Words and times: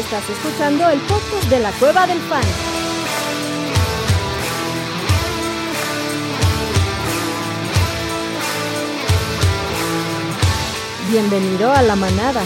Estás 0.00 0.30
escuchando 0.30 0.88
el 0.88 0.98
podcast 1.02 1.44
de 1.50 1.60
la 1.60 1.70
Cueva 1.72 2.06
del 2.06 2.18
Fan. 2.22 2.42
Bienvenido 11.10 11.70
a 11.70 11.82
la 11.82 11.96
manada. 11.96 12.42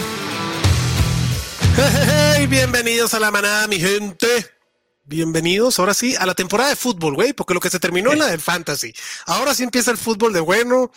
Hey, 1.77 2.45
bienvenidos 2.47 3.13
a 3.13 3.21
la 3.21 3.31
manada, 3.31 3.69
mi 3.69 3.79
gente. 3.79 4.27
Bienvenidos, 5.05 5.79
ahora 5.79 5.93
sí, 5.93 6.13
a 6.17 6.25
la 6.25 6.33
temporada 6.33 6.71
de 6.71 6.75
fútbol, 6.75 7.15
güey, 7.15 7.31
porque 7.31 7.53
lo 7.53 7.61
que 7.61 7.69
se 7.69 7.79
terminó 7.79 8.11
es 8.11 8.19
la 8.19 8.27
del 8.27 8.41
fantasy. 8.41 8.93
Ahora 9.27 9.55
sí 9.55 9.63
empieza 9.63 9.91
el 9.91 9.97
fútbol 9.97 10.33
de 10.33 10.41
bueno 10.41 10.91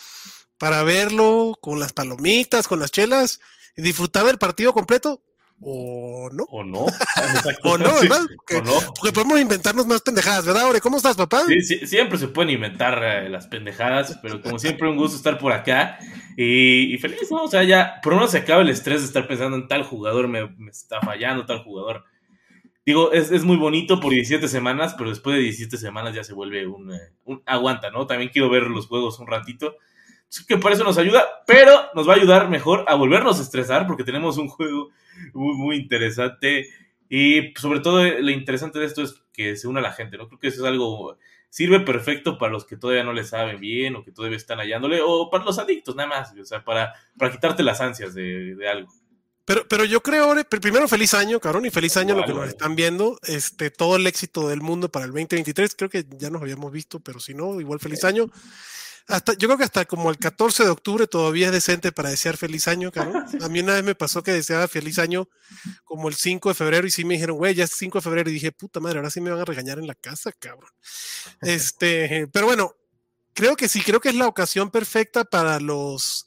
para 0.58 0.82
verlo 0.82 1.56
con 1.60 1.78
las 1.78 1.92
palomitas, 1.92 2.66
con 2.66 2.80
las 2.80 2.90
chelas 2.90 3.38
y 3.76 3.82
disfrutar 3.82 4.26
del 4.26 4.38
partido 4.38 4.74
completo 4.74 5.22
o 5.60 6.30
no. 6.32 6.44
O 6.44 6.64
no. 6.64 6.86
o 7.64 7.78
no, 7.78 8.00
¿verdad? 8.00 8.26
Porque, 8.36 8.62
porque, 8.62 9.12
podemos 9.12 9.40
inventarnos 9.40 9.86
más 9.86 10.00
pendejadas, 10.02 10.46
¿verdad, 10.46 10.64
Aure? 10.64 10.80
¿Cómo 10.80 10.96
estás, 10.96 11.16
papá? 11.16 11.42
Sí, 11.46 11.62
sí, 11.62 11.86
siempre 11.86 12.18
se 12.18 12.28
pueden 12.28 12.50
inventar 12.50 13.02
eh, 13.02 13.28
las 13.28 13.46
pendejadas, 13.46 14.18
pero 14.22 14.40
como 14.40 14.58
siempre, 14.58 14.88
un 14.88 14.96
gusto 14.96 15.16
estar 15.16 15.38
por 15.38 15.52
acá. 15.52 15.98
Y, 16.36 16.94
y, 16.94 16.98
feliz, 16.98 17.30
¿no? 17.30 17.44
O 17.44 17.48
sea, 17.48 17.64
ya 17.64 18.00
por 18.02 18.14
menos 18.14 18.30
se 18.30 18.38
acaba 18.38 18.62
el 18.62 18.68
estrés 18.68 19.00
de 19.00 19.06
estar 19.06 19.26
pensando 19.26 19.56
en 19.56 19.66
tal 19.66 19.82
jugador, 19.82 20.28
me, 20.28 20.46
me 20.56 20.70
está 20.70 21.00
fallando 21.00 21.46
tal 21.46 21.64
jugador. 21.64 22.04
Digo, 22.86 23.12
es, 23.12 23.30
es, 23.30 23.44
muy 23.44 23.56
bonito 23.56 24.00
por 24.00 24.12
17 24.12 24.48
semanas, 24.48 24.94
pero 24.96 25.10
después 25.10 25.36
de 25.36 25.42
17 25.42 25.76
semanas 25.76 26.14
ya 26.14 26.24
se 26.24 26.32
vuelve 26.32 26.66
un, 26.66 26.94
eh, 26.94 27.12
un 27.24 27.42
aguanta, 27.44 27.90
¿no? 27.90 28.06
También 28.06 28.30
quiero 28.32 28.48
ver 28.48 28.62
los 28.62 28.86
juegos 28.86 29.18
un 29.18 29.26
ratito 29.26 29.76
que 30.46 30.58
por 30.58 30.72
eso 30.72 30.84
nos 30.84 30.98
ayuda, 30.98 31.24
pero 31.46 31.72
nos 31.94 32.08
va 32.08 32.12
a 32.12 32.16
ayudar 32.16 32.50
mejor 32.50 32.84
a 32.86 32.94
volvernos 32.94 33.38
a 33.38 33.42
estresar 33.42 33.86
porque 33.86 34.04
tenemos 34.04 34.36
un 34.36 34.48
juego 34.48 34.90
muy, 35.34 35.54
muy 35.54 35.76
interesante 35.76 36.68
y 37.08 37.54
sobre 37.56 37.80
todo 37.80 38.04
eh, 38.04 38.22
lo 38.22 38.30
interesante 38.30 38.78
de 38.78 38.86
esto 38.86 39.02
es 39.02 39.22
que 39.32 39.56
se 39.56 39.68
una 39.68 39.80
la 39.80 39.92
gente, 39.92 40.18
¿no? 40.18 40.28
Creo 40.28 40.38
que 40.38 40.48
eso 40.48 40.62
es 40.62 40.68
algo, 40.68 41.16
sirve 41.48 41.80
perfecto 41.80 42.38
para 42.38 42.52
los 42.52 42.64
que 42.64 42.76
todavía 42.76 43.04
no 43.04 43.12
le 43.12 43.24
saben 43.24 43.60
bien 43.60 43.96
o 43.96 44.04
que 44.04 44.12
todavía 44.12 44.36
están 44.36 44.58
hallándole 44.58 45.00
o 45.02 45.30
para 45.30 45.44
los 45.44 45.58
adictos 45.58 45.96
nada 45.96 46.08
más, 46.08 46.34
o 46.38 46.44
sea, 46.44 46.64
para, 46.64 46.94
para 47.16 47.32
quitarte 47.32 47.62
las 47.62 47.80
ansias 47.80 48.14
de, 48.14 48.54
de 48.54 48.68
algo. 48.68 48.92
Pero, 49.48 49.66
pero 49.66 49.84
yo 49.86 50.02
creo, 50.02 50.34
primero 50.44 50.86
feliz 50.88 51.14
año, 51.14 51.40
cabrón, 51.40 51.64
y 51.64 51.70
feliz 51.70 51.96
año 51.96 52.12
a 52.12 52.18
lo 52.18 52.26
que 52.26 52.34
nos 52.34 52.48
están 52.48 52.76
viendo. 52.76 53.18
Este, 53.22 53.70
todo 53.70 53.96
el 53.96 54.06
éxito 54.06 54.46
del 54.46 54.60
mundo 54.60 54.90
para 54.90 55.06
el 55.06 55.12
2023. 55.12 55.74
Creo 55.74 55.88
que 55.88 56.04
ya 56.18 56.28
nos 56.28 56.42
habíamos 56.42 56.70
visto, 56.70 57.00
pero 57.00 57.18
si 57.18 57.32
no, 57.32 57.58
igual 57.58 57.80
feliz 57.80 58.04
año. 58.04 58.26
Hasta, 59.08 59.32
yo 59.32 59.48
creo 59.48 59.56
que 59.56 59.64
hasta 59.64 59.86
como 59.86 60.10
el 60.10 60.18
14 60.18 60.64
de 60.64 60.70
octubre 60.70 61.06
todavía 61.06 61.46
es 61.46 61.52
decente 61.52 61.92
para 61.92 62.10
desear 62.10 62.36
feliz 62.36 62.68
año, 62.68 62.92
cabrón. 62.92 63.24
A 63.42 63.48
mí 63.48 63.60
una 63.60 63.74
vez 63.74 63.82
me 63.82 63.94
pasó 63.94 64.22
que 64.22 64.32
deseaba 64.32 64.68
feliz 64.68 64.98
año 64.98 65.28
como 65.84 66.08
el 66.08 66.14
5 66.14 66.50
de 66.50 66.54
febrero 66.54 66.86
y 66.86 66.90
sí 66.90 67.06
me 67.06 67.14
dijeron, 67.14 67.38
güey, 67.38 67.54
ya 67.54 67.64
es 67.64 67.72
5 67.74 67.98
de 67.98 68.02
febrero 68.02 68.28
y 68.28 68.34
dije, 68.34 68.52
puta 68.52 68.80
madre, 68.80 68.98
ahora 68.98 69.10
sí 69.10 69.22
me 69.22 69.30
van 69.30 69.40
a 69.40 69.46
regañar 69.46 69.78
en 69.78 69.86
la 69.86 69.94
casa, 69.94 70.30
cabrón. 70.32 70.70
Este, 71.40 72.28
pero 72.32 72.46
bueno, 72.46 72.74
creo 73.32 73.56
que 73.56 73.68
sí, 73.68 73.80
creo 73.80 74.00
que 74.00 74.10
es 74.10 74.14
la 74.14 74.26
ocasión 74.26 74.70
perfecta 74.70 75.24
para 75.24 75.58
los, 75.58 76.26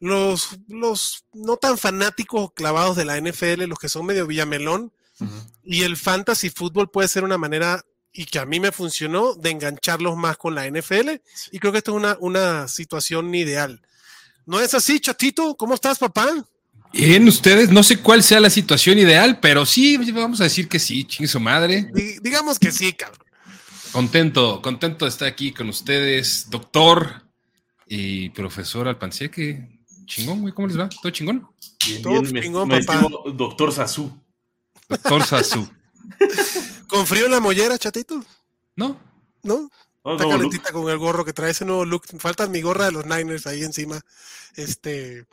los, 0.00 0.58
los 0.66 1.24
no 1.32 1.56
tan 1.58 1.78
fanáticos 1.78 2.42
o 2.42 2.50
clavados 2.50 2.96
de 2.96 3.04
la 3.04 3.20
NFL, 3.20 3.64
los 3.64 3.78
que 3.78 3.88
son 3.88 4.04
medio 4.04 4.26
villamelón, 4.26 4.92
uh 5.20 5.24
-huh. 5.24 5.52
y 5.62 5.82
el 5.82 5.96
fantasy 5.96 6.50
fútbol 6.50 6.90
puede 6.90 7.08
ser 7.08 7.22
una 7.22 7.38
manera 7.38 7.84
y 8.16 8.24
que 8.24 8.38
a 8.38 8.46
mí 8.46 8.60
me 8.60 8.72
funcionó 8.72 9.34
de 9.34 9.50
engancharlos 9.50 10.16
más 10.16 10.36
con 10.36 10.54
la 10.54 10.66
NFL 10.66 11.10
y 11.52 11.58
creo 11.58 11.72
que 11.72 11.78
esto 11.78 11.92
es 11.92 11.96
una, 11.96 12.16
una 12.20 12.66
situación 12.66 13.34
ideal. 13.34 13.80
¿No 14.46 14.60
es 14.60 14.74
así, 14.74 15.00
chatito? 15.00 15.54
¿Cómo 15.56 15.74
estás, 15.74 15.98
papá? 15.98 16.28
Bien, 16.92 17.28
ustedes, 17.28 17.70
no 17.70 17.82
sé 17.82 17.98
cuál 17.98 18.22
sea 18.22 18.40
la 18.40 18.48
situación 18.48 18.98
ideal, 18.98 19.38
pero 19.40 19.66
sí, 19.66 19.98
vamos 20.12 20.40
a 20.40 20.44
decir 20.44 20.68
que 20.68 20.78
sí, 20.78 21.04
chingue 21.04 21.28
su 21.28 21.40
madre. 21.40 21.90
D 21.92 22.18
digamos 22.22 22.58
que 22.58 22.72
sí, 22.72 22.92
cabrón. 22.92 23.26
Contento, 23.92 24.62
contento 24.62 25.04
de 25.04 25.10
estar 25.10 25.28
aquí 25.28 25.52
con 25.52 25.68
ustedes, 25.68 26.48
doctor 26.48 27.22
y 27.86 28.30
profesor 28.30 28.88
Alpancía, 28.88 29.30
que 29.30 29.68
chingón, 30.06 30.40
güey, 30.40 30.54
¿cómo 30.54 30.68
les 30.68 30.78
va? 30.78 30.88
¿Todo 30.88 31.10
chingón? 31.10 31.46
Bien, 31.86 32.02
Todo 32.02 32.22
bien, 32.22 32.42
chingón, 32.42 32.68
me, 32.68 32.82
papá. 32.82 33.08
Me 33.26 33.32
doctor 33.32 33.72
Sasú. 33.72 34.10
Doctor 34.88 35.24
Sasú. 35.24 35.68
¿Con 36.88 37.06
frío 37.06 37.26
en 37.26 37.32
la 37.32 37.40
mollera, 37.40 37.78
chatito? 37.78 38.24
No. 38.76 38.98
¿No? 39.42 39.70
Está 40.04 40.28
calentita 40.28 40.70
look. 40.70 40.82
con 40.82 40.92
el 40.92 40.98
gorro 40.98 41.24
que 41.24 41.32
trae 41.32 41.50
ese 41.50 41.64
nuevo 41.64 41.84
look. 41.84 42.04
Falta 42.18 42.46
mi 42.46 42.60
gorra 42.60 42.86
de 42.86 42.92
los 42.92 43.06
Niners 43.06 43.46
ahí 43.46 43.64
encima. 43.64 44.00
Este, 44.54 45.26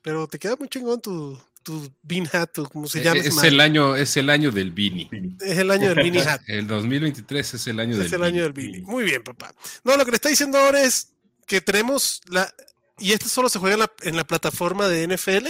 pero 0.00 0.26
te 0.26 0.38
queda 0.38 0.56
muy 0.56 0.68
chingón 0.68 1.00
tu, 1.00 1.38
tu 1.62 1.90
bean 2.02 2.28
hat, 2.32 2.52
tu, 2.52 2.64
como 2.68 2.86
se 2.86 3.02
llama. 3.02 3.20
Es, 3.20 3.42
el 3.42 3.60
año, 3.60 3.96
es 3.96 4.16
el 4.16 4.30
año 4.30 4.50
del 4.50 4.70
beanie. 4.70 5.08
Es 5.40 5.58
el 5.58 5.70
año 5.70 5.88
del 5.88 5.96
beanie 5.96 6.22
hat. 6.22 6.40
El 6.46 6.66
2023 6.66 7.54
es 7.54 7.66
el 7.66 7.80
año 7.80 7.92
es 7.92 7.98
del 7.98 8.06
Es 8.06 8.12
el 8.12 8.22
año 8.22 8.42
del 8.42 8.52
beanie. 8.52 8.82
Muy 8.82 9.04
bien, 9.04 9.22
papá. 9.22 9.54
No, 9.82 9.96
lo 9.96 10.04
que 10.04 10.12
le 10.12 10.16
está 10.16 10.30
diciendo 10.30 10.58
ahora 10.58 10.82
es 10.82 11.12
que 11.46 11.60
tenemos 11.60 12.22
la. 12.26 12.52
Y 12.98 13.12
esto 13.12 13.28
solo 13.28 13.48
se 13.48 13.58
juega 13.58 13.74
en 13.74 13.80
la, 13.80 13.92
en 14.02 14.16
la 14.16 14.24
plataforma 14.24 14.88
de 14.88 15.06
NFL. 15.08 15.48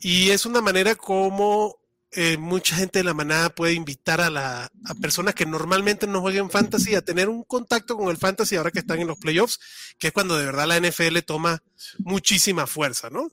Y 0.00 0.30
es 0.30 0.44
una 0.44 0.60
manera 0.60 0.96
como 0.96 1.78
eh, 2.12 2.38
mucha 2.38 2.76
gente 2.76 3.00
de 3.00 3.04
la 3.04 3.12
manada 3.12 3.50
puede 3.50 3.74
invitar 3.74 4.20
a, 4.20 4.30
la, 4.30 4.70
a 4.84 4.94
personas 4.94 5.34
que 5.34 5.44
normalmente 5.44 6.06
no 6.06 6.22
jueguen 6.22 6.50
fantasy 6.50 6.94
a 6.94 7.02
tener 7.02 7.28
un 7.28 7.44
contacto 7.44 7.96
con 7.96 8.08
el 8.08 8.16
fantasy 8.16 8.56
ahora 8.56 8.70
que 8.70 8.78
están 8.78 9.00
en 9.00 9.08
los 9.08 9.18
playoffs, 9.18 9.60
que 9.98 10.08
es 10.08 10.12
cuando 10.12 10.38
de 10.38 10.46
verdad 10.46 10.66
la 10.66 10.80
NFL 10.80 11.18
toma 11.26 11.62
muchísima 11.98 12.66
fuerza, 12.66 13.10
¿no? 13.10 13.30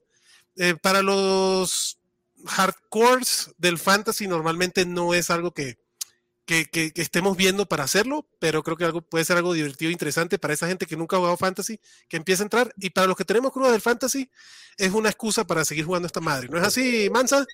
Eh, 0.57 0.75
para 0.81 1.01
los 1.01 1.99
hardcores 2.45 3.51
del 3.57 3.79
fantasy 3.79 4.27
normalmente 4.27 4.85
no 4.85 5.13
es 5.13 5.29
algo 5.29 5.53
que, 5.53 5.77
que, 6.45 6.65
que, 6.65 6.91
que, 6.91 7.01
estemos 7.01 7.37
viendo 7.37 7.67
para 7.67 7.85
hacerlo, 7.85 8.27
pero 8.39 8.61
creo 8.61 8.75
que 8.77 8.85
algo 8.85 9.01
puede 9.01 9.25
ser 9.25 9.37
algo 9.37 9.53
divertido 9.53 9.89
e 9.89 9.93
interesante 9.93 10.37
para 10.37 10.53
esa 10.53 10.67
gente 10.67 10.85
que 10.85 10.97
nunca 10.97 11.15
ha 11.15 11.19
jugado 11.19 11.37
fantasy, 11.37 11.79
que 12.09 12.17
empieza 12.17 12.43
a 12.43 12.45
entrar, 12.45 12.73
y 12.77 12.89
para 12.89 13.07
los 13.07 13.15
que 13.15 13.25
tenemos 13.25 13.51
cruda 13.51 13.71
del 13.71 13.81
fantasy, 13.81 14.29
es 14.77 14.91
una 14.91 15.09
excusa 15.09 15.47
para 15.47 15.63
seguir 15.63 15.85
jugando 15.85 16.07
esta 16.07 16.19
madre. 16.19 16.49
¿No 16.49 16.57
es 16.57 16.63
así, 16.63 17.09
Mansa? 17.09 17.45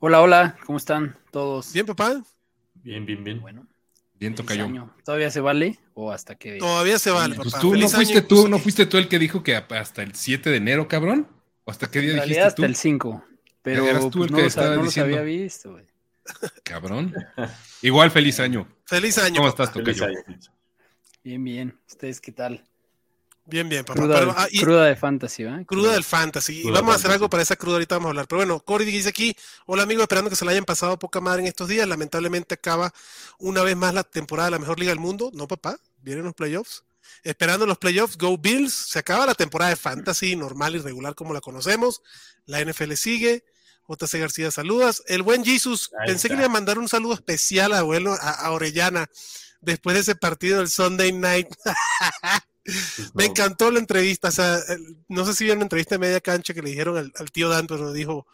Hola, 0.00 0.20
hola, 0.22 0.56
¿cómo 0.64 0.78
están 0.78 1.16
todos? 1.30 1.72
Bien, 1.72 1.86
papá. 1.86 2.22
Bien, 2.74 3.04
bien, 3.04 3.24
bien. 3.24 3.40
Bueno, 3.40 3.66
bien 4.14 4.34
tocayo. 4.34 4.68
¿Todavía 5.04 5.30
se 5.30 5.40
vale 5.40 5.78
o 5.94 6.12
hasta 6.12 6.36
que 6.36 6.58
Todavía 6.58 6.98
se 6.98 7.10
vale, 7.10 7.34
pues 7.34 7.50
papá. 7.50 7.60
tú 7.60 7.74
no 7.76 7.88
fuiste 7.88 8.22
tú, 8.22 8.48
no 8.48 8.58
fuiste 8.58 8.86
tú 8.86 8.96
el 8.96 9.08
que 9.08 9.18
dijo 9.18 9.42
que 9.42 9.56
hasta 9.56 10.02
el 10.02 10.14
7 10.14 10.50
de 10.50 10.56
enero, 10.56 10.86
cabrón? 10.88 11.26
¿O 11.64 11.70
hasta 11.70 11.90
qué 11.90 12.00
día 12.00 12.12
en 12.12 12.16
dijiste 12.20 12.42
hasta 12.42 12.56
tú? 12.56 12.64
el 12.64 12.76
5. 12.76 13.24
Pero 13.62 13.84
Eras 13.86 14.08
tú 14.10 14.18
pues, 14.18 14.26
el 14.28 14.32
no, 14.32 14.36
que 14.36 14.42
los, 14.44 14.52
estaba 14.52 14.70
no 14.70 14.76
los 14.76 14.84
diciendo. 14.86 15.18
había 15.18 15.22
visto, 15.42 15.72
güey. 15.72 15.86
Cabrón. 16.62 17.14
Igual 17.82 18.10
feliz 18.10 18.38
año. 18.40 18.68
Feliz 18.84 19.18
año. 19.18 19.36
¿Cómo 19.40 19.50
papá. 19.50 19.64
estás, 19.64 19.72
tocayo? 19.72 20.06
Bien, 21.24 21.42
bien. 21.42 21.78
¿Ustedes 21.88 22.20
qué 22.20 22.32
tal? 22.32 22.62
Bien, 23.50 23.66
bien, 23.66 23.82
papá. 23.84 24.00
Cruda, 24.02 24.18
Pero, 24.18 24.34
ah, 24.36 24.46
y- 24.50 24.60
cruda 24.60 24.84
de 24.84 24.94
fantasy, 24.94 25.44
¿verdad? 25.44 25.64
Cruda 25.64 25.92
del 25.92 26.04
fantasy. 26.04 26.60
Y 26.66 26.70
vamos 26.70 26.92
a 26.92 26.96
hacer 26.96 27.10
algo 27.10 27.30
para 27.30 27.42
esa 27.42 27.56
cruda, 27.56 27.76
ahorita 27.76 27.94
vamos 27.96 28.08
a 28.08 28.10
hablar. 28.10 28.28
Pero 28.28 28.40
bueno, 28.40 28.60
Cory 28.60 28.84
dice 28.84 29.08
aquí, 29.08 29.34
hola 29.64 29.84
amigo, 29.84 30.02
esperando 30.02 30.28
que 30.28 30.36
se 30.36 30.44
la 30.44 30.50
hayan 30.50 30.66
pasado 30.66 30.98
poca 30.98 31.20
madre 31.22 31.40
en 31.40 31.46
estos 31.48 31.66
días. 31.66 31.88
Lamentablemente 31.88 32.54
acaba 32.54 32.92
una 33.38 33.62
vez 33.62 33.74
más 33.74 33.94
la 33.94 34.04
temporada 34.04 34.48
de 34.48 34.50
la 34.52 34.58
mejor 34.58 34.78
liga 34.78 34.90
del 34.90 35.00
mundo. 35.00 35.30
No, 35.32 35.48
papá, 35.48 35.78
vienen 36.02 36.24
los 36.26 36.34
playoffs. 36.34 36.84
Esperando 37.22 37.64
los 37.64 37.78
playoffs, 37.78 38.18
Go 38.18 38.36
Bills. 38.36 38.74
Se 38.74 38.98
acaba 38.98 39.24
la 39.24 39.34
temporada 39.34 39.70
de 39.70 39.76
fantasy 39.76 40.36
normal 40.36 40.76
y 40.76 40.78
regular 40.80 41.14
como 41.14 41.32
la 41.32 41.40
conocemos. 41.40 42.02
La 42.44 42.60
NFL 42.60 42.92
sigue. 42.96 43.44
JC 43.88 44.18
García, 44.20 44.50
saludas. 44.50 45.02
El 45.06 45.22
buen 45.22 45.42
Jesus, 45.42 45.90
Ahí 45.98 46.08
pensé 46.08 46.26
está. 46.26 46.28
que 46.28 46.34
le 46.34 46.40
iba 46.42 46.46
a 46.50 46.52
mandar 46.52 46.78
un 46.78 46.88
saludo 46.88 47.14
especial 47.14 47.72
a 47.72 47.78
abuelo, 47.78 48.12
a, 48.12 48.16
a 48.32 48.50
Orellana, 48.50 49.08
después 49.62 49.94
de 49.94 50.00
ese 50.00 50.14
partido 50.16 50.58
del 50.58 50.68
Sunday 50.68 51.12
Night. 51.12 51.48
Me 53.14 53.24
encantó 53.26 53.70
la 53.70 53.78
entrevista. 53.78 54.28
O 54.28 54.32
sea, 54.32 54.58
el- 54.68 54.98
no 55.08 55.24
sé 55.24 55.34
si 55.34 55.44
vieron 55.44 55.60
la 55.60 55.64
entrevista 55.64 55.94
de 55.94 55.98
media 56.00 56.20
cancha 56.20 56.52
que 56.54 56.62
le 56.62 56.70
dijeron 56.70 56.96
al, 56.98 57.12
al 57.16 57.30
tío 57.30 57.48
Dan, 57.48 57.66
pero 57.66 57.84
nos 57.84 57.94
dijo: 57.94 58.26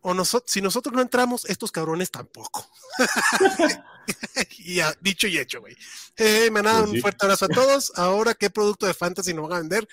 o 0.00 0.14
noso- 0.14 0.42
si 0.46 0.60
nosotros 0.62 0.94
no 0.94 1.02
entramos, 1.02 1.44
estos 1.46 1.70
cabrones 1.72 2.10
tampoco. 2.10 2.68
y 4.58 4.76
ya, 4.76 4.94
dicho 5.00 5.26
y 5.28 5.38
hecho, 5.38 5.60
güey. 5.60 5.76
Eh, 6.16 6.50
manada, 6.50 6.78
Pues 6.80 6.88
un 6.90 6.94
sí. 6.96 7.00
fuerte 7.00 7.26
abrazo 7.26 7.44
a 7.44 7.48
todos. 7.48 7.92
Ahora, 7.96 8.34
¿qué 8.34 8.50
producto 8.50 8.86
de 8.86 8.94
fantasy 8.94 9.34
nos 9.34 9.48
van 9.48 9.56
a 9.56 9.60
vender? 9.60 9.88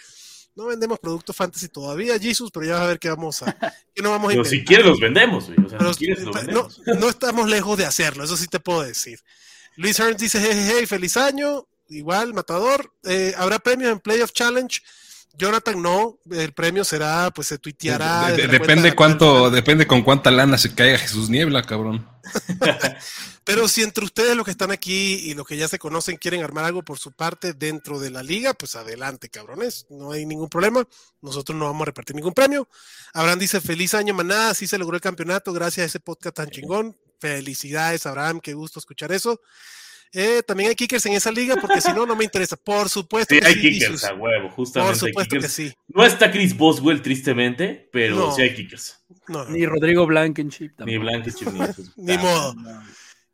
No 0.56 0.68
vendemos 0.68 1.00
productos 1.00 1.36
fantasy 1.36 1.68
todavía, 1.68 2.18
Jesus, 2.18 2.50
pero 2.50 2.66
ya 2.66 2.74
vas 2.74 2.84
a 2.84 2.88
ver 2.88 3.00
qué 3.00 3.10
vamos 3.10 3.44
a, 3.44 3.52
qué 3.94 4.02
no 4.02 4.12
vamos 4.12 4.30
a 4.32 4.36
Pero 4.36 4.46
si 4.46 4.64
quieres 4.64 4.86
los 4.86 5.00
vendemos, 5.02 5.48
güey. 5.48 5.60
O 5.66 5.70
sea, 5.70 5.78
Pero, 5.78 5.94
si 5.94 6.06
quieres 6.06 6.24
los 6.24 6.34
no, 6.34 6.42
vendemos. 6.42 6.82
no 6.86 7.10
estamos 7.10 7.50
lejos 7.50 7.78
de 7.78 7.86
hacerlo, 7.86 8.24
eso 8.24 8.38
sí 8.38 8.48
te 8.48 8.62
puedo 8.62 8.84
decir. 8.84 9.20
Luis 9.76 10.00
Hearns 10.00 10.18
dice, 10.22 10.40
hey, 10.42 10.52
hey, 10.54 10.76
hey, 10.80 10.86
feliz 10.86 11.18
año. 11.18 11.68
Igual, 11.90 12.34
Matador. 12.34 12.92
Eh, 13.04 13.34
¿Habrá 13.38 13.60
premio 13.60 13.90
en 13.90 14.00
Playoff 14.00 14.32
Challenge? 14.32 14.82
Jonathan, 15.38 15.82
no. 15.82 16.18
El 16.32 16.54
premio 16.54 16.86
será, 16.86 17.30
pues 17.36 17.48
se 17.48 17.58
tuiteará. 17.58 18.32
De- 18.32 18.44
de- 18.44 18.48
depende 18.48 18.90
de 18.90 18.96
cuánto, 18.96 19.50
depende 19.52 19.86
con 19.86 20.02
cuánta 20.02 20.32
lana 20.32 20.58
se 20.58 20.74
caiga 20.74 20.98
Jesús 20.98 21.30
Niebla, 21.30 21.62
cabrón. 21.64 22.08
Pero 23.44 23.68
si 23.68 23.84
entre 23.84 24.04
ustedes 24.06 24.36
los 24.36 24.44
que 24.46 24.52
están 24.52 24.72
aquí 24.72 25.16
y 25.30 25.34
los 25.36 25.46
que 25.46 25.58
ya 25.58 25.68
se 25.68 25.78
conocen 25.78 26.18
quieren 26.18 26.42
armar 26.44 26.66
algo 26.66 26.82
por 26.84 26.98
su 26.98 27.12
parte 27.12 27.54
dentro 27.54 28.00
de 28.00 28.10
la 28.10 28.24
liga, 28.24 28.54
pues 28.56 28.76
adelante, 28.76 29.30
cabrones. 29.30 29.86
No 29.90 30.12
hay 30.14 30.26
ningún 30.26 30.50
problema. 30.50 30.88
Nosotros 31.22 31.56
no 31.58 31.66
vamos 31.66 31.84
a 31.84 31.86
repartir 31.86 32.16
ningún 32.16 32.34
premio. 32.34 32.68
Abraham 33.14 33.38
dice, 33.40 33.62
feliz 33.62 33.94
año, 33.94 34.14
manada. 34.16 34.54
Sí 34.56 34.66
se 34.68 34.78
logró 34.80 34.96
el 34.96 35.02
campeonato 35.02 35.54
gracias 35.54 35.84
a 35.84 35.88
ese 35.88 36.00
podcast 36.00 36.36
tan 36.38 36.50
chingón. 36.50 36.98
Felicidades, 37.20 38.06
Abraham. 38.08 38.40
Qué 38.40 38.54
gusto 38.56 38.80
escuchar 38.80 39.12
eso. 39.12 39.40
Eh, 40.14 40.42
también 40.48 40.70
hay 40.70 40.76
kickers 40.76 41.06
en 41.08 41.14
esa 41.14 41.32
liga 41.32 41.56
porque 41.60 41.82
si 41.82 41.92
no, 41.92 42.06
no 42.06 42.16
me 42.16 42.24
interesa. 42.24 42.56
Por 42.56 42.88
supuesto 42.90 43.34
Sí, 43.36 43.42
que 43.42 43.46
hay 43.48 43.54
sí, 43.56 43.62
kickers 43.62 44.04
a 44.06 44.14
huevo, 44.14 44.48
Por 44.48 44.56
justamente. 44.56 44.94
hay 44.94 45.00
supuesto 45.10 45.30
que 45.32 45.38
kickers. 45.38 45.54
sí. 45.54 45.74
No 45.88 46.06
está 46.06 46.32
Chris 46.32 46.56
Boswell, 46.56 47.02
tristemente, 47.02 47.90
pero 47.92 48.16
No. 48.16 48.36
sí 48.36 48.42
hay 48.44 48.56
kickers. 48.56 49.00
No, 49.28 49.44
no. 49.44 49.50
Ni 49.50 49.66
Rodrigo 49.66 50.06
Blankenship 50.06 50.70
Ni 50.70 50.76
tampoco. 50.76 51.00
Blankenship 51.02 51.48
ni 51.52 51.74
sus- 51.74 51.92
Ni 51.98 52.18
modo. 52.18 52.54
No. 52.56 52.84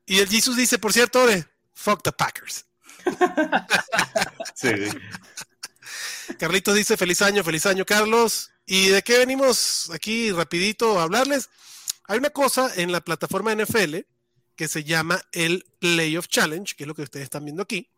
Y 0.06 0.20
el 0.20 0.28
Jesus 0.28 0.58
dice, 0.58 0.80
por 0.80 0.92
cierto, 0.94 1.22
Ore, 1.22 1.46
fuck 1.74 2.02
the 2.04 2.12
Packers. 2.12 2.66
Sí. 4.56 4.70
Carlitos 6.38 6.76
dice, 6.76 6.98
feliz 6.98 7.22
año, 7.22 7.44
feliz 7.44 7.66
año, 7.66 7.86
Carlos. 7.86 8.52
¿Y 8.66 8.88
de 8.88 9.02
qué 9.02 9.18
venimos 9.18 9.90
aquí 9.94 10.32
rapidito 10.32 11.00
a 11.00 11.04
hablarles? 11.04 11.50
Hay 12.08 12.18
una 12.20 12.30
cosa 12.30 12.72
en 12.76 12.92
la 12.92 13.02
plataforma 13.02 13.52
NFL 13.54 14.06
que 14.62 14.68
se 14.68 14.84
llama 14.84 15.20
el 15.32 15.66
Playoff 15.80 16.28
Challenge, 16.28 16.76
que 16.76 16.84
es 16.84 16.88
lo 16.88 16.94
que 16.94 17.02
ustedes 17.02 17.24
están 17.24 17.44
viendo 17.44 17.64
aquí. 17.64 17.90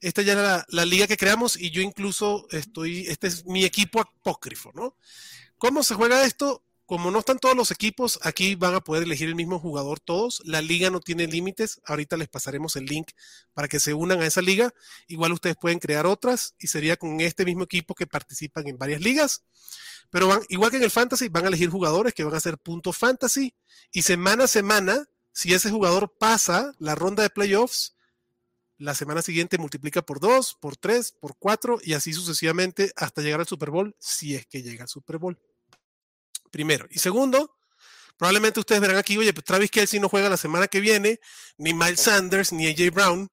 Esta 0.00 0.22
ya 0.22 0.34
era 0.34 0.64
la, 0.68 0.84
liga 0.84 1.08
que 1.08 1.16
creamos 1.16 1.56
y 1.60 1.70
yo 1.70 1.82
incluso 1.82 2.46
estoy, 2.52 3.08
este 3.08 3.26
es 3.26 3.44
mi 3.44 3.64
equipo 3.64 4.00
apócrifo, 4.00 4.70
¿no? 4.72 4.96
¿Cómo 5.58 5.82
se 5.82 5.96
juega 5.96 6.24
esto? 6.24 6.62
Como 6.84 7.10
no 7.10 7.18
están 7.18 7.40
todos 7.40 7.56
los 7.56 7.72
equipos, 7.72 8.20
aquí 8.22 8.54
van 8.54 8.76
a 8.76 8.80
poder 8.82 9.02
elegir 9.02 9.26
el 9.26 9.34
mismo 9.34 9.58
jugador 9.58 9.98
todos. 9.98 10.42
La 10.44 10.62
liga 10.62 10.90
no 10.90 11.00
tiene 11.00 11.26
límites. 11.26 11.80
Ahorita 11.84 12.16
les 12.16 12.28
pasaremos 12.28 12.76
el 12.76 12.84
link 12.84 13.08
para 13.52 13.66
que 13.66 13.80
se 13.80 13.92
unan 13.92 14.22
a 14.22 14.26
esa 14.26 14.42
liga. 14.42 14.72
Igual 15.08 15.32
ustedes 15.32 15.56
pueden 15.56 15.80
crear 15.80 16.06
otras 16.06 16.54
y 16.60 16.68
sería 16.68 16.96
con 16.96 17.20
este 17.20 17.44
mismo 17.44 17.64
equipo 17.64 17.96
que 17.96 18.06
participan 18.06 18.68
en 18.68 18.78
varias 18.78 19.00
ligas. 19.00 19.42
Pero 20.10 20.28
van, 20.28 20.42
igual 20.50 20.70
que 20.70 20.76
en 20.76 20.84
el 20.84 20.92
fantasy, 20.92 21.26
van 21.30 21.46
a 21.46 21.48
elegir 21.48 21.68
jugadores 21.68 22.14
que 22.14 22.22
van 22.22 22.34
a 22.34 22.36
hacer 22.36 22.58
puntos 22.58 22.96
fantasy 22.96 23.52
y 23.90 24.02
semana 24.02 24.44
a 24.44 24.46
semana, 24.46 25.08
si 25.36 25.52
ese 25.52 25.70
jugador 25.70 26.16
pasa 26.16 26.74
la 26.78 26.94
ronda 26.94 27.22
de 27.22 27.28
playoffs, 27.28 27.94
la 28.78 28.94
semana 28.94 29.20
siguiente 29.20 29.58
multiplica 29.58 30.00
por 30.00 30.18
2, 30.18 30.56
por 30.62 30.78
3, 30.78 31.12
por 31.20 31.36
4 31.36 31.78
y 31.82 31.92
así 31.92 32.14
sucesivamente 32.14 32.90
hasta 32.96 33.20
llegar 33.20 33.40
al 33.40 33.46
Super 33.46 33.68
Bowl, 33.68 33.94
si 33.98 34.34
es 34.34 34.46
que 34.46 34.62
llega 34.62 34.84
al 34.84 34.88
Super 34.88 35.18
Bowl. 35.18 35.38
Primero. 36.50 36.86
Y 36.90 37.00
segundo, 37.00 37.54
probablemente 38.16 38.60
ustedes 38.60 38.80
verán 38.80 38.96
aquí, 38.96 39.18
oye, 39.18 39.34
pues 39.34 39.44
Travis 39.44 39.70
Kelsey 39.70 40.00
no 40.00 40.08
juega 40.08 40.30
la 40.30 40.38
semana 40.38 40.68
que 40.68 40.80
viene, 40.80 41.20
ni 41.58 41.74
Miles 41.74 42.00
Sanders, 42.00 42.54
ni 42.54 42.68
AJ 42.68 42.94
Brown. 42.94 43.28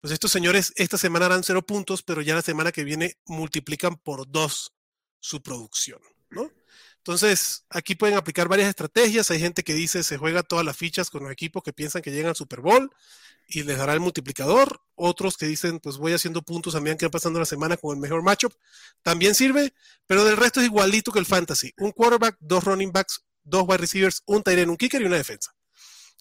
Pues 0.00 0.12
estos 0.12 0.30
señores 0.30 0.72
esta 0.76 0.98
semana 0.98 1.26
harán 1.26 1.42
cero 1.42 1.66
puntos, 1.66 2.04
pero 2.04 2.22
ya 2.22 2.36
la 2.36 2.42
semana 2.42 2.70
que 2.70 2.84
viene 2.84 3.18
multiplican 3.26 3.96
por 3.96 4.30
dos 4.30 4.72
su 5.18 5.42
producción, 5.42 6.00
¿no? 6.30 6.48
Entonces, 7.00 7.64
aquí 7.70 7.94
pueden 7.94 8.16
aplicar 8.16 8.46
varias 8.46 8.68
estrategias. 8.68 9.30
Hay 9.30 9.40
gente 9.40 9.62
que 9.62 9.72
dice 9.72 10.02
se 10.02 10.18
juega 10.18 10.42
todas 10.42 10.64
las 10.66 10.76
fichas 10.76 11.08
con 11.08 11.22
los 11.22 11.32
equipos 11.32 11.62
que 11.62 11.72
piensan 11.72 12.02
que 12.02 12.10
llegan 12.10 12.28
al 12.30 12.36
Super 12.36 12.60
Bowl 12.60 12.90
y 13.48 13.62
les 13.62 13.78
dará 13.78 13.94
el 13.94 14.00
multiplicador. 14.00 14.82
Otros 14.96 15.38
que 15.38 15.46
dicen, 15.46 15.80
pues 15.80 15.96
voy 15.96 16.12
haciendo 16.12 16.42
puntos 16.42 16.74
a 16.74 16.80
medida 16.80 16.98
que 16.98 17.06
va 17.06 17.10
pasando 17.10 17.38
la 17.38 17.46
semana 17.46 17.78
con 17.78 17.94
el 17.96 18.00
mejor 18.02 18.22
matchup. 18.22 18.52
También 19.02 19.34
sirve, 19.34 19.72
pero 20.06 20.24
del 20.24 20.36
resto 20.36 20.60
es 20.60 20.66
igualito 20.66 21.10
que 21.10 21.18
el 21.18 21.26
fantasy. 21.26 21.72
Un 21.78 21.92
quarterback, 21.92 22.36
dos 22.38 22.64
running 22.64 22.92
backs, 22.92 23.24
dos 23.42 23.64
wide 23.66 23.78
receivers, 23.78 24.22
un 24.26 24.42
tight 24.42 24.58
end, 24.58 24.70
un 24.70 24.76
kicker 24.76 25.00
y 25.00 25.06
una 25.06 25.16
defensa. 25.16 25.52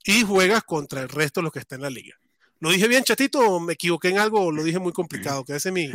Y 0.06 0.24
juegas 0.24 0.64
contra 0.64 1.02
el 1.02 1.10
resto 1.10 1.42
de 1.42 1.44
los 1.44 1.52
que 1.54 1.60
están 1.60 1.80
en 1.80 1.84
la 1.84 1.90
liga. 1.90 2.16
¿Lo 2.62 2.72
dije 2.72 2.88
bien, 2.88 3.04
chatito? 3.04 3.40
¿O 3.40 3.60
me 3.60 3.74
equivoqué 3.74 4.10
en 4.10 4.18
algo 4.18 4.42
o 4.46 4.52
lo 4.52 4.64
dije 4.64 4.80
muy 4.80 4.94
complicado? 4.94 5.44
Que 5.44 5.52
a 5.52 5.56
veces 5.56 5.74
mi, 5.74 5.90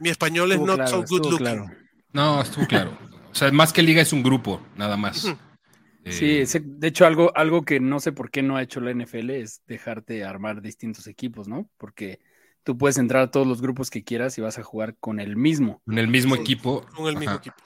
mi 0.00 0.10
español 0.10 0.50
es 0.50 0.56
Estuvo 0.56 0.66
not 0.66 0.76
claro, 0.76 0.90
so 0.90 1.04
good 1.08 1.22
looking. 1.24 1.38
claro. 1.38 1.70
No, 2.12 2.42
estuvo 2.42 2.66
claro. 2.66 2.98
O 3.34 3.36
sea, 3.36 3.50
más 3.50 3.72
que 3.72 3.82
liga 3.82 4.00
es 4.00 4.12
un 4.12 4.22
grupo, 4.22 4.64
nada 4.76 4.96
más. 4.96 5.26
Eh, 6.04 6.44
Sí, 6.46 6.60
de 6.62 6.86
hecho, 6.88 7.06
algo, 7.06 7.34
algo 7.36 7.64
que 7.64 7.80
no 7.80 7.98
sé 7.98 8.12
por 8.12 8.30
qué 8.30 8.42
no 8.42 8.56
ha 8.56 8.62
hecho 8.62 8.80
la 8.80 8.90
NFL 8.90 9.30
es 9.30 9.62
dejarte 9.66 10.22
armar 10.22 10.60
distintos 10.62 11.06
equipos, 11.06 11.48
¿no? 11.48 11.68
Porque 11.78 12.20
tú 12.62 12.76
puedes 12.78 12.98
entrar 12.98 13.22
a 13.22 13.30
todos 13.30 13.46
los 13.46 13.60
grupos 13.62 13.90
que 13.90 14.04
quieras 14.04 14.36
y 14.38 14.42
vas 14.42 14.58
a 14.58 14.62
jugar 14.62 14.96
con 15.00 15.18
el 15.18 15.34
mismo. 15.36 15.82
en 15.86 15.98
el 15.98 16.08
mismo 16.08 16.36
Sí, 16.36 16.42
equipo. 16.42 16.86
Con 16.94 17.08
el 17.08 17.16
mismo 17.16 17.30
ajá, 17.30 17.38
equipo. 17.40 17.56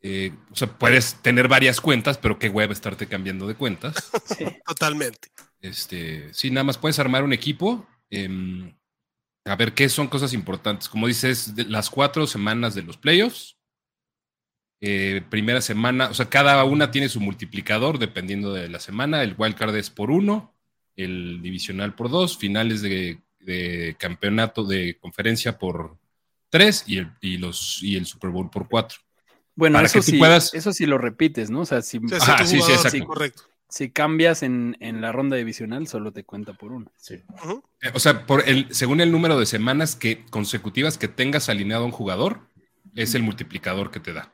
eh, 0.00 0.32
o 0.52 0.54
sea, 0.56 0.68
puedes 0.78 1.16
tener 1.16 1.48
varias 1.48 1.80
cuentas, 1.80 2.16
pero 2.16 2.38
qué 2.38 2.48
hueva 2.48 2.72
estarte 2.72 3.06
cambiando 3.08 3.46
de 3.46 3.56
cuentas. 3.56 3.94
Sí. 4.24 4.44
Totalmente. 4.64 5.28
Este, 5.60 6.32
sí, 6.32 6.50
nada 6.50 6.64
más 6.64 6.78
puedes 6.78 6.98
armar 7.00 7.24
un 7.24 7.32
equipo. 7.32 7.86
em, 8.10 8.72
a 9.44 9.56
ver 9.56 9.74
qué 9.74 9.88
son 9.88 10.06
cosas 10.08 10.32
importantes. 10.32 10.88
Como 10.88 11.08
dices, 11.08 11.54
de 11.56 11.64
las 11.64 11.90
cuatro 11.90 12.26
semanas 12.26 12.74
de 12.74 12.82
los 12.82 12.96
playoffs. 12.96 13.57
Eh, 14.80 15.22
primera 15.28 15.60
semana, 15.60 16.08
o 16.08 16.14
sea, 16.14 16.28
cada 16.28 16.62
una 16.64 16.90
tiene 16.90 17.08
su 17.08 17.20
multiplicador 17.20 17.98
dependiendo 17.98 18.52
de 18.52 18.68
la 18.68 18.80
semana. 18.80 19.22
El 19.22 19.34
wildcard 19.36 19.74
es 19.76 19.90
por 19.90 20.10
uno, 20.10 20.54
el 20.96 21.40
divisional 21.42 21.94
por 21.94 22.10
dos, 22.10 22.38
finales 22.38 22.82
de, 22.82 23.18
de 23.40 23.96
campeonato 23.98 24.64
de 24.64 24.96
conferencia 25.00 25.58
por 25.58 25.96
tres 26.50 26.84
y 26.86 26.98
el, 26.98 27.10
y 27.20 27.38
los, 27.38 27.82
y 27.82 27.96
el 27.96 28.06
Super 28.06 28.30
Bowl 28.30 28.50
por 28.50 28.68
cuatro. 28.68 28.98
Bueno, 29.54 29.74
Para 29.78 29.86
eso 29.86 30.00
sí, 30.02 30.18
puedas- 30.18 30.54
eso 30.54 30.72
sí 30.72 30.86
lo 30.86 30.98
repites, 30.98 31.50
¿no? 31.50 31.60
O 31.62 31.66
sea, 31.66 31.82
si, 31.82 31.98
O 31.98 32.08
sea, 32.08 32.18
Ajá, 32.18 32.46
sí, 32.46 32.58
jugador- 32.60 33.04
correcto. 33.06 33.42
si 33.68 33.90
cambias 33.90 34.44
en, 34.44 34.76
en 34.78 35.00
la 35.00 35.10
ronda 35.10 35.36
divisional, 35.36 35.88
solo 35.88 36.12
te 36.12 36.22
cuenta 36.24 36.52
por 36.52 36.70
uno. 36.70 36.92
Sí. 36.96 37.14
Eh, 37.82 37.90
O 37.92 37.98
sea, 37.98 38.24
por 38.26 38.48
el, 38.48 38.72
según 38.72 39.00
el 39.00 39.10
número 39.10 39.38
de 39.38 39.46
semanas 39.46 39.96
que 39.96 40.24
consecutivas 40.30 40.96
que 40.96 41.08
tengas 41.08 41.48
alineado 41.48 41.82
a 41.82 41.86
un 41.86 41.92
jugador, 41.92 42.42
es 42.94 43.16
el 43.16 43.24
multiplicador 43.24 43.90
que 43.90 43.98
te 44.00 44.12
da. 44.12 44.32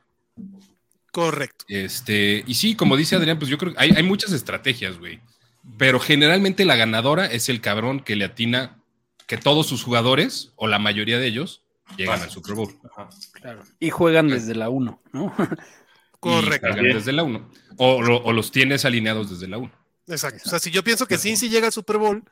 Correcto. 1.15 1.63
Este, 1.69 2.43
y 2.45 2.55
sí, 2.55 2.75
como 2.75 2.97
dice 2.97 3.15
Adrián, 3.15 3.39
pues 3.39 3.49
yo 3.49 3.57
creo 3.57 3.71
que 3.73 3.79
hay, 3.79 3.91
hay 3.91 4.03
muchas 4.03 4.33
estrategias, 4.33 4.99
güey. 4.99 5.21
Pero 5.77 5.97
generalmente 6.01 6.65
la 6.65 6.75
ganadora 6.75 7.25
es 7.25 7.47
el 7.47 7.61
cabrón 7.61 8.01
que 8.01 8.17
le 8.17 8.25
atina 8.25 8.75
que 9.25 9.37
todos 9.37 9.65
sus 9.65 9.81
jugadores, 9.81 10.51
o 10.57 10.67
la 10.67 10.77
mayoría 10.77 11.17
de 11.17 11.27
ellos, 11.27 11.61
llegan 11.95 12.21
al 12.21 12.29
Super 12.29 12.55
Bowl. 12.55 12.75
Ajá. 12.91 13.07
Claro. 13.31 13.63
Y 13.79 13.91
juegan 13.91 14.27
desde 14.27 14.55
la 14.55 14.67
1, 14.67 15.01
¿no? 15.13 15.33
Correcto. 16.19 16.67
Desde 16.75 17.13
la 17.13 17.23
1. 17.23 17.49
O, 17.77 18.01
lo- 18.01 18.17
o 18.21 18.33
los 18.33 18.51
tienes 18.51 18.83
alineados 18.83 19.29
desde 19.29 19.47
la 19.47 19.57
1. 19.57 19.71
Exacto. 20.07 20.41
O 20.45 20.49
sea, 20.49 20.59
si 20.59 20.69
yo 20.69 20.83
pienso 20.83 21.07
que 21.07 21.17
Cincy 21.17 21.47
llega 21.47 21.67
al 21.67 21.71
Super 21.73 21.97
Bowl, 21.97 22.23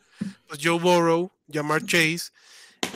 pues 0.48 0.60
Joe 0.62 0.78
Burrow, 0.78 1.32
Jamar 1.50 1.86
Chase 1.86 2.32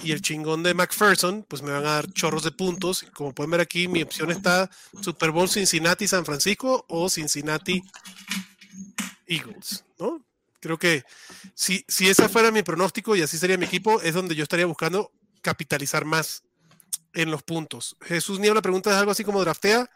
y 0.04 0.12
el 0.12 0.22
chingón 0.22 0.64
de 0.64 0.74
McPherson, 0.74 1.46
pues 1.48 1.62
me 1.62 1.72
van 1.72 1.86
a 1.86 1.94
dar 1.94 2.12
chorros 2.14 2.44
de 2.44 2.52
puntos. 2.52 3.06
Como 3.14 3.34
pueden 3.34 3.52
ver 3.52 3.62
aquí, 3.62 3.88
mi 3.88 4.04
opción 4.04 4.32
está 4.32 4.70
Super 5.02 5.32
Bowl 5.32 5.50
Cincinnati 5.50 6.08
San 6.08 6.26
Francisco 6.26 6.86
o 6.88 7.10
Cincinnati 7.10 7.82
Eagles, 9.26 9.86
¿no? 10.00 10.24
Creo 10.60 10.78
que 10.78 11.04
si, 11.54 11.86
si 11.88 12.10
esa 12.10 12.30
fuera 12.30 12.52
mi 12.52 12.64
pronóstico 12.64 13.16
y 13.16 13.22
así 13.22 13.38
sería 13.38 13.58
mi 13.58 13.66
equipo, 13.66 14.02
es 14.02 14.14
donde 14.14 14.36
yo 14.36 14.44
estaría 14.44 14.66
buscando 14.66 15.12
capitalizar 15.42 16.06
más 16.06 16.44
en 17.14 17.32
los 17.32 17.44
puntos. 17.44 17.96
Jesús 18.02 18.40
Niebla 18.40 18.62
pregunta 18.62 18.90
es 18.92 18.98
algo 18.98 19.12
así 19.12 19.24
como 19.24 19.42
draftea. 19.42 19.90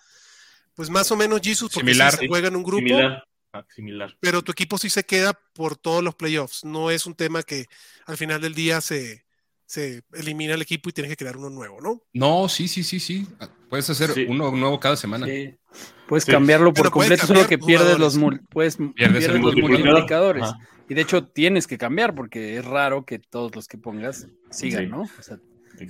Pues 0.75 0.89
más 0.89 1.11
o 1.11 1.17
menos, 1.17 1.41
Jesus, 1.41 1.71
porque 1.73 1.91
Similar. 1.91 2.17
se 2.17 2.27
juega 2.27 2.47
en 2.47 2.55
un 2.55 2.63
grupo 2.63 2.79
Similar. 2.87 3.23
Ah, 3.53 3.65
similar. 3.75 4.15
pero 4.21 4.41
tu 4.41 4.53
equipo 4.53 4.77
sí 4.77 4.89
se 4.89 5.03
queda 5.03 5.33
por 5.53 5.75
todos 5.75 6.01
los 6.01 6.15
playoffs. 6.15 6.63
No 6.63 6.89
es 6.89 7.05
un 7.05 7.15
tema 7.15 7.43
que 7.43 7.65
al 8.05 8.15
final 8.15 8.39
del 8.39 8.53
día 8.55 8.79
se, 8.79 9.25
se 9.71 10.03
elimina 10.13 10.53
el 10.55 10.61
equipo 10.61 10.89
y 10.89 10.91
tienes 10.91 11.09
que 11.11 11.15
crear 11.15 11.37
uno 11.37 11.49
nuevo, 11.49 11.79
¿no? 11.79 12.01
No, 12.13 12.49
sí, 12.49 12.67
sí, 12.67 12.83
sí, 12.83 12.99
sí. 12.99 13.25
Puedes 13.69 13.89
hacer 13.89 14.11
Sí. 14.11 14.25
uno 14.27 14.51
nuevo 14.51 14.79
cada 14.81 14.97
semana. 14.97 15.25
Sí. 15.25 15.55
Puedes 16.09 16.25
Sí. 16.25 16.31
cambiarlo 16.31 16.73
por 16.73 16.83
Pero 16.83 16.91
completo, 16.91 17.25
solo 17.25 17.47
que 17.47 17.57
pierdes 17.57 17.97
los, 17.97 18.19
puedes, 18.49 18.75
Pierdes 18.75 18.93
pierdes 18.95 19.25
el 19.27 19.31
los 19.35 19.41
multiplicador. 19.41 19.85
multiplicadores. 19.85 20.43
Ajá. 20.43 20.59
Y 20.89 20.93
de 20.93 21.01
hecho 21.01 21.25
tienes 21.25 21.67
que 21.67 21.77
cambiar 21.77 22.13
porque 22.13 22.57
es 22.57 22.65
raro 22.65 23.05
que 23.05 23.19
todos 23.19 23.55
los 23.55 23.67
que 23.69 23.77
pongas 23.77 24.27
sigan, 24.49 24.83
Sí. 24.83 24.89
¿no? 24.89 25.03
O 25.03 25.21
sea, 25.23 25.39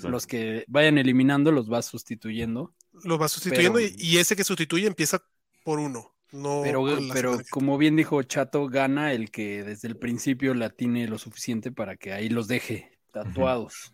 los 0.03 0.27
que 0.27 0.63
vayan 0.67 0.99
eliminando 0.99 1.51
los 1.51 1.67
vas 1.67 1.87
sustituyendo. 1.87 2.75
Lo 3.03 3.17
vas 3.17 3.31
sustituyendo 3.31 3.79
Pero- 3.79 3.95
y, 3.97 4.05
y 4.09 4.17
ese 4.19 4.35
que 4.35 4.43
sustituye 4.43 4.85
empieza 4.85 5.23
por 5.63 5.79
uno. 5.79 6.13
No 6.31 6.61
Pero, 6.63 6.85
pero 7.11 7.39
como 7.49 7.77
bien 7.77 7.95
dijo 7.97 8.21
Chato, 8.23 8.67
gana 8.67 9.11
el 9.11 9.31
que 9.31 9.63
desde 9.63 9.87
el 9.89 9.97
principio 9.97 10.53
la 10.53 10.69
tiene 10.69 11.07
lo 11.07 11.17
suficiente 11.17 11.71
para 11.73 11.97
que 11.97 12.13
ahí 12.13 12.29
los 12.29 12.47
deje 12.47 12.90
tatuados. 13.11 13.93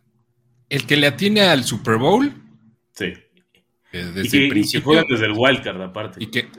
El 0.70 0.86
que 0.86 0.98
le 0.98 1.08
atine 1.08 1.42
al 1.42 1.64
Super 1.64 1.98
Bowl, 1.98 2.34
Sí. 2.94 3.06
eh, 3.06 3.24
Y 3.94 3.98
desde 3.98 4.14
que, 4.14 4.20
el 4.20 4.26
y 4.26 4.30
que 4.30 4.50
principio. 4.50 4.84
juegan 4.86 5.06
desde 5.10 5.26
el 5.26 5.34
wildcard, 5.36 5.82
aparte. 5.82 6.24
Y 6.24 6.28
que-. 6.28 6.50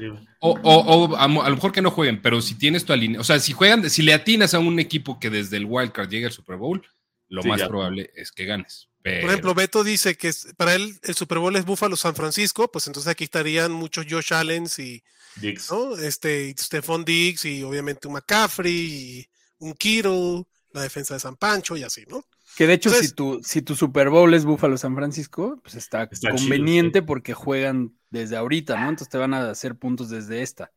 O, 0.40 0.50
o- 0.50 1.10
o 1.12 1.16
a, 1.16 1.26
lo 1.28 1.54
mejor 1.56 1.72
que 1.72 1.82
no 1.82 1.90
jueguen, 1.90 2.22
pero 2.22 2.40
si 2.40 2.54
tienes 2.56 2.84
tu 2.84 2.92
alinea, 2.92 3.20
o 3.20 3.24
sea, 3.24 3.38
si 3.40 3.52
juegan, 3.52 3.88
si 3.90 4.02
le 4.02 4.14
atinas 4.14 4.54
a 4.54 4.58
un 4.60 4.78
equipo 4.78 5.18
que 5.20 5.30
desde 5.30 5.56
el 5.56 5.64
wildcard 5.66 6.08
llega 6.08 6.28
al 6.28 6.32
Super 6.32 6.56
Bowl, 6.56 6.82
lo 7.28 7.42
Sí, 7.42 7.48
más 7.48 7.60
ya. 7.60 7.68
probable 7.68 8.10
es 8.14 8.32
que 8.32 8.44
ganes. 8.46 8.88
Pero, 9.02 9.20
Por 9.22 9.30
ejemplo, 9.30 9.54
Beto 9.54 9.84
dice 9.84 10.16
que 10.16 10.32
para 10.56 10.74
él 10.74 10.98
el 11.02 11.14
Super 11.14 11.38
Bowl 11.38 11.54
es 11.56 11.64
Buffalo 11.64 11.96
San 11.96 12.14
Francisco, 12.14 12.70
pues 12.70 12.86
entonces 12.86 13.10
aquí 13.10 13.24
estarían 13.24 13.72
muchos 13.72 14.06
Josh 14.08 14.32
Allens 14.32 14.78
y, 14.78 15.02
Dix. 15.36 15.70
¿no? 15.70 15.96
Este, 15.96 16.54
Stephon 16.58 17.04
Diggs 17.04 17.44
y 17.44 17.62
obviamente 17.62 18.08
un 18.08 18.14
McCaffrey 18.14 18.74
y 18.74 19.28
un 19.58 19.74
Kittle, 19.74 20.44
la 20.72 20.82
defensa 20.82 21.14
de 21.14 21.20
San 21.20 21.36
Pancho 21.36 21.76
y 21.76 21.82
así, 21.84 22.04
¿no? 22.08 22.24
Que 22.58 22.66
de 22.66 22.72
hecho, 22.74 22.88
Entonces- 22.88 23.10
si, 23.10 23.14
tu, 23.14 23.40
si 23.44 23.62
tu 23.62 23.76
Super 23.76 24.10
Bowl 24.10 24.34
es 24.34 24.44
Buffalo 24.44 24.76
San 24.76 24.96
Francisco, 24.96 25.60
pues 25.62 25.76
está, 25.76 26.02
Está 26.10 26.30
conveniente 26.32 27.02
porque 27.02 27.32
juegan 27.32 27.94
desde 28.10 28.36
ahorita, 28.36 28.74
¿no? 28.80 28.88
Entonces 28.88 29.08
te 29.08 29.16
van 29.16 29.32
a 29.32 29.48
hacer 29.50 29.76
puntos 29.76 30.10
desde 30.10 30.42
esta. 30.42 30.72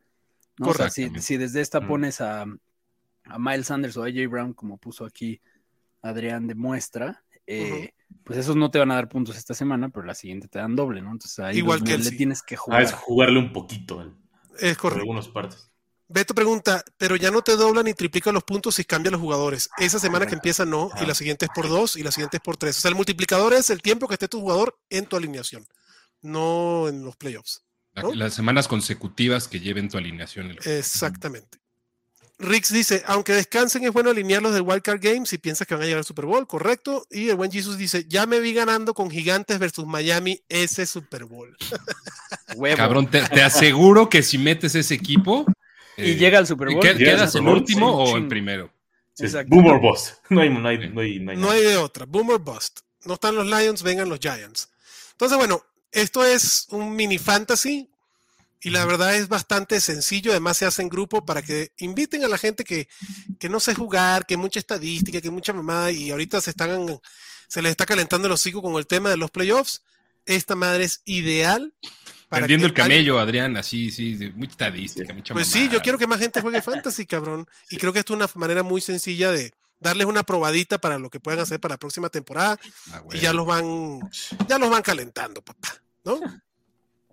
¿no? 0.60 0.68
O 0.68 0.74
sea, 0.76 0.92
si, 0.92 1.10
desde 1.38 1.60
esta 1.60 1.82
Mm. 1.82 1.88
pones 1.88 2.22
a, 2.22 2.44
a 2.44 3.40
Miles 3.40 3.66
Sanders 3.66 3.98
o 3.98 4.04
a 4.04 4.08
AJ 4.10 4.28
Brown, 4.30 4.54
como 4.54 4.78
puso 4.78 5.06
aquí 5.06 5.42
Adrián 6.04 6.46
de 6.46 6.54
muestra, 6.54 7.24
eh, 7.48 7.94
pues 8.24 8.38
esos 8.38 8.56
no 8.56 8.70
te 8.70 8.78
van 8.78 8.92
a 8.92 8.96
dar 8.96 9.10
puntos 9.10 9.36
esta 9.36 9.56
semana, 9.56 9.90
pero 9.90 10.06
la 10.06 10.14
siguiente 10.14 10.48
te 10.48 10.60
dan 10.60 10.76
doble, 10.76 11.02
¿no? 11.02 11.12
Entonces 11.12 11.40
ahí 11.40 11.58
Igual 11.58 11.84
que 11.84 11.98
le 11.98 12.12
tienes 12.12 12.44
que 12.44 12.54
Ah, 12.56 12.60
jugar. 12.60 12.82
es 12.84 12.94
jugarle 12.94 13.40
un 13.40 13.52
poquito 13.54 14.04
Es 14.60 14.78
correcto. 14.78 15.02
algunas 15.02 15.28
partes. 15.30 15.71
Beto 16.14 16.34
pregunta, 16.36 16.84
pero 16.98 17.16
ya 17.16 17.32
no 17.32 17.42
te 17.42 17.56
doblan 17.56 17.86
ni 17.86 17.94
triplican 17.94 18.34
los 18.34 18.44
puntos 18.44 18.76
si 18.76 18.84
cambian 18.84 19.14
los 19.14 19.22
jugadores. 19.22 19.70
Esa 19.78 19.98
semana 20.00 20.26
que 20.28 20.34
empieza 20.36 20.66
no, 20.66 20.90
y 21.02 21.06
la 21.06 21.16
siguiente 21.16 21.46
es 21.46 21.52
por 21.56 21.70
dos, 21.70 21.96
y 21.96 22.04
la 22.04 22.12
siguiente 22.12 22.38
es 22.38 22.44
por 22.44 22.58
tres. 22.58 22.78
O 22.78 22.82
sea, 22.82 22.90
el 22.90 22.96
multiplicador 22.96 23.54
es 23.54 23.70
el 23.70 23.82
tiempo 23.82 24.08
que 24.08 24.16
esté 24.16 24.28
tu 24.28 24.42
jugador 24.42 24.78
en 24.90 25.06
tu 25.06 25.16
alineación, 25.16 25.66
no 26.22 26.88
en 26.90 27.04
los 27.04 27.16
playoffs. 27.16 27.64
Las 28.14 28.34
semanas 28.34 28.68
consecutivas 28.68 29.48
que 29.48 29.60
lleven 29.60 29.90
tu 29.90 29.98
alineación. 29.98 30.52
el- 30.52 30.60
Exactamente. 30.78 31.60
Rix 32.40 32.74
dice, 32.74 33.04
aunque 33.06 33.34
descansen 33.34 33.84
es 33.84 33.94
bueno 33.94 34.10
alinearlos 34.10 34.54
del 34.54 34.64
Wildcard 34.64 35.00
Game 35.00 35.28
si 35.28 35.38
piensas 35.38 35.68
que 35.68 35.76
van 35.76 35.84
a 35.84 35.86
llegar 35.86 36.00
al 36.00 36.06
Super 36.06 36.26
Bowl, 36.26 36.48
correcto. 36.48 37.06
Y 37.12 37.30
el 37.30 37.36
buen 37.36 37.52
Jesus 37.52 37.78
dice, 37.78 38.06
ya 38.08 38.26
me 38.26 38.40
vi 38.40 38.54
ganando 38.54 38.96
con 38.96 39.12
Gigantes 39.12 39.60
versus 39.60 39.86
Miami 39.86 40.42
ese 40.50 40.88
Super 40.88 41.26
Bowl. 41.26 41.56
Huevo. 42.56 42.78
Cabrón, 42.78 43.08
te, 43.12 43.22
te 43.30 43.44
aseguro 43.44 44.10
que 44.10 44.24
si 44.24 44.38
metes 44.40 44.74
ese 44.74 44.96
equipo. 44.96 45.46
Y 45.98 46.12
eh, 46.12 46.16
llega 46.16 46.40
al 46.40 46.48
Super 46.48 46.70
Bowl. 46.70 46.82
¿qué- 46.82 46.94
Llega 46.94 47.12
al 47.12 47.18
¿Quedas 47.18 47.36
en 47.36 47.48
último 47.48 48.06
sí, 48.06 48.14
o 48.14 48.18
en 48.18 48.30
primero? 48.30 48.72
Sí. 49.14 49.26
Boomer 49.48 49.80
Boss. 49.80 50.16
No 50.30 50.42
hay, 50.42 50.50
no 50.50 50.68
hay, 50.68 50.78
no 50.90 51.02
hay, 51.02 51.20
no 51.20 51.32
hay 51.32 51.38
No 51.38 51.44
nada. 51.48 51.54
hay 51.54 51.64
de 51.64 51.78
otra. 51.78 52.06
Boomer 52.06 52.40
Bust. 52.40 52.80
No 53.06 53.16
están 53.16 53.36
los 53.36 53.46
Lions, 53.46 53.84
vengan 53.84 54.10
los 54.10 54.20
Giants. 54.20 54.70
Entonces, 55.12 55.38
bueno, 55.38 55.64
esto 55.92 56.24
es 56.26 56.68
un 56.70 56.96
mini 56.96 57.18
fantasy 57.18 57.90
y 58.62 58.70
la 58.70 58.86
verdad 58.86 59.16
es 59.16 59.28
bastante 59.28 59.80
sencillo. 59.82 60.32
Además, 60.32 60.58
se 60.58 60.66
hace 60.66 60.82
en 60.82 60.90
grupo 60.90 61.26
para 61.26 61.42
que 61.42 61.72
inviten 61.80 62.24
a 62.24 62.28
la 62.28 62.38
gente 62.38 62.64
que, 62.64 62.88
que 63.40 63.50
no 63.50 63.60
sé 63.60 63.76
jugar, 63.76 64.26
que 64.26 64.38
mucha 64.38 64.60
estadística, 64.60 65.20
que 65.20 65.30
mucha 65.32 65.52
mamada 65.52 65.92
y 65.92 66.12
ahorita 66.12 66.40
se 66.42 66.52
están 66.52 67.00
se 67.48 67.62
les 67.62 67.72
está 67.72 67.86
calentando 67.86 68.28
el 68.28 68.34
hocico 68.34 68.62
con 68.62 68.76
el 68.76 68.88
tema 68.88 69.10
de 69.10 69.18
los 69.18 69.30
playoffs. 69.30 69.82
Esta 70.26 70.56
madre 70.56 70.86
es 70.86 71.02
ideal. 71.06 71.74
Para 72.32 72.44
Vendiendo 72.48 72.66
el 72.66 72.74
camello, 72.74 73.20
Adrián, 73.20 73.58
así, 73.58 73.92
sí, 73.92 74.16
de- 74.16 74.32
mucha 74.32 74.52
estadística, 74.52 75.14
mucha 75.14 75.34
Pues 75.34 75.48
sí, 75.48 75.68
yo 75.70 75.82
quiero 75.82 75.98
que 75.98 76.08
más 76.08 76.18
gente 76.20 76.40
juegue 76.42 76.62
fantasy, 76.62 77.06
cabrón. 77.06 77.46
Y 77.70 77.76
creo 77.78 77.92
que 77.92 78.00
esto 78.00 78.14
es 78.14 78.18
una 78.22 78.30
manera 78.36 78.64
muy 78.64 78.80
sencilla 78.80 79.32
de 79.34 79.52
darles 79.82 80.08
una 80.08 80.24
probadita 80.24 80.80
para 80.80 80.98
lo 80.98 81.10
que 81.10 81.20
puedan 81.20 81.42
hacer 81.42 81.60
para 81.60 81.74
la 81.74 81.78
próxima 81.80 82.08
temporada 82.10 82.58
Ah, 82.94 83.04
y 83.12 83.20
ya 83.20 83.34
los 83.34 83.46
van 83.46 84.00
ya 84.48 84.58
los 84.58 84.70
van 84.70 84.82
calentando, 84.82 85.42
papá, 85.42 85.70
¿no? 86.06 86.20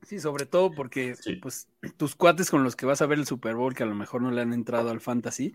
Sí, 0.07 0.21
sobre 0.21 0.47
todo 0.47 0.71
porque 0.73 1.17
Sí. 1.21 1.35
pues 1.35 1.67
tus 1.97 2.15
cuates 2.15 2.49
con 2.51 2.63
los 2.63 2.77
que 2.77 2.87
vas 2.87 3.03
a 3.03 3.07
ver 3.07 3.19
el 3.19 3.27
Super 3.27 3.57
Bowl 3.57 3.75
que 3.75 3.83
a 3.83 3.87
lo 3.87 3.95
mejor 3.97 4.23
no 4.23 4.31
le 4.31 4.41
han 4.41 4.53
entrado 4.53 4.91
al 4.91 5.01
fantasy, 5.01 5.53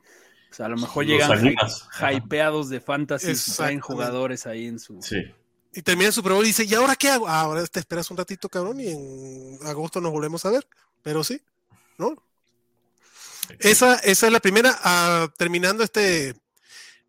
o 0.51 0.53
sea, 0.53 0.65
a 0.65 0.69
lo 0.69 0.77
mejor 0.77 1.05
llegan 1.05 1.55
hypeados 2.13 2.67
de 2.69 2.81
fantasy, 2.81 3.31
y 3.31 3.55
traen 3.55 3.79
jugadores 3.79 4.45
ahí 4.45 4.67
en 4.67 4.77
su 4.79 5.01
Sí. 5.01 5.23
Y 5.73 5.81
termina 5.81 6.07
el 6.07 6.13
Super 6.13 6.33
Bowl 6.33 6.43
y 6.43 6.49
dice, 6.49 6.65
¿y 6.65 6.73
ahora 6.75 6.95
qué 6.95 7.09
hago? 7.09 7.27
Ah, 7.27 7.41
ahora 7.41 7.65
te 7.65 7.79
esperas 7.79 8.11
un 8.11 8.17
ratito, 8.17 8.47
cabrón, 8.47 8.79
y 8.79 8.89
en 8.89 9.59
agosto 9.65 9.99
nos 9.99 10.11
volvemos 10.11 10.45
a 10.45 10.51
ver. 10.51 10.67
Pero 11.01 11.23
sí, 11.23 11.41
¿no? 11.97 12.15
Esa, 13.59 13.95
esa 13.95 14.27
es 14.27 14.33
la 14.33 14.39
primera. 14.39 14.79
Ah, 14.83 15.27
terminando 15.37 15.83
este, 15.83 16.35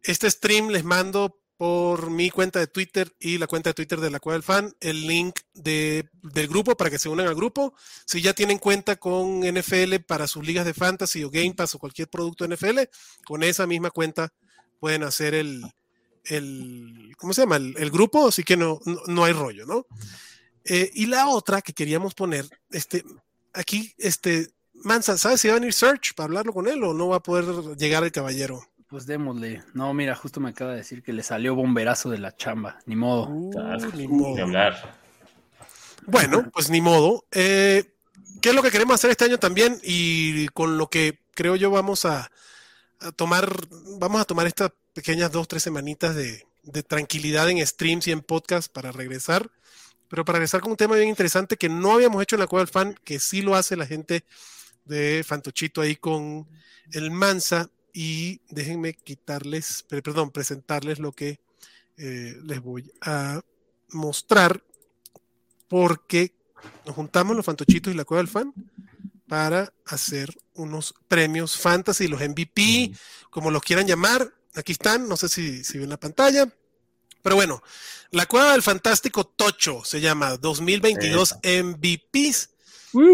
este 0.03 0.31
stream, 0.31 0.69
les 0.69 0.83
mando 0.83 1.39
por 1.57 2.11
mi 2.11 2.31
cuenta 2.31 2.59
de 2.59 2.67
Twitter 2.67 3.15
y 3.21 3.39
la 3.39 3.47
cuenta 3.47 3.71
de 3.71 3.75
Twitter 3.75 4.01
de 4.01 4.11
la 4.11 4.19
Cueva 4.19 4.35
del 4.35 4.43
Fan 4.43 4.75
el 4.81 5.07
link 5.07 5.39
de, 5.53 6.09
del 6.23 6.49
grupo 6.49 6.77
para 6.77 6.91
que 6.91 6.99
se 6.99 7.09
unan 7.09 7.29
al 7.29 7.35
grupo. 7.35 7.75
Si 8.07 8.23
ya 8.23 8.33
tienen 8.33 8.59
cuenta 8.59 8.97
con 8.97 9.41
NFL 9.41 9.97
para 10.07 10.27
sus 10.27 10.45
ligas 10.45 10.65
de 10.65 10.75
fantasy 10.75 11.23
o 11.23 11.31
Game 11.31 11.55
Pass 11.55 11.75
o 11.75 11.79
cualquier 11.79 12.09
producto 12.09 12.47
NFL, 12.49 12.81
con 13.25 13.43
esa 13.43 13.67
misma 13.67 13.91
cuenta 13.91 14.33
pueden 14.81 15.05
hacer 15.05 15.35
el, 15.35 15.63
el 16.27 17.13
¿cómo 17.17 17.33
se 17.33 17.43
llama? 17.43 17.57
El, 17.57 17.75
el 17.79 17.91
grupo, 17.91 18.29
así 18.29 18.43
que 18.43 18.57
no, 18.57 18.81
no, 18.85 19.01
no 19.07 19.25
hay 19.25 19.33
rollo, 19.33 19.67
¿no? 19.67 19.87
Eh, 20.65 20.91
y 20.95 21.07
la 21.07 21.29
otra 21.29 21.61
que 21.61 21.73
queríamos 21.75 22.15
poner, 22.15 22.47
este, 22.71 23.05
aquí, 23.53 23.95
este, 23.99 24.49
Mansa, 24.73 25.17
¿sabes 25.19 25.41
si 25.41 25.49
va 25.49 25.55
a 25.55 25.59
venir 25.59 25.73
Search 25.73 26.15
para 26.15 26.27
hablarlo 26.27 26.53
con 26.53 26.67
él 26.69 26.83
o 26.83 26.95
no 26.95 27.09
va 27.09 27.17
a 27.17 27.23
poder 27.23 27.77
llegar 27.77 28.05
el 28.05 28.13
caballero? 28.13 28.63
pues 28.89 29.07
démosle. 29.07 29.65
No, 29.73 29.93
mira, 29.93 30.15
justo 30.15 30.39
me 30.39 30.51
acaba 30.51 30.71
de 30.71 30.77
decir 30.77 31.03
que 31.03 31.13
le 31.13 31.25
salió 31.25 31.57
bomberazo 31.57 32.11
de 32.11 32.19
la 32.19 32.37
chamba, 32.37 32.79
ni 32.87 32.95
modo. 32.95 33.27
Uh, 33.29 33.51
ni 33.97 34.07
Ni 34.07 34.09
modo. 34.09 34.41
hablar. 34.41 35.01
Bueno, 36.07 36.49
pues 36.55 36.71
ni 36.71 36.81
modo. 36.81 37.25
Eh, 37.33 37.93
¿Qué 38.41 38.51
es 38.51 38.55
lo 38.55 38.63
que 38.63 38.71
queremos 38.71 38.95
hacer 38.95 39.11
este 39.11 39.25
año 39.25 39.39
también? 39.39 39.81
Y 39.83 40.47
con 40.49 40.79
lo 40.79 40.89
que 40.89 41.19
creo 41.35 41.57
yo 41.57 41.73
vamos 41.73 42.05
a, 42.05 42.31
a 43.01 43.13
tomar, 43.13 43.51
vamos 43.99 44.21
a 44.21 44.25
tomar 44.25 44.47
estas 44.47 44.71
pequeñas 44.93 45.31
dos, 45.33 45.49
tres 45.49 45.63
semanitas 45.63 46.15
de, 46.15 46.47
de 46.63 46.83
tranquilidad 46.83 47.49
en 47.51 47.65
streams 47.67 48.07
y 48.09 48.13
en 48.13 48.21
podcast 48.23 48.73
para 48.73 48.93
regresar. 48.93 49.51
Pero 50.09 50.25
para 50.25 50.39
regresar 50.39 50.61
con 50.61 50.71
un 50.71 50.77
tema 50.77 50.97
bien 50.97 51.09
interesante 51.09 51.57
que 51.57 51.69
no 51.69 51.93
habíamos 51.93 52.23
hecho 52.23 52.37
en 52.37 52.41
la 52.41 52.47
Cueva 52.47 52.65
del 52.65 52.73
Fan, 52.73 52.95
que 53.05 53.19
sí 53.19 53.43
lo 53.43 53.57
hace 53.57 53.77
la 53.77 53.87
gente 53.87 54.25
de 54.85 55.25
Fantochito 55.27 55.81
ahí 55.81 55.97
con 55.97 56.47
el 56.93 57.11
Mansa. 57.11 57.71
Y 57.93 58.41
déjenme 58.49 58.95
quitarles, 58.95 59.85
per- 59.89 60.03
perdón, 60.03 60.31
presentarles 60.31 60.99
lo 60.99 61.13
que 61.13 61.39
eh, 61.97 62.37
les 62.45 62.61
voy 62.61 62.93
a 63.01 63.41
mostrar 63.91 64.63
porque 65.69 66.33
nos 66.87 66.95
juntamos 66.95 67.37
los 67.37 67.45
fantochitos 67.45 67.93
y 67.93 67.97
la 67.97 68.05
cueva 68.05 68.23
del 68.23 68.29
fan 68.29 68.53
para 69.35 69.75
hacer 69.87 70.33
unos 70.53 70.95
premios 71.09 71.57
fantasy, 71.59 72.07
los 72.07 72.21
MVP, 72.21 72.93
como 73.31 73.51
los 73.51 73.63
quieran 73.63 73.85
llamar. 73.85 74.33
Aquí 74.55 74.71
están, 74.71 75.09
no 75.09 75.17
sé 75.17 75.29
si, 75.29 75.65
si 75.65 75.77
ven 75.77 75.89
la 75.89 75.99
pantalla. 75.99 76.47
Pero 77.21 77.35
bueno, 77.35 77.61
la 78.13 78.27
cueva 78.27 78.53
del 78.53 78.63
fantástico 78.63 79.27
Tocho 79.27 79.83
se 79.85 80.01
llama 80.01 80.37
2022 80.37 81.39
MVPs. 81.43 82.51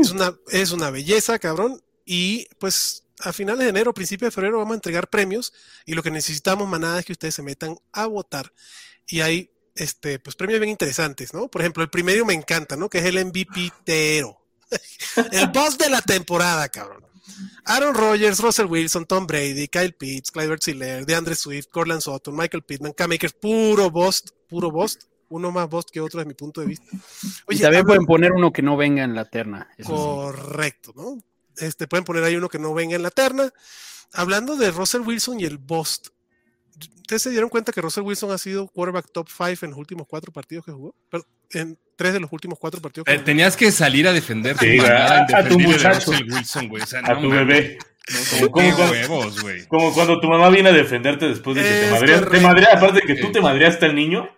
Es 0.02 0.10
una, 0.10 0.36
es 0.48 0.72
una 0.72 0.90
belleza, 0.90 1.38
cabrón. 1.38 1.82
Y 2.04 2.46
pues 2.58 3.04
a 3.20 3.32
finales 3.32 3.64
de 3.64 3.70
enero, 3.70 3.94
principios 3.94 4.26
de 4.26 4.34
febrero, 4.34 4.58
vamos 4.58 4.72
a 4.72 4.74
entregar 4.74 5.08
premios. 5.08 5.54
Y 5.86 5.94
lo 5.94 6.02
que 6.02 6.10
necesitamos, 6.10 6.68
manada, 6.68 6.98
es 6.98 7.06
que 7.06 7.12
ustedes 7.12 7.34
se 7.34 7.42
metan 7.42 7.78
a 7.92 8.04
votar. 8.04 8.52
Y 9.06 9.22
hay 9.22 9.50
este, 9.74 10.18
pues, 10.18 10.36
premios 10.36 10.60
bien 10.60 10.68
interesantes, 10.70 11.32
¿no? 11.32 11.48
Por 11.48 11.62
ejemplo, 11.62 11.82
el 11.82 11.88
primero 11.88 12.26
me 12.26 12.34
encanta, 12.34 12.76
¿no? 12.76 12.90
Que 12.90 12.98
es 12.98 13.06
el 13.06 13.24
MVP 13.24 13.72
tero. 13.84 14.39
el 15.32 15.48
boss 15.48 15.76
de 15.78 15.88
la 15.90 16.00
temporada, 16.02 16.68
cabrón. 16.68 17.04
Aaron 17.64 17.94
Rodgers, 17.94 18.40
Russell 18.40 18.66
Wilson, 18.66 19.06
Tom 19.06 19.26
Brady, 19.26 19.68
Kyle 19.68 19.92
Pitts, 19.92 20.30
Clyde 20.30 20.56
Siller, 20.60 21.06
DeAndre 21.06 21.34
Swift, 21.34 21.66
Cortland 21.70 22.00
Sutton, 22.00 22.34
Michael 22.36 22.62
Pittman, 22.64 22.92
Cam 22.92 23.12
Akers, 23.12 23.32
puro 23.34 23.90
boss, 23.90 24.24
puro 24.48 24.70
boss. 24.70 24.98
Uno 25.28 25.52
más 25.52 25.68
boss 25.68 25.86
que 25.92 26.00
otro 26.00 26.18
desde 26.18 26.26
mi 26.28 26.34
punto 26.34 26.60
de 26.60 26.66
vista. 26.66 26.86
y 27.48 27.58
también 27.58 27.82
hablo- 27.82 27.86
pueden 27.86 28.06
poner 28.06 28.32
uno 28.32 28.52
que 28.52 28.62
no 28.62 28.76
venga 28.76 29.04
en 29.04 29.14
la 29.14 29.26
terna. 29.30 29.68
eso. 29.78 29.88
Correcto, 29.92 30.92
¿no? 30.96 31.22
Este, 31.56 31.86
pueden 31.86 32.04
poner 32.04 32.24
ahí 32.24 32.34
uno 32.34 32.48
que 32.48 32.58
no 32.58 32.74
venga 32.74 32.96
en 32.96 33.02
la 33.02 33.10
terna. 33.12 33.52
Hablando 34.12 34.56
de 34.56 34.72
Russell 34.72 35.02
Wilson 35.02 35.38
y 35.38 35.44
el 35.44 35.58
Bost, 35.58 36.08
¿ustedes 36.96 37.22
se 37.22 37.30
dieron 37.30 37.48
cuenta 37.48 37.72
que 37.72 37.80
Russell 37.80 38.02
Wilson 38.04 38.30
ha 38.32 38.38
sido 38.38 38.68
quarterback 38.68 39.06
top 39.12 39.28
5 39.28 39.64
en 39.66 39.70
los 39.70 39.78
últimos 39.78 40.06
cuatro 40.08 40.32
partidos 40.32 40.64
que 40.64 40.72
jugó? 40.72 40.94
Perdón, 41.10 41.28
en 41.52 41.78
tres 41.96 42.12
de 42.12 42.20
los 42.20 42.32
últimos 42.32 42.58
cuatro 42.58 42.80
partidos 42.80 43.04
que 43.06 43.12
Eh, 43.12 43.16
jugó. 43.16 43.24
Tenías 43.24 43.56
que 43.56 43.70
salir 43.72 44.06
a 44.08 44.12
defender 44.12 44.56
Sí, 44.58 44.78
a- 44.80 45.26
a 45.34 45.48
tu 45.48 45.58
muchacho. 45.58 46.12
Russell 46.12 46.32
Wilson, 46.32 46.68
güey. 46.68 46.82
O 46.82 46.86
sea, 46.86 47.00
A 47.00 47.14
no 47.14 47.20
tu 47.20 47.30
bebé. 47.30 47.78
Como, 48.40 48.50
Como 48.50 48.74
cuando- 48.76 48.92
huevos, 48.92 49.40
güey. 49.42 49.66
Como 49.68 49.92
cuando 49.94 50.20
tu 50.20 50.26
mamá 50.28 50.48
viene 50.48 50.70
a 50.70 50.72
defenderte 50.72 51.28
después 51.28 51.56
de 51.56 51.62
que 51.62 51.68
te 51.68 51.90
madreas. 51.90 52.20
Te 52.20 52.24
correcto. 52.26 52.46
madrea, 52.48 52.68
aparte 52.74 53.00
de 53.00 53.14
que 53.14 53.20
tú 53.20 53.30
te 53.30 53.40
madreaste 53.40 53.86
al 53.86 53.94
niño, 53.94 54.28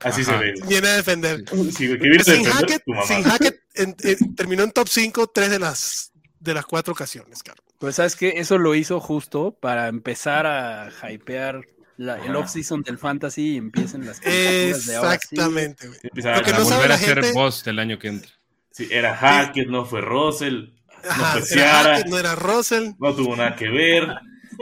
así 0.00 0.22
Ajá. 0.22 0.32
se 0.32 0.38
ve. 0.38 0.54
Viene 0.68 0.88
a 0.88 0.96
defender. 0.96 1.44
Sí, 1.48 1.86
güey, 1.86 1.98
que 1.98 2.08
viene 2.08 2.20
a 2.20 2.24
Sin 2.24 2.34
defender 2.42 2.52
Hackett, 2.52 2.82
tu 2.84 2.92
mamá. 2.92 3.06
sin 3.06 3.22
Hackett 3.22 3.60
en- 3.74 3.96
en- 4.02 4.34
terminó 4.34 4.64
en 4.64 4.70
top 4.72 4.88
5 4.88 5.28
tres 5.28 5.50
de 5.50 5.58
las, 5.58 6.12
de 6.40 6.52
las 6.54 6.66
cuatro 6.66 6.92
ocasiones, 6.92 7.42
claro. 7.42 7.62
Pues 7.78 7.96
sabes 7.96 8.16
que 8.16 8.34
eso 8.36 8.58
lo 8.58 8.74
hizo 8.74 9.00
justo 9.00 9.56
para 9.60 9.88
empezar 9.88 10.46
a 10.46 10.90
hypear 11.10 11.62
la- 12.04 12.24
el 12.24 12.34
off-season 12.36 12.82
del 12.82 12.98
fantasy 12.98 13.54
y 13.54 13.56
empiecen 13.56 14.04
las 14.06 14.20
candidaturas 14.20 14.86
de 14.86 14.96
ahora 14.96 15.10
sí. 15.12 15.16
Exactamente, 15.32 15.86
güey. 15.88 16.00
Empieza 16.02 16.36
Lo 16.36 16.42
que 16.42 16.50
a- 16.50 16.58
no 16.58 16.64
sabe 16.64 16.74
volver 16.76 16.88
la 16.88 16.94
a 16.94 16.98
ser 16.98 17.32
boss 17.32 17.64
del 17.64 17.78
año 17.78 17.98
que 17.98 18.08
entra. 18.08 18.30
sí, 18.70 18.88
era 18.90 19.16
Hackett, 19.16 19.68
no 19.68 19.84
fue 19.84 20.00
Russell, 20.00 20.70
no 21.04 21.10
fue 21.10 21.38
era 21.38 21.42
Ciara, 21.46 21.90
Hackett, 21.96 22.06
no 22.08 22.18
era 22.18 22.34
Russell. 22.34 22.90
no 22.98 23.14
tuvo 23.14 23.36
nada 23.36 23.54
que 23.56 23.68
ver. 23.68 24.08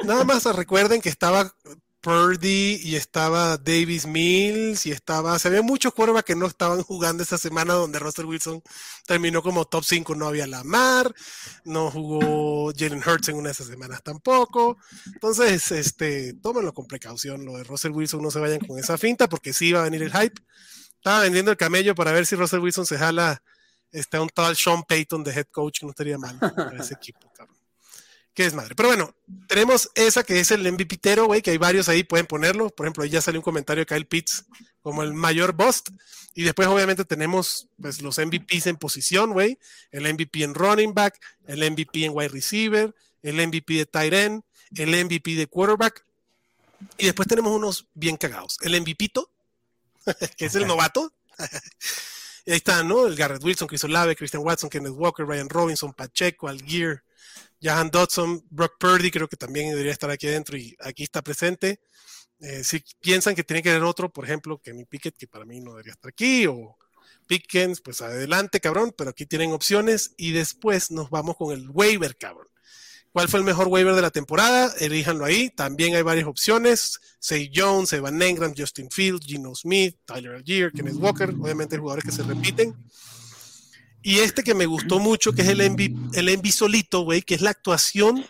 Nada 0.05 0.25
más 0.25 0.45
recuerden 0.55 1.01
que 1.01 1.09
estaba 1.09 1.53
Purdy 2.01 2.81
y 2.83 2.97
estaba 2.97 3.57
Davis 3.57 4.07
Mills 4.07 4.87
y 4.87 4.91
estaba, 4.91 5.39
se 5.39 5.49
había 5.49 5.63
muchos 5.63 5.93
quarterbacks 5.93 6.27
que 6.27 6.35
no 6.35 6.47
estaban 6.47 6.83
jugando 6.83 7.23
esa 7.23 7.39
semana 7.39 7.75
donde 7.75 7.99
Russell 7.99 8.27
Wilson 8.27 8.63
terminó 9.07 9.43
como 9.43 9.65
top 9.67 9.85
5, 9.85 10.15
no 10.15 10.27
había 10.27 10.47
Lamar, 10.47 11.15
no 11.65 11.91
jugó 11.91 12.73
Jalen 12.77 13.03
Hurts 13.07 13.29
en 13.29 13.37
una 13.37 13.49
de 13.49 13.53
esas 13.53 13.67
semanas 13.67 14.03
tampoco. 14.03 14.79
Entonces, 15.07 15.71
este, 15.73 16.35
tómenlo 16.35 16.73
con 16.73 16.87
precaución, 16.87 17.45
lo 17.45 17.57
de 17.57 17.65
Russell 17.65 17.93
Wilson 17.93 18.23
no 18.23 18.31
se 18.31 18.41
vayan 18.41 18.61
con 18.61 18.79
esa 18.79 18.99
finta 18.99 19.29
porque 19.29 19.53
sí 19.53 19.73
va 19.73 19.81
a 19.81 19.85
venir 19.85 20.03
el 20.03 20.13
hype. 20.13 20.41
Estaba 20.97 21.21
vendiendo 21.21 21.51
el 21.51 21.57
camello 21.57 21.95
para 21.95 22.13
ver 22.13 22.27
si 22.27 22.37
Russell 22.37 22.61
Wilson 22.61 22.87
se 22.87 22.99
jala 22.99 23.43
este, 23.93 24.19
un 24.19 24.29
tal 24.29 24.57
Sean 24.57 24.83
Payton 24.85 25.25
de 25.25 25.33
head 25.33 25.47
coach, 25.51 25.83
no 25.83 25.91
estaría 25.91 26.19
mal 26.19 26.39
para 26.39 26.79
ese 26.79 26.95
equipo, 26.95 27.30
cabrón 28.41 28.47
que 28.47 28.47
es 28.47 28.55
madre. 28.55 28.75
Pero 28.75 28.89
bueno, 28.89 29.15
tenemos 29.47 29.91
esa 29.95 30.25
que 30.25 30.41
es 30.41 30.51
el 30.51 30.71
MVPtero, 30.73 31.27
güey, 31.27 31.43
que 31.43 31.51
hay 31.51 31.59
varios 31.59 31.89
ahí, 31.89 32.05
pueden 32.05 32.27
ponerlo. 32.27 32.71
Por 32.71 32.87
ejemplo, 32.87 33.05
ahí 33.05 33.11
ya 33.11 33.21
salió 33.21 33.41
un 33.41 33.45
comentario 33.45 33.83
de 33.83 33.87
Kyle 33.87 34.07
Pitts 34.07 34.47
como 34.83 35.03
el 35.03 35.13
mayor 35.13 35.53
bust. 35.53 35.91
Y 36.35 36.45
después, 36.45 36.69
obviamente, 36.69 37.05
tenemos 37.05 37.69
pues, 37.81 38.01
los 38.01 38.19
MVPs 38.19 38.67
en 38.67 38.77
posición, 38.77 39.33
güey. 39.33 39.59
El 39.91 40.11
MVP 40.13 40.43
en 40.43 40.55
running 40.55 40.95
back, 40.95 41.19
el 41.47 41.71
MVP 41.71 42.05
en 42.05 42.13
wide 42.15 42.29
receiver, 42.29 42.95
el 43.23 43.47
MVP 43.47 43.75
de 43.75 43.87
tight 43.87 44.13
end, 44.13 44.43
el 44.77 45.05
MVP 45.05 45.35
de 45.35 45.47
quarterback. 45.47 46.05
Y 46.97 47.07
después 47.07 47.29
tenemos 47.29 47.53
unos 47.53 47.89
bien 47.95 48.17
cagados. 48.17 48.57
El 48.63 48.81
MVPito, 48.81 49.31
que 50.37 50.47
es 50.47 50.55
el 50.55 50.67
novato. 50.67 51.13
y 52.47 52.53
ahí 52.53 52.57
está, 52.57 52.83
¿no? 52.85 53.07
El 53.07 53.17
Garrett 53.17 53.45
Wilson, 53.45 53.69
Chris 53.69 53.85
Olave, 53.85 54.17
Christian 54.17 54.43
Watson, 54.43 54.71
Kenneth 54.71 54.95
Walker, 54.95 55.27
Ryan 55.27 55.49
Robinson, 55.49 55.93
Pacheco, 55.93 56.49
Algier, 56.49 57.03
Jahan 57.61 57.91
Dodson, 57.91 58.45
Brock 58.51 58.75
Purdy, 58.79 59.11
creo 59.11 59.29
que 59.29 59.37
también 59.37 59.71
debería 59.71 59.93
estar 59.93 60.11
aquí 60.11 60.27
adentro 60.27 60.57
y 60.57 60.77
aquí 60.81 61.03
está 61.03 61.23
presente. 61.23 61.81
Eh, 62.41 62.65
si 62.65 62.83
piensan 63.01 63.35
que 63.35 63.45
tiene 63.45 63.63
que 63.63 63.71
haber 63.71 63.83
otro, 63.83 64.11
por 64.11 64.25
ejemplo, 64.25 64.61
mi 64.75 64.85
Pickett, 64.85 65.17
que 65.17 65.27
para 65.27 65.45
mí 65.45 65.61
no 65.61 65.73
debería 65.73 65.93
estar 65.93 66.09
aquí, 66.09 66.47
o 66.47 66.77
Pickens, 67.27 67.81
pues 67.81 68.01
adelante, 68.01 68.61
cabrón, 68.61 68.95
pero 68.97 69.11
aquí 69.11 69.27
tienen 69.27 69.53
opciones 69.53 70.15
y 70.17 70.33
después 70.33 70.91
nos 70.91 71.11
vamos 71.11 71.37
con 71.37 71.53
el 71.53 71.69
waiver, 71.69 72.17
cabrón. 72.17 72.49
¿Cuál 73.13 73.29
fue 73.29 73.41
el 73.41 73.45
mejor 73.45 73.67
waiver 73.67 73.95
de 73.95 74.03
la 74.03 74.11
temporada? 74.11 74.73
Elíjanlo 74.79 75.25
ahí. 75.25 75.51
También 75.51 75.97
hay 75.97 76.03
varias 76.03 76.29
opciones. 76.29 77.01
Say 77.19 77.51
Jones, 77.53 77.93
Evan 77.93 78.23
Engram, 78.23 78.55
Justin 78.57 78.89
Fields, 78.89 79.27
Gino 79.27 79.53
Smith, 79.55 79.97
Tyler 80.05 80.37
Algier, 80.37 80.71
Kenneth 80.71 80.95
Walker. 80.95 81.31
Obviamente 81.31 81.77
jugadores 81.77 82.05
que 82.05 82.13
se 82.13 82.23
repiten. 82.23 82.73
Y 84.03 84.21
este 84.21 84.43
que 84.43 84.55
me 84.55 84.67
gustó 84.67 84.99
mucho, 84.99 85.33
que 85.33 85.43
es 85.43 85.49
el 85.49 85.61
Envy, 85.61 85.95
el 86.15 86.29
Envy 86.29 86.53
solito, 86.53 87.03
güey, 87.03 87.23
que 87.23 87.35
es 87.35 87.43
la 87.43 87.51
actuación 87.51 88.25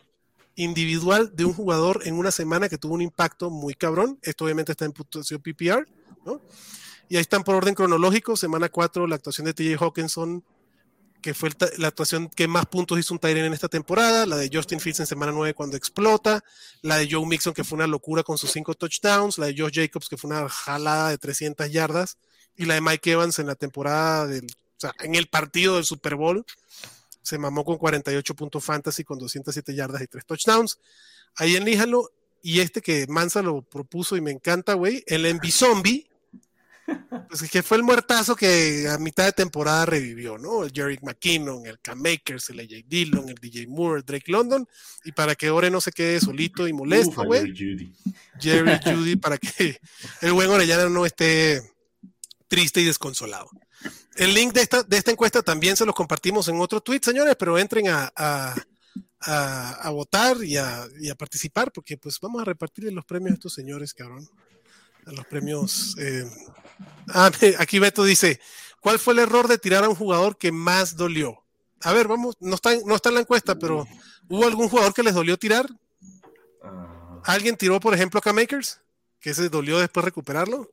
individual 0.56 1.30
de 1.34 1.44
un 1.44 1.52
jugador 1.52 2.02
en 2.04 2.14
una 2.14 2.30
semana 2.30 2.68
que 2.68 2.78
tuvo 2.78 2.94
un 2.94 3.02
impacto 3.02 3.50
muy 3.50 3.74
cabrón. 3.74 4.18
Esto 4.22 4.44
obviamente 4.44 4.72
está 4.72 4.84
en 4.84 4.92
puntuación 4.92 5.40
PPR, 5.40 5.86
¿no? 6.24 6.40
Y 7.08 7.16
ahí 7.16 7.22
están 7.22 7.44
por 7.44 7.54
orden 7.54 7.74
cronológico. 7.74 8.36
Semana 8.36 8.68
4, 8.68 9.06
la 9.06 9.16
actuación 9.16 9.46
de 9.46 9.54
TJ 9.54 9.76
Hawkinson, 9.80 10.44
que 11.20 11.34
fue 11.34 11.50
la 11.78 11.88
actuación 11.88 12.28
que 12.28 12.46
más 12.46 12.66
puntos 12.66 12.98
hizo 12.98 13.14
un 13.14 13.18
Tyrene 13.18 13.46
en 13.46 13.52
esta 13.52 13.68
temporada. 13.68 14.26
La 14.26 14.36
de 14.36 14.50
Justin 14.52 14.80
Fields 14.80 15.00
en 15.00 15.06
semana 15.06 15.32
9 15.32 15.54
cuando 15.54 15.76
explota. 15.76 16.42
La 16.82 16.98
de 16.98 17.08
Joe 17.10 17.26
Mixon, 17.26 17.52
que 17.52 17.64
fue 17.64 17.76
una 17.76 17.86
locura 17.86 18.22
con 18.22 18.38
sus 18.38 18.50
5 18.52 18.74
touchdowns. 18.74 19.38
La 19.38 19.46
de 19.46 19.54
Josh 19.58 19.74
Jacobs, 19.74 20.08
que 20.08 20.16
fue 20.16 20.30
una 20.30 20.48
jalada 20.48 21.10
de 21.10 21.18
300 21.18 21.70
yardas. 21.70 22.16
Y 22.56 22.66
la 22.66 22.74
de 22.74 22.80
Mike 22.80 23.12
Evans 23.12 23.38
en 23.38 23.46
la 23.46 23.54
temporada 23.54 24.26
del 24.26 24.46
sea, 24.80 24.94
en 25.00 25.14
el 25.14 25.26
partido 25.26 25.76
del 25.76 25.84
Super 25.84 26.14
Bowl 26.14 26.44
se 27.22 27.38
mamó 27.38 27.64
con 27.64 27.76
48 27.76 28.34
puntos 28.34 28.64
fantasy 28.64 29.04
con 29.04 29.18
207 29.18 29.74
yardas 29.74 30.02
y 30.02 30.06
3 30.06 30.24
touchdowns. 30.26 30.78
Ahí 31.36 31.56
elíjalo. 31.56 32.10
Y 32.42 32.60
este 32.60 32.80
que 32.80 33.06
Mansa 33.06 33.42
lo 33.42 33.60
propuso 33.60 34.16
y 34.16 34.22
me 34.22 34.30
encanta, 34.30 34.72
güey, 34.72 35.04
el 35.06 35.26
Envy 35.26 35.50
Zombie. 35.50 36.06
Pues 37.28 37.48
que 37.48 37.62
fue 37.62 37.76
el 37.76 37.84
muertazo 37.84 38.34
que 38.34 38.88
a 38.88 38.98
mitad 38.98 39.26
de 39.26 39.32
temporada 39.32 39.86
revivió, 39.86 40.38
¿no? 40.38 40.64
El 40.64 40.72
Jerry 40.72 40.98
McKinnon, 41.02 41.64
el 41.66 41.78
Cam 41.80 42.00
Makers, 42.00 42.50
el 42.50 42.60
AJ 42.60 42.84
Dillon, 42.88 43.28
el 43.28 43.36
DJ 43.36 43.66
Moore, 43.68 44.00
el 44.00 44.04
Drake 44.06 44.32
London. 44.32 44.66
Y 45.04 45.12
para 45.12 45.34
que 45.34 45.50
Ore 45.50 45.70
no 45.70 45.80
se 45.80 45.92
quede 45.92 46.18
solito 46.18 46.66
y 46.66 46.72
molesto, 46.72 47.22
güey. 47.24 47.42
Jerry 47.42 47.54
Judy. 47.54 47.94
Jerry 48.40 48.80
Judy, 48.82 49.16
para 49.16 49.38
que 49.38 49.78
el 50.22 50.32
buen 50.32 50.50
Orellana 50.50 50.88
no 50.88 51.06
esté 51.06 51.62
triste 52.48 52.80
y 52.80 52.86
desconsolado. 52.86 53.50
El 54.16 54.34
link 54.34 54.52
de 54.52 54.62
esta, 54.62 54.82
de 54.82 54.96
esta 54.96 55.10
encuesta 55.10 55.42
también 55.42 55.76
se 55.76 55.86
los 55.86 55.94
compartimos 55.94 56.48
en 56.48 56.60
otro 56.60 56.80
tweet, 56.80 57.00
señores, 57.02 57.36
pero 57.38 57.58
entren 57.58 57.88
a, 57.88 58.12
a, 59.20 59.90
votar 59.90 60.36
y 60.42 60.56
a, 60.56 60.88
participar, 61.18 61.72
porque 61.72 61.96
pues 61.96 62.18
vamos 62.20 62.42
a 62.42 62.44
repartir 62.44 62.92
los 62.92 63.04
premios 63.04 63.32
a 63.32 63.34
estos 63.34 63.54
señores, 63.54 63.94
cabrón. 63.94 64.28
A 65.06 65.12
los 65.12 65.24
premios. 65.26 65.96
Eh. 65.98 66.30
Ah, 67.08 67.30
aquí 67.58 67.78
Beto 67.78 68.04
dice: 68.04 68.40
¿Cuál 68.80 68.98
fue 68.98 69.14
el 69.14 69.20
error 69.20 69.48
de 69.48 69.58
tirar 69.58 69.84
a 69.84 69.88
un 69.88 69.94
jugador 69.94 70.36
que 70.36 70.52
más 70.52 70.96
dolió? 70.96 71.42
A 71.82 71.92
ver, 71.92 72.06
vamos, 72.06 72.36
no 72.40 72.54
está, 72.54 72.76
no 72.84 72.94
está 72.94 73.08
en 73.08 73.14
la 73.14 73.20
encuesta, 73.22 73.58
pero 73.58 73.86
¿hubo 74.28 74.46
algún 74.46 74.68
jugador 74.68 74.92
que 74.92 75.02
les 75.02 75.14
dolió 75.14 75.38
tirar? 75.38 75.66
Ah. 76.62 77.22
¿Alguien 77.24 77.56
tiró, 77.56 77.80
por 77.80 77.94
ejemplo, 77.94 78.18
a 78.18 78.22
K-Makers? 78.22 78.80
¿Que 79.18 79.32
se 79.32 79.48
dolió 79.48 79.78
después 79.78 80.04
recuperarlo? 80.04 80.70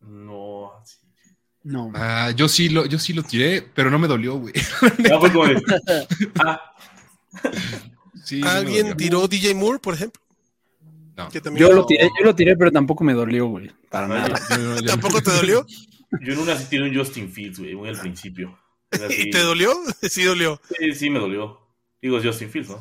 No, 0.00 0.72
no. 1.66 1.90
Ah, 1.96 2.30
yo 2.30 2.48
sí 2.48 2.68
lo, 2.68 2.86
yo 2.86 2.96
sí 2.96 3.12
lo 3.12 3.24
tiré, 3.24 3.60
pero 3.74 3.90
no 3.90 3.98
me 3.98 4.06
dolió, 4.06 4.38
güey. 4.38 4.54
Ah. 6.38 6.72
¿Alguien 8.44 8.96
tiró 8.96 9.26
DJ 9.28 9.54
Moore, 9.54 9.78
por 9.78 9.94
ejemplo? 9.94 10.22
No. 11.16 11.28
Yo, 11.56 11.72
lo 11.72 11.84
tiré, 11.84 12.08
yo 12.18 12.24
lo 12.24 12.34
tiré, 12.34 12.56
pero 12.56 12.70
tampoco 12.70 13.02
me 13.04 13.14
dolió, 13.14 13.46
güey. 13.46 13.70
Para 13.90 14.06
nada. 14.06 14.40
¿Tampoco 14.86 15.20
te 15.20 15.32
dolió? 15.32 15.66
Yo 16.22 16.32
en 16.32 16.38
una 16.38 16.56
sí 16.56 16.66
tiré 16.70 16.88
un 16.88 16.96
Justin 16.96 17.30
Fields, 17.30 17.58
güey, 17.58 17.74
muy 17.74 17.88
al 17.88 17.98
principio. 17.98 18.58
¿Y 19.10 19.30
te 19.30 19.40
dolió? 19.40 19.72
Sí 20.08 20.22
dolió. 20.22 20.60
Sí, 20.78 20.92
sí 20.92 21.10
me 21.10 21.18
dolió. 21.18 21.60
Digo, 22.00 22.20
Justin 22.22 22.48
Fields, 22.48 22.70
¿no? 22.70 22.80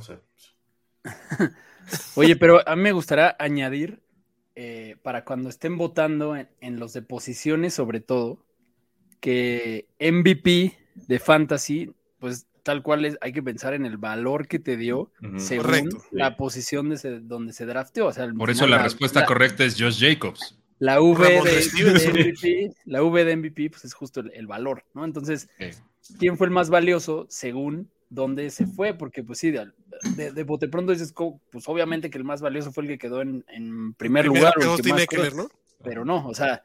Oye, 2.16 2.36
pero 2.36 2.68
a 2.68 2.76
mí 2.76 2.84
me 2.84 2.92
gustaría 2.92 3.36
añadir, 3.40 4.00
eh, 4.56 4.96
para 5.02 5.26
cuando 5.26 5.50
estén 5.50 5.78
votando 5.78 6.36
en, 6.36 6.50
en 6.62 6.80
los 6.80 6.94
de 6.94 7.02
posiciones, 7.02 7.74
sobre 7.74 8.00
todo, 8.00 8.46
que 9.26 9.88
MVP 10.00 10.78
de 11.08 11.18
Fantasy, 11.18 11.92
pues 12.20 12.46
tal 12.62 12.84
cual 12.84 13.06
es, 13.06 13.18
hay 13.22 13.34
que 13.34 13.42
pensar 13.42 13.74
en 13.74 13.84
el 13.84 13.98
valor 13.98 14.48
que 14.48 14.60
te 14.60 14.78
dio 14.78 15.12
según 15.38 15.90
la 16.12 16.38
posición 16.38 16.92
de 16.92 17.22
donde 17.22 17.52
se 17.52 17.66
drafteó. 17.66 18.12
Por 18.38 18.52
eso 18.52 18.68
la, 18.68 18.84
respuesta 18.84 19.26
correcta 19.26 19.64
es 19.64 19.82
Josh 19.82 20.00
Jacobs. 20.00 20.60
La 20.78 21.02
V 21.02 21.28
de, 21.28 22.12
MVP, 22.12 22.72
la 22.86 23.02
V 23.02 23.26
de 23.26 23.36
MVP, 23.36 23.72
pues 23.72 23.86
es 23.86 23.96
justo 23.96 24.20
el, 24.32 24.46
valor, 24.46 24.84
¿no? 24.94 25.04
Entonces, 25.06 25.50
¿quién 26.20 26.38
fue 26.38 26.46
el 26.46 26.54
más 26.54 26.70
valioso 26.70 27.26
según 27.28 27.90
dónde 28.12 28.52
se 28.52 28.68
fue? 28.68 28.94
Porque, 28.94 29.24
pues 29.24 29.40
sí, 29.40 29.50
de, 29.50 29.72
de, 30.32 30.44
bote 30.44 30.68
pronto 30.68 30.92
dices, 30.92 31.16
pues 31.52 31.68
obviamente 31.68 32.12
que 32.12 32.20
el 32.20 32.26
más 32.26 32.42
valioso 32.44 32.72
fue 32.72 32.84
el 32.84 32.90
que 32.90 33.00
quedó 33.00 33.24
en, 33.24 33.44
primer 33.98 34.28
lugar. 34.28 34.54
Pero 35.84 36.06
no, 36.06 36.28
o 36.28 36.36
sea, 36.36 36.62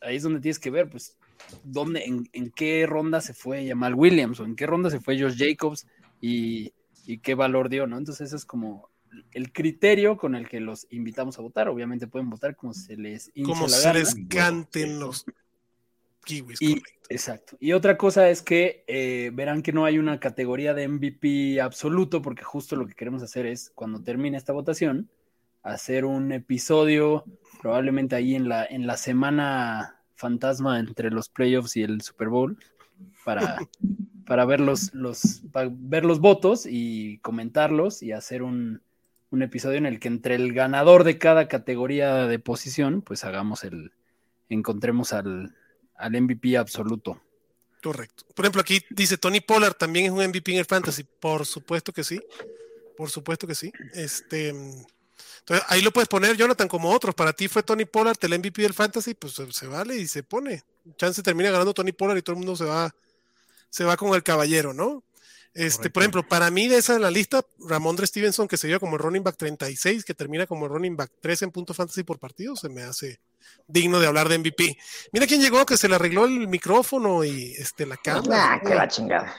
ahí 0.00 0.14
es 0.14 0.22
donde 0.22 0.38
tienes 0.38 0.60
que 0.60 0.70
ver, 0.70 0.88
pues, 0.88 1.16
dónde, 1.62 2.04
en, 2.04 2.50
qué 2.50 2.86
ronda 2.86 3.20
se 3.20 3.34
fue 3.34 3.66
Jamal 3.66 3.94
Williams 3.94 4.40
o 4.40 4.44
en 4.44 4.56
qué 4.56 4.66
ronda 4.66 4.90
se 4.90 5.00
fue 5.00 5.20
Josh 5.20 5.36
Jacobs 5.36 5.86
y, 6.20 6.72
qué 7.22 7.34
valor 7.34 7.68
dio, 7.68 7.86
¿no? 7.86 7.98
Entonces, 7.98 8.28
eso 8.28 8.36
es 8.36 8.46
como 8.46 8.88
el 9.32 9.52
criterio 9.52 10.16
con 10.16 10.34
el 10.34 10.48
que 10.48 10.60
los 10.60 10.86
invitamos 10.90 11.38
a 11.38 11.42
votar. 11.42 11.68
Obviamente 11.68 12.06
pueden 12.06 12.30
votar 12.30 12.56
como 12.56 12.72
se 12.72 12.96
les 12.96 13.30
Como 13.44 13.68
se 13.68 13.92
les 13.92 14.14
canten 14.28 14.98
los 14.98 15.26
kiwis. 16.24 16.58
exacto. 17.10 17.56
Y 17.60 17.72
otra 17.72 17.98
cosa 17.98 18.30
es 18.30 18.42
que 18.42 18.84
eh, 18.86 19.30
verán 19.34 19.62
que 19.62 19.72
no 19.72 19.84
hay 19.84 19.98
una 19.98 20.18
categoría 20.18 20.72
de 20.72 20.88
MVP 20.88 21.60
absoluto, 21.60 22.22
porque 22.22 22.42
justo 22.42 22.74
lo 22.74 22.86
que 22.86 22.94
queremos 22.94 23.22
hacer 23.22 23.46
es, 23.46 23.70
cuando 23.74 24.02
termine 24.02 24.38
esta 24.38 24.54
votación, 24.54 25.10
hacer 25.62 26.04
un 26.04 26.32
episodio, 26.32 27.24
probablemente 27.60 28.16
ahí 28.16 28.34
en 28.34 28.48
la, 28.48 28.64
en 28.64 28.86
la 28.86 28.96
semana 28.96 29.93
fantasma 30.14 30.78
entre 30.78 31.10
los 31.10 31.28
playoffs 31.28 31.76
y 31.76 31.82
el 31.82 32.00
Super 32.02 32.28
Bowl 32.28 32.58
para, 33.24 33.58
para 34.26 34.44
ver, 34.44 34.60
los, 34.60 34.92
ver 34.92 36.04
los 36.04 36.20
votos 36.20 36.66
y 36.68 37.18
comentarlos 37.18 38.02
y 38.02 38.12
hacer 38.12 38.42
un, 38.42 38.80
episodio 39.32 39.78
en 39.78 39.86
el 39.86 39.98
que 39.98 40.06
entre 40.06 40.36
el 40.36 40.52
ganador 40.52 41.02
de 41.02 41.18
cada 41.18 41.48
categoría 41.48 42.26
de 42.26 42.38
posición, 42.38 43.02
pues 43.02 43.24
hagamos 43.24 43.64
el, 43.64 43.90
encontremos 44.48 45.12
al, 45.12 45.56
al 45.96 46.22
MVP 46.22 46.56
absoluto. 46.56 47.20
Correcto. 47.82 48.24
Por 48.34 48.44
ejemplo, 48.44 48.60
aquí 48.60 48.80
dice 48.90 49.18
Tony 49.18 49.40
Pollard 49.40 49.74
también 49.74 50.06
es 50.06 50.12
un 50.12 50.24
MVP 50.24 50.52
en 50.52 50.58
el 50.58 50.64
fantasy. 50.64 51.02
Por 51.02 51.44
supuesto 51.46 51.92
que 51.92 52.04
sí. 52.04 52.20
Por 52.96 53.10
supuesto 53.10 53.46
que 53.46 53.54
sí. 53.54 53.72
Este, 53.92 54.54
entonces, 55.40 55.66
ahí 55.68 55.82
lo 55.82 55.92
puedes 55.92 56.08
poner, 56.08 56.36
Jonathan, 56.36 56.68
como 56.68 56.90
otros. 56.90 57.14
Para 57.14 57.32
ti 57.34 57.48
fue 57.48 57.62
Tony 57.62 57.84
Pollard 57.84 58.16
el 58.22 58.38
MVP 58.38 58.62
del 58.62 58.72
Fantasy, 58.72 59.14
pues 59.14 59.34
se, 59.50 59.66
vale 59.66 59.96
y 59.96 60.08
se 60.08 60.22
pone. 60.22 60.62
Chance 60.96 61.22
termina 61.22 61.50
ganando 61.50 61.74
Tony 61.74 61.92
Pollard 61.92 62.16
y 62.16 62.22
todo 62.22 62.34
el 62.34 62.38
mundo 62.38 62.56
se 62.56 62.64
va, 62.64 62.94
se 63.68 63.84
va 63.84 63.96
con 63.96 64.14
el 64.14 64.22
caballero, 64.22 64.72
¿no? 64.72 65.02
Este, 65.52 65.88
por 65.88 66.02
ejemplo, 66.02 66.26
para 66.26 66.50
mí 66.50 66.66
de 66.66 66.78
esa 66.78 66.96
en 66.96 67.02
la 67.02 67.10
lista, 67.10 67.44
Ramondre 67.60 68.06
Stevenson, 68.06 68.48
que 68.48 68.56
se 68.56 68.66
dio 68.66 68.80
como 68.80 68.96
el 68.96 69.02
running 69.02 69.22
back 69.22 69.36
36, 69.36 70.04
que 70.04 70.14
termina 70.14 70.46
como 70.46 70.64
el 70.64 70.72
running 70.72 70.96
back 70.96 71.12
3 71.20 71.42
en 71.42 71.50
punto 71.52 71.74
fantasy 71.74 72.02
por 72.02 72.18
partido, 72.18 72.56
se 72.56 72.68
me 72.68 72.82
hace 72.82 73.20
digno 73.68 74.00
de 74.00 74.06
hablar 74.08 74.28
de 74.28 74.38
MVP. 74.38 74.76
Mira 75.12 75.26
quién 75.26 75.40
llegó, 75.40 75.64
que 75.64 75.76
se 75.76 75.88
le 75.88 75.94
arregló 75.94 76.24
el 76.24 76.48
micrófono 76.48 77.22
y 77.22 77.52
este, 77.56 77.86
la 77.86 77.96
cámara. 77.96 78.54
Ah, 78.54 78.60
que 78.60 78.74
la 78.74 78.88
chingada. 78.88 79.32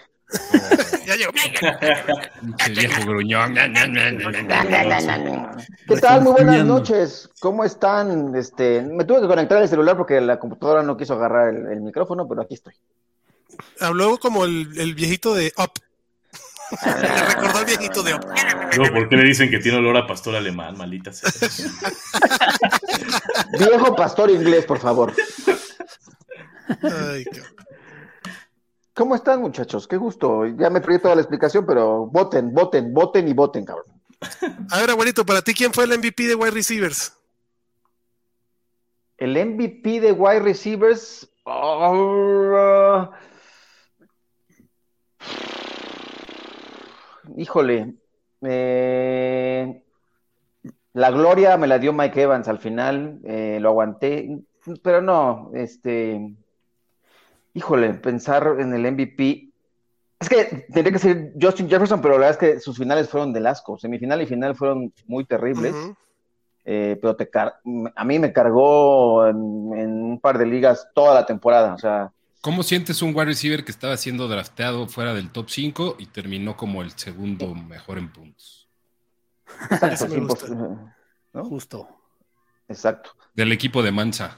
Ya 1.06 1.16
llegó. 1.16 1.32
Pinche 2.42 2.72
viejo 2.72 3.02
gruñón. 3.06 3.56
¿Qué 5.88 5.98
tal? 6.02 6.24
Muy 6.24 6.34
buenas 6.34 6.66
noches. 6.66 7.30
¿Cómo 7.40 7.64
están? 7.64 8.36
Este, 8.36 8.82
me 8.82 9.06
tuve 9.06 9.22
que 9.22 9.28
conectar 9.28 9.62
el 9.62 9.70
celular 9.70 9.98
porque 9.98 10.20
la 10.22 10.40
computadora 10.40 10.84
no 10.84 10.98
quiso 10.98 11.14
agarrar 11.14 11.54
el, 11.54 11.68
el 11.68 11.82
micrófono, 11.82 12.28
pero 12.28 12.42
aquí 12.42 12.56
estoy. 12.56 12.74
Habló 13.80 14.18
como 14.18 14.46
el, 14.46 14.70
el 14.78 14.96
viejito 14.96 15.34
de 15.34 15.54
Up. 15.58 15.72
le 16.86 17.26
recordó 17.26 17.60
al 17.60 17.66
viejito 17.66 18.04
de 18.04 18.16
Up. 18.16 18.26
No, 18.78 18.92
¿por 18.92 19.10
qué 19.10 19.18
le 19.18 19.24
dicen 19.24 19.50
que 19.50 19.60
tiene 19.60 19.78
olor 19.78 19.98
a 19.98 20.08
pastor 20.08 20.36
alemán, 20.36 20.78
malita 20.78 21.14
sea? 21.14 21.30
Viejo 23.58 23.96
pastor 23.96 24.32
inglés, 24.32 24.66
por 24.66 24.80
favor. 24.80 25.14
Ay, 26.82 27.24
cabrón. 27.26 27.56
¿Cómo 28.96 29.14
están, 29.14 29.42
muchachos? 29.42 29.88
Qué 29.88 29.98
gusto. 29.98 30.46
Ya 30.46 30.70
me 30.70 30.80
traí 30.80 31.00
toda 31.00 31.16
la 31.16 31.22
explicación, 31.22 31.66
pero 31.66 32.06
voten, 32.08 32.54
voten, 32.54 32.94
voten 32.94 33.28
y 33.28 33.34
voten, 33.34 33.66
cabrón. 33.66 33.88
A 34.72 34.80
ver, 34.80 34.90
abuelito, 34.90 35.26
para 35.26 35.42
ti, 35.42 35.54
¿quién 35.54 35.74
fue 35.74 35.84
el 35.84 35.98
MVP 35.98 36.24
de 36.28 36.36
wide 36.36 36.52
receivers? 36.52 37.14
El 39.18 39.32
MVP 39.38 40.00
de 40.00 40.12
wide 40.14 40.40
receivers. 40.40 41.30
oh, 41.44 43.10
híjole. 47.38 47.96
eh, 48.42 49.82
la 50.94 51.12
gloria 51.12 51.58
me 51.58 51.68
la 51.68 51.80
dio 51.80 51.92
Mike 51.92 52.22
Evans 52.22 52.48
al 52.48 52.60
final. 52.60 53.20
eh, 53.26 53.58
lo 53.60 53.70
aguanté. 53.70 54.40
Pero 54.82 55.02
no, 55.02 55.52
este. 55.54 56.34
Híjole, 57.56 57.94
pensar 57.96 58.58
en 58.60 58.74
el 58.74 58.92
MVP. 58.92 59.50
Es 60.20 60.30
que 60.30 60.66
tendría 60.72 60.92
que 60.94 61.00
ser 61.00 61.34
Justin 61.42 61.68
Jefferson, 61.70 62.02
pero 62.02 62.14
la 62.20 62.28
verdad 62.28 62.32
es 62.44 62.54
que 62.54 62.60
sus 62.60 62.78
finales 62.78 63.10
fueron 63.10 63.34
del 63.34 63.48
asco. 63.48 63.78
Semifinal 63.80 64.22
y 64.22 64.28
final 64.28 64.56
fueron 64.56 64.94
muy 65.08 65.26
terribles. 65.26 65.74
Eh, 66.68 66.98
pero 67.02 67.16
te 67.16 67.30
car- 67.30 67.60
a 67.96 68.04
mí 68.06 68.18
me 68.20 68.32
cargó 68.34 69.28
en, 69.28 69.36
en 69.78 70.04
un 70.04 70.20
par 70.20 70.38
de 70.38 70.46
ligas 70.46 70.88
toda 70.96 71.14
la 71.14 71.26
temporada. 71.26 71.74
O 71.74 71.78
sea, 71.78 72.12
¿Cómo 72.42 72.62
sientes 72.64 73.02
un 73.02 73.10
wide 73.16 73.26
receiver 73.26 73.64
que 73.66 73.72
estaba 73.72 73.98
siendo 73.98 74.28
drafteado 74.28 74.88
fuera 74.88 75.14
del 75.14 75.32
top 75.32 75.50
5 75.50 75.96
y 76.00 76.06
terminó 76.08 76.56
como 76.56 76.82
el 76.82 76.92
segundo 76.92 77.54
mejor 77.56 77.98
en 77.98 78.12
puntos? 78.12 78.68
Ese 79.92 80.08
me 80.10 80.20
gusta. 80.20 80.48
¿no? 81.34 81.46
Justo. 81.46 81.88
Exacto. 82.68 83.12
Del 83.34 83.52
equipo 83.52 83.82
de 83.84 83.92
Mansa. 83.92 84.38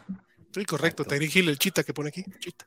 Sí, 0.54 0.66
correcto. 0.66 1.04
Tyreek 1.06 1.36
Hill, 1.36 1.50
el 1.50 1.60
chita 1.60 1.84
que 1.84 1.94
pone 1.94 2.10
aquí. 2.10 2.24
Chita. 2.40 2.66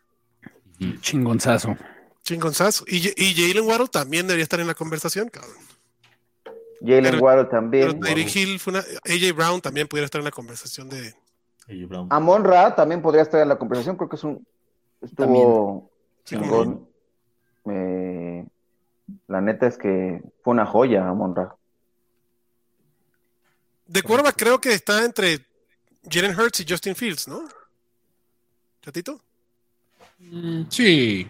Chingonzazo. 1.00 1.76
Chingonzazo. 2.22 2.84
Y, 2.86 3.12
y 3.16 3.34
Jalen 3.34 3.66
Waddle 3.66 3.88
también 3.88 4.26
debería 4.26 4.44
estar 4.44 4.60
en 4.60 4.66
la 4.66 4.74
conversación, 4.74 5.28
cabrón. 5.28 5.56
Jalen 6.80 7.20
Waddle 7.20 7.44
Pero 7.44 7.48
también. 7.48 8.00
Tyreek 8.00 8.34
Hill 8.34 8.58
fue 8.58 8.72
una. 8.72 8.80
AJ 8.80 9.34
Brown 9.34 9.60
también 9.60 9.86
pudiera 9.86 10.06
estar 10.06 10.20
en 10.20 10.24
la 10.24 10.30
conversación 10.30 10.88
de. 10.88 11.14
Brown. 11.86 12.08
Amon 12.10 12.44
Ra 12.44 12.74
también 12.74 13.00
podría 13.00 13.22
estar 13.22 13.40
en 13.40 13.48
la 13.48 13.58
conversación. 13.58 13.96
Creo 13.96 14.08
que 14.08 14.16
es 14.16 14.24
un. 14.24 14.44
Estuvo 15.00 15.90
Sí, 16.24 16.36
chingón. 16.36 16.88
Eh, 17.66 18.46
la 19.26 19.40
neta 19.40 19.66
es 19.66 19.76
que 19.76 20.22
fue 20.42 20.52
una 20.52 20.66
joya, 20.66 21.08
Amon 21.08 21.34
Ra. 21.34 21.54
De 23.86 24.02
quarterback 24.02 24.36
creo 24.36 24.60
que 24.60 24.72
está 24.72 25.04
entre 25.04 25.46
Jalen 26.08 26.38
Hurts 26.38 26.60
y 26.60 26.66
Justin 26.68 26.94
Fields, 26.94 27.28
¿no? 27.28 27.42
¿Chatito? 28.82 29.20
Mm, 30.20 30.62
Sí, 30.68 31.26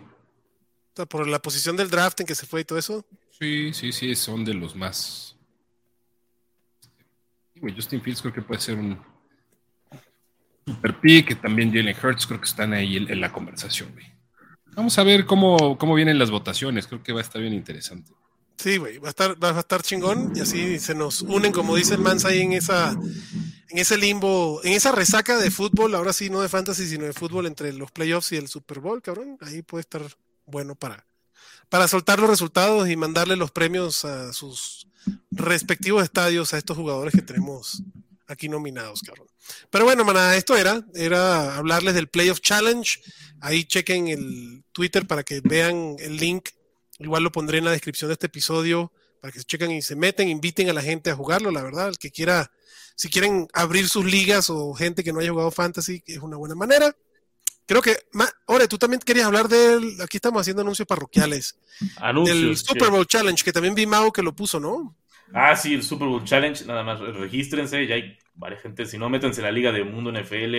por 1.09 1.27
la 1.27 1.39
posición 1.41 1.77
del 1.77 1.89
draft 1.89 2.21
en 2.21 2.27
que 2.27 2.35
se 2.35 2.45
fue 2.47 2.61
y 2.61 2.65
todo 2.65 2.79
eso. 2.79 3.05
sí, 3.39 3.73
sí, 3.73 3.91
sí, 3.93 4.15
son 4.15 4.45
de 4.45 4.53
los 4.53 4.77
más. 4.77 5.35
Justin 7.75 8.01
Fields 8.03 8.21
creo 8.23 8.35
que 8.35 8.43
puede 8.43 8.61
ser 8.61 8.77
un 8.79 8.99
super 10.67 10.99
pick, 11.01 11.41
también 11.41 11.73
Jalen 11.73 11.97
Hurts 12.03 12.27
creo 12.27 12.41
que 12.41 12.47
están 12.47 12.73
ahí 12.73 12.97
en, 12.97 13.11
en 13.11 13.21
la 13.21 13.33
conversación, 13.33 13.93
güey. 13.93 14.07
Vamos 14.75 14.99
a 14.99 15.03
ver 15.05 15.27
cómo, 15.27 15.77
cómo 15.79 15.95
vienen 15.95 16.19
las 16.19 16.31
votaciones, 16.31 16.87
creo 16.87 17.03
que 17.03 17.13
va 17.13 17.21
a 17.21 17.23
estar 17.23 17.41
bien 17.41 17.55
interesante. 17.55 18.13
Sí, 18.57 18.77
güey, 18.77 18.99
va 18.99 19.09
a 19.09 19.11
estar, 19.11 19.43
va 19.43 19.51
a 19.57 19.61
estar 19.61 19.83
chingón 19.83 20.33
y 20.35 20.41
así 20.41 20.79
se 20.79 20.95
nos 20.95 21.23
unen, 21.23 21.51
como 21.53 21.77
dice 21.77 21.95
el 21.95 22.01
Mans 22.01 22.25
ahí 22.27 22.41
en 22.41 22.53
esa, 22.53 22.95
en 23.71 23.79
ese 23.79 23.97
limbo, 23.97 24.61
en 24.65 24.73
esa 24.73 24.93
resaca 24.93 25.39
de 25.39 25.51
fútbol, 25.51 25.95
ahora 25.95 26.13
sí 26.13 26.31
no 26.31 26.41
de 26.41 26.49
fantasy, 26.49 26.89
sino 26.89 27.05
de 27.05 27.13
fútbol 27.13 27.47
entre 27.47 27.73
los 27.73 27.91
playoffs 27.91 28.33
y 28.33 28.37
el 28.37 28.49
Super 28.49 28.81
Bowl, 28.81 29.03
cabrón. 29.03 29.39
Ahí 29.41 29.63
puede 29.63 29.83
estar 29.83 30.03
bueno 30.47 30.75
para, 30.75 31.07
para 31.69 31.89
soltar 31.89 32.19
los 32.19 32.31
resultados 32.31 32.89
y 32.89 32.97
mandarle 32.97 33.37
los 33.37 33.51
premios 33.51 34.05
a 34.05 34.33
sus 34.33 34.87
respectivos 35.31 36.03
estadios 36.03 36.53
a 36.53 36.59
estos 36.59 36.77
jugadores 36.77 37.15
que 37.15 37.23
tenemos 37.23 37.83
aquí 38.27 38.49
nominados, 38.49 39.03
cabrón. 39.03 39.29
Pero 39.71 39.85
bueno, 39.85 40.05
manada, 40.05 40.37
esto 40.37 40.57
era, 40.57 40.85
era 40.95 41.57
hablarles 41.57 41.95
del 41.95 42.09
Playoff 42.09 42.41
Challenge. 42.41 43.01
Ahí 43.41 43.65
chequen 43.65 44.09
el 44.09 44.65
Twitter 44.73 45.07
para 45.07 45.25
que 45.25 45.41
vean 45.41 45.97
el 45.99 46.17
link 46.17 46.51
Igual 47.01 47.23
lo 47.23 47.33
pondré 47.33 47.59
en 47.59 47.65
la 47.65 47.71
descripción 47.71 48.09
de 48.09 48.13
este 48.13 48.27
episodio 48.27 48.93
para 49.23 49.33
que 49.33 49.39
se 49.39 49.47
chequen 49.47 49.71
y 49.71 49.83
se 49.83 49.97
meten, 49.97 50.29
inviten 50.29 50.69
a 50.69 50.75
la 50.75 50.83
gente 50.83 51.11
a 51.11 51.17
jugarlo, 51.17 51.51
la 51.51 51.63
verdad, 51.63 51.89
el 51.89 51.99
que 51.99 52.11
quiera, 52.11 52.51
si 53.01 53.09
quieren 53.09 53.49
abrir 53.55 53.89
sus 53.89 54.05
ligas 54.05 54.51
o 54.51 54.75
gente 54.75 55.03
que 55.03 55.11
no 55.11 55.21
haya 55.21 55.31
jugado 55.31 55.51
fantasy, 55.51 56.03
es 56.07 56.19
una 56.19 56.37
buena 56.37 56.55
manera. 56.55 56.95
Creo 57.65 57.81
que, 57.81 57.97
Ma- 58.13 58.29
Ore, 58.45 58.69
tú 58.69 58.77
también 58.77 59.01
querías 59.01 59.25
hablar 59.25 59.49
del, 59.49 59.99
aquí 60.03 60.19
estamos 60.19 60.39
haciendo 60.43 60.61
anuncios 60.61 60.87
parroquiales, 60.87 61.59
Anuncios. 61.97 62.37
del 62.39 62.57
Super 62.59 62.91
Bowl 62.91 63.07
Challenge, 63.07 63.43
que 63.43 63.53
también 63.53 63.75
vi 63.75 63.87
Mau 63.87 64.13
que 64.13 64.21
lo 64.21 64.37
puso, 64.37 64.61
¿no? 64.61 64.99
Ah, 65.33 65.57
sí, 65.57 65.73
el 65.73 65.83
Super 65.83 66.09
Bowl 66.09 66.25
Challenge, 66.25 66.63
nada 66.67 66.83
más 66.83 67.01
regístrense, 67.01 67.87
ya 67.87 67.95
hay 67.95 68.19
varias 68.35 68.61
gente, 68.61 68.85
si 68.85 68.99
no, 68.99 69.09
métanse 69.09 69.41
en 69.41 69.47
la 69.47 69.53
liga 69.53 69.73
de 69.73 69.83
Mundo 69.83 70.11
NFL, 70.11 70.55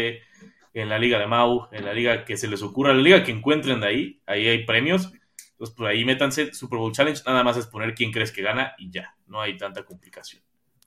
en 0.74 0.90
la 0.90 0.98
liga 0.98 1.20
de 1.20 1.28
Mau, 1.28 1.68
en 1.72 1.86
la 1.86 1.94
liga 1.94 2.26
que 2.26 2.38
se 2.38 2.48
les 2.48 2.64
ocurra, 2.64 2.92
la 2.92 3.04
liga 3.04 3.24
que 3.24 3.32
encuentren 3.32 3.82
de 3.82 3.88
ahí, 3.88 4.22
ahí 4.26 4.48
hay 4.48 4.66
premios, 4.66 5.12
entonces 5.52 5.76
por 5.76 5.86
ahí 5.86 6.04
métanse, 6.06 6.56
Super 6.56 6.80
Bowl 6.80 6.92
Challenge, 6.92 7.22
nada 7.28 7.44
más 7.44 7.58
es 7.58 7.68
poner 7.68 7.94
quién 7.94 8.12
crees 8.12 8.32
que 8.32 8.42
gana 8.42 8.74
y 8.80 8.90
ya, 8.90 9.16
no 9.28 9.42
hay 9.42 9.58
tanta 9.58 9.84
complicación. 9.86 10.42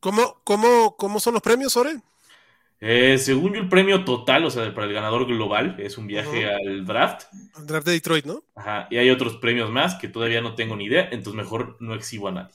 ¿Cómo, 0.05 0.39
cómo, 0.45 0.97
cómo 0.99 1.19
son 1.19 1.33
los 1.33 1.43
premios, 1.43 1.79
Ore? 1.79 1.99
Eh, 2.79 3.17
según 3.17 3.55
yo, 3.55 3.61
el 3.63 3.71
premio 3.71 4.05
total, 4.05 4.45
o 4.45 4.51
sea, 4.51 4.75
para 4.75 4.87
el 4.87 4.93
ganador 4.93 5.25
global, 5.25 5.77
es 5.79 5.97
un 5.97 6.07
viaje 6.07 6.45
al 6.45 6.85
draft, 6.85 7.23
El 7.59 7.67
draft 7.67 7.87
de 7.87 7.93
Detroit, 7.93 8.27
¿no? 8.27 8.45
Ajá, 8.55 8.87
y 8.91 8.99
hay 8.99 9.09
otros 9.09 9.37
premios 9.39 9.71
más 9.71 9.95
que 9.95 10.09
todavía 10.09 10.43
no 10.43 10.55
tengo 10.57 10.77
ni 10.77 10.85
idea, 10.85 11.09
entonces 11.11 11.33
mejor 11.33 11.79
no 11.81 11.95
exhibo 11.95 12.29
a 12.29 12.33
nadie. 12.33 12.53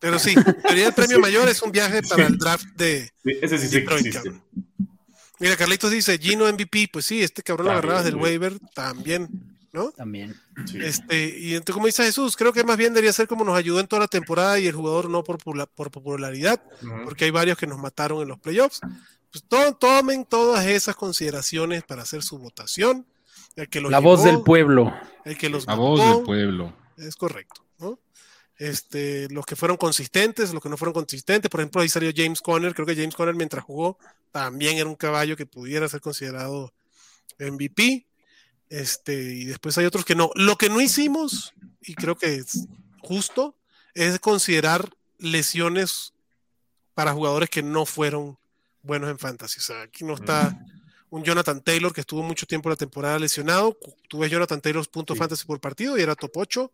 Pero 0.00 0.18
sí, 0.18 0.32
en 0.34 0.62
teoría 0.62 0.86
el 0.86 0.94
premio 0.94 1.18
mayor 1.20 1.46
es 1.50 1.60
un 1.60 1.72
viaje 1.72 2.00
para 2.08 2.26
el 2.26 2.38
draft 2.38 2.64
de, 2.76 3.10
Sí, 3.22 3.32
Ese 3.42 3.58
sí 3.58 3.80
Detroit, 3.80 4.06
existe. 4.06 4.32
Mira, 5.40 5.56
Carlitos 5.56 5.90
dice, 5.90 6.16
Gino 6.16 6.50
MVP, 6.50 6.88
pues 6.90 7.04
sí, 7.04 7.22
este 7.22 7.42
cabrón 7.42 7.66
lo 7.66 7.72
agarrabas 7.72 8.06
del 8.06 8.16
waiver 8.16 8.58
también, 8.74 9.28
¿no? 9.72 9.90
También. 9.92 10.34
Sí. 10.66 10.78
Este, 10.80 11.38
y 11.38 11.52
entonces, 11.54 11.74
como 11.74 11.86
dice 11.86 12.04
Jesús, 12.04 12.36
creo 12.36 12.52
que 12.52 12.64
más 12.64 12.76
bien 12.76 12.92
debería 12.94 13.12
ser 13.12 13.28
como 13.28 13.44
nos 13.44 13.56
ayudó 13.56 13.80
en 13.80 13.86
toda 13.86 14.00
la 14.00 14.08
temporada 14.08 14.58
y 14.58 14.66
el 14.66 14.74
jugador 14.74 15.08
no 15.10 15.22
por, 15.24 15.38
por 15.38 15.90
popularidad, 15.90 16.62
porque 17.04 17.24
hay 17.26 17.30
varios 17.30 17.58
que 17.58 17.66
nos 17.66 17.78
mataron 17.78 18.22
en 18.22 18.28
los 18.28 18.38
playoffs. 18.38 18.80
Pues 19.30 19.44
to- 19.44 19.74
tomen 19.74 20.24
todas 20.24 20.64
esas 20.66 20.96
consideraciones 20.96 21.82
para 21.84 22.02
hacer 22.02 22.22
su 22.22 22.38
votación. 22.38 23.06
El 23.56 23.68
que 23.68 23.80
los 23.80 23.90
La 23.90 23.98
voz 23.98 24.24
del 24.24 24.42
pueblo. 24.42 24.94
El 25.24 25.36
que 25.36 25.48
los 25.50 25.66
La 25.66 25.74
voz 25.74 26.00
del 26.00 26.24
pueblo. 26.24 26.74
es 26.96 27.14
correcto, 27.16 27.62
¿no? 27.78 27.98
Este, 28.56 29.28
los 29.30 29.44
que 29.46 29.54
fueron 29.54 29.76
consistentes, 29.76 30.52
los 30.52 30.62
que 30.62 30.68
no 30.68 30.76
fueron 30.76 30.92
consistentes, 30.94 31.48
por 31.50 31.60
ejemplo, 31.60 31.80
ahí 31.82 31.88
salió 31.88 32.10
James 32.14 32.40
Conner, 32.40 32.74
creo 32.74 32.86
que 32.86 32.96
James 32.96 33.14
Conner 33.14 33.34
mientras 33.36 33.62
jugó 33.64 33.98
también 34.32 34.78
era 34.78 34.88
un 34.88 34.96
caballo 34.96 35.36
que 35.36 35.46
pudiera 35.46 35.88
ser 35.88 36.00
considerado 36.00 36.72
MVP. 37.38 38.06
Este, 38.70 39.14
y 39.14 39.44
después 39.44 39.76
hay 39.78 39.86
otros 39.86 40.04
que 40.04 40.14
no. 40.14 40.30
Lo 40.34 40.56
que 40.56 40.68
no 40.68 40.80
hicimos, 40.80 41.54
y 41.80 41.94
creo 41.94 42.16
que 42.16 42.34
es 42.36 42.66
justo, 43.00 43.56
es 43.94 44.18
considerar 44.20 44.90
lesiones 45.18 46.12
para 46.94 47.12
jugadores 47.12 47.48
que 47.50 47.62
no 47.62 47.86
fueron 47.86 48.38
buenos 48.82 49.10
en 49.10 49.18
fantasy. 49.18 49.58
O 49.60 49.62
sea, 49.62 49.82
aquí 49.82 50.04
no 50.04 50.14
está 50.14 50.58
un 51.10 51.24
Jonathan 51.24 51.62
Taylor 51.62 51.92
que 51.92 52.02
estuvo 52.02 52.22
mucho 52.22 52.44
tiempo 52.46 52.68
la 52.68 52.76
temporada 52.76 53.18
lesionado. 53.18 53.78
Tú 54.08 54.18
ves 54.18 54.30
Jonathan 54.30 54.60
Taylor 54.60 54.86
puntos 54.90 55.14
Sí. 55.16 55.18
fantasy 55.20 55.46
por 55.46 55.60
partido 55.60 55.96
y 55.96 56.02
era 56.02 56.14
top 56.14 56.32
8. 56.36 56.72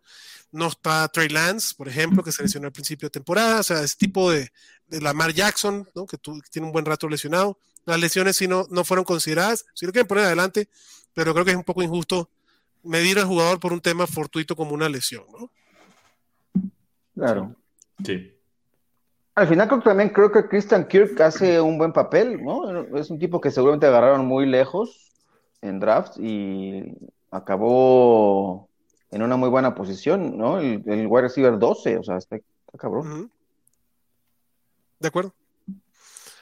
No 0.50 0.68
está 0.68 1.06
Trey 1.08 1.28
Lance, 1.28 1.74
por 1.76 1.88
ejemplo, 1.88 2.22
que 2.24 2.32
se 2.32 2.42
lesionó 2.42 2.66
al 2.66 2.72
principio 2.72 3.06
de 3.06 3.10
temporada. 3.10 3.60
O 3.60 3.62
sea, 3.62 3.82
ese 3.82 3.96
tipo 3.96 4.30
de, 4.32 4.50
de 4.88 5.00
Lamar 5.00 5.32
Jackson, 5.32 5.88
¿no? 5.94 6.06
que, 6.06 6.18
tú- 6.18 6.40
que 6.40 6.48
tiene 6.50 6.66
un 6.66 6.72
buen 6.72 6.84
rato 6.84 7.08
lesionado. 7.08 7.58
Las 7.86 8.00
lesiones 8.00 8.36
sí 8.36 8.48
no, 8.48 8.66
no 8.70 8.82
fueron 8.84 9.04
consideradas. 9.04 9.64
Si 9.74 9.86
lo 9.86 9.92
quieren 9.92 10.08
poner 10.08 10.24
adelante, 10.24 10.68
pero 11.14 11.32
creo 11.32 11.44
que 11.44 11.52
es 11.52 11.56
un 11.56 11.64
poco 11.64 11.82
injusto 11.82 12.28
medir 12.82 13.18
al 13.18 13.26
jugador 13.26 13.58
por 13.60 13.72
un 13.72 13.80
tema 13.80 14.06
fortuito 14.06 14.54
como 14.54 14.74
una 14.74 14.88
lesión. 14.88 15.24
¿no? 15.32 15.50
Claro. 17.14 17.54
Sí. 18.04 18.32
Al 19.34 19.48
final 19.48 19.66
creo 19.66 19.80
que 19.80 19.88
también 19.88 20.10
creo 20.10 20.30
que 20.30 20.48
Christian 20.48 20.86
Kirk 20.86 21.20
hace 21.20 21.60
un 21.60 21.78
buen 21.78 21.92
papel, 21.92 22.42
¿no? 22.44 22.96
Es 22.96 23.10
un 23.10 23.18
tipo 23.18 23.40
que 23.40 23.50
seguramente 23.50 23.86
agarraron 23.86 24.26
muy 24.26 24.46
lejos 24.46 25.12
en 25.60 25.80
drafts 25.80 26.18
y 26.18 26.84
acabó 27.30 28.68
en 29.10 29.22
una 29.22 29.36
muy 29.36 29.48
buena 29.48 29.74
posición, 29.74 30.36
¿no? 30.38 30.58
El, 30.58 30.82
el 30.86 31.06
wide 31.08 31.22
receiver 31.22 31.58
12, 31.58 31.98
o 31.98 32.04
sea, 32.04 32.16
está, 32.18 32.36
está 32.36 32.78
cabrón. 32.78 33.30
De 35.00 35.08
acuerdo. 35.08 35.34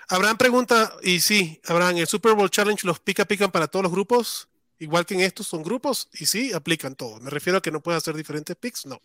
Abraham 0.08 0.37
pregunta, 0.37 0.92
y 1.02 1.20
sí, 1.20 1.61
Abraham, 1.66 1.96
el 1.96 2.06
Super 2.06 2.35
Bowl 2.35 2.50
Challenge 2.50 2.87
los 2.87 3.00
pica 3.00 3.24
pican 3.24 3.50
para 3.50 3.68
todos 3.68 3.85
los 3.85 3.92
grupos, 3.92 4.48
igual 4.82 5.06
que 5.06 5.14
en 5.14 5.20
estos 5.20 5.46
son 5.46 5.62
grupos, 5.62 6.08
y 6.12 6.26
sí, 6.26 6.52
aplican 6.52 6.94
todos. 6.96 7.20
Me 7.20 7.30
refiero 7.30 7.58
a 7.58 7.62
que 7.62 7.70
no 7.70 7.80
puedes 7.80 8.02
hacer 8.02 8.14
diferentes 8.16 8.56
picks, 8.56 8.86
no. 8.86 9.00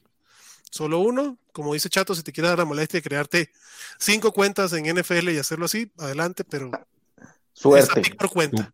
Solo 0.70 1.00
uno, 1.00 1.38
como 1.54 1.74
dice 1.74 1.90
Chato, 1.90 2.14
si 2.14 2.24
te 2.24 2.34
quieres 2.34 2.50
dar 2.52 2.60
la 2.60 2.66
molestia 2.66 2.98
de 2.98 3.04
crearte 3.04 3.52
cinco 4.00 4.34
cuentas 4.34 4.74
en 4.74 4.86
NFL 4.86 5.30
y 5.30 5.38
hacerlo 5.38 5.66
así, 5.66 5.92
adelante, 5.98 6.44
pero 6.44 6.72
esa 7.16 7.26
Suerte. 7.54 8.02
pick 8.02 8.18
por 8.18 8.30
cuenta. 8.30 8.72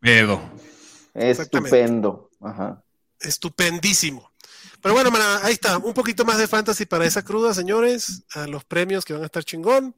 Exactamente. 1.14 1.78
Estupendo. 1.78 2.30
Ajá. 2.42 2.84
Estupendísimo. 3.20 4.32
Pero 4.82 4.96
bueno, 4.96 5.12
ahí 5.44 5.54
está. 5.54 5.78
Un 5.78 5.94
poquito 5.94 6.26
más 6.26 6.38
de 6.38 6.48
fantasy 6.48 6.86
para 6.86 7.06
esa 7.06 7.24
cruda, 7.24 7.54
señores. 7.54 8.24
A 8.34 8.48
los 8.48 8.66
premios 8.66 9.06
que 9.06 9.14
van 9.14 9.22
a 9.22 9.28
estar 9.28 9.44
chingón. 9.44 9.96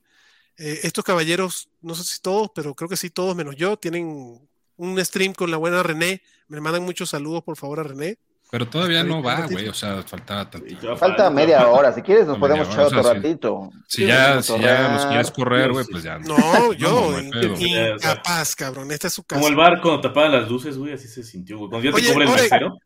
Eh, 0.58 0.82
estos 0.84 1.04
caballeros, 1.04 1.70
no 1.82 1.96
sé 1.96 2.04
si 2.04 2.22
todos, 2.22 2.52
pero 2.54 2.76
creo 2.76 2.88
que 2.88 2.98
sí 2.98 3.10
todos, 3.10 3.36
menos 3.36 3.56
yo, 3.56 3.78
tienen 3.78 4.48
un 4.78 5.04
stream 5.04 5.34
con 5.34 5.52
la 5.52 5.58
buena 5.58 5.84
René. 5.84 6.22
Me 6.48 6.62
mandan 6.62 6.84
muchos 6.84 7.10
saludos, 7.10 7.44
por 7.44 7.58
favor, 7.58 7.80
a 7.80 7.84
René. 7.84 8.18
Pero 8.52 8.68
todavía 8.70 9.04
no 9.04 9.24
va, 9.24 9.48
güey. 9.48 9.68
O 9.68 9.74
sea, 9.74 10.04
faltaba 10.04 10.50
tantito. 10.50 10.96
Falta 10.96 11.30
media 11.30 11.68
hora. 11.68 11.92
Si 11.92 12.02
quieres, 12.02 12.28
nos 12.28 12.38
podemos 12.38 12.68
echar 12.68 12.86
o 12.86 12.90
sea, 12.90 13.00
otro 13.00 13.14
ratito. 13.14 13.70
Si 13.88 14.06
ya, 14.06 14.42
si 14.42 14.58
ya 14.60 14.90
nos 14.90 15.06
quieres 15.08 15.32
correr, 15.32 15.68
Yo 15.68 15.74
güey, 15.74 15.86
sí. 15.86 15.92
pues 15.92 16.04
ya. 16.04 16.20
No, 16.20 16.74
yo, 16.74 17.20
incapaz, 17.20 18.56
cabrón. 18.56 18.92
Esta 18.92 19.08
es 19.08 19.14
su 19.14 19.24
casa. 19.24 19.42
Como 19.42 19.50
el 19.50 19.56
bar 19.56 19.82
cuando 19.82 20.02
tapaban 20.02 20.32
las 20.32 20.50
luces, 20.50 20.78
güey, 20.78 20.94
así 20.94 21.08
se 21.08 21.24
sintió, 21.24 21.58
güey. 21.58 21.70
Cuando 21.70 21.90
ya 21.90 21.96
te 21.96 22.12
el 22.12 22.30
mesero. 22.30 22.78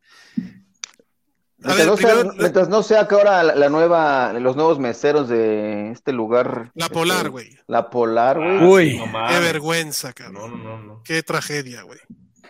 A 1.62 1.76
Mientras, 1.76 1.78
ver, 1.78 1.88
no 1.88 1.98
sea, 1.98 2.08
primero, 2.08 2.32
la- 2.32 2.39
mientras 2.41 2.69
no 2.69 2.84
sea 2.84 3.08
que 3.08 3.15
ahora 3.15 3.43
la, 3.43 3.56
la 3.56 3.69
nueva, 3.69 4.32
los 4.34 4.56
nuevos 4.56 4.80
meseros 4.80 5.28
de 5.28 5.91
este 5.91 6.13
lugar. 6.13 6.72
La 6.74 6.86
este, 6.86 6.93
Polar, 6.93 7.30
güey. 7.30 7.50
La 7.67 7.89
Polar, 7.89 8.38
güey. 8.38 8.60
Ah, 8.60 8.65
Uy. 8.65 8.98
no 8.98 9.28
Qué 9.28 9.39
vergüenza, 9.39 10.08
No, 10.10 10.13
cabrón. 10.15 10.63
no, 10.63 10.78
no, 10.78 10.84
no. 10.84 11.04
Qué 11.04 11.22
tragedia, 11.22 11.82
güey. 11.84 12.00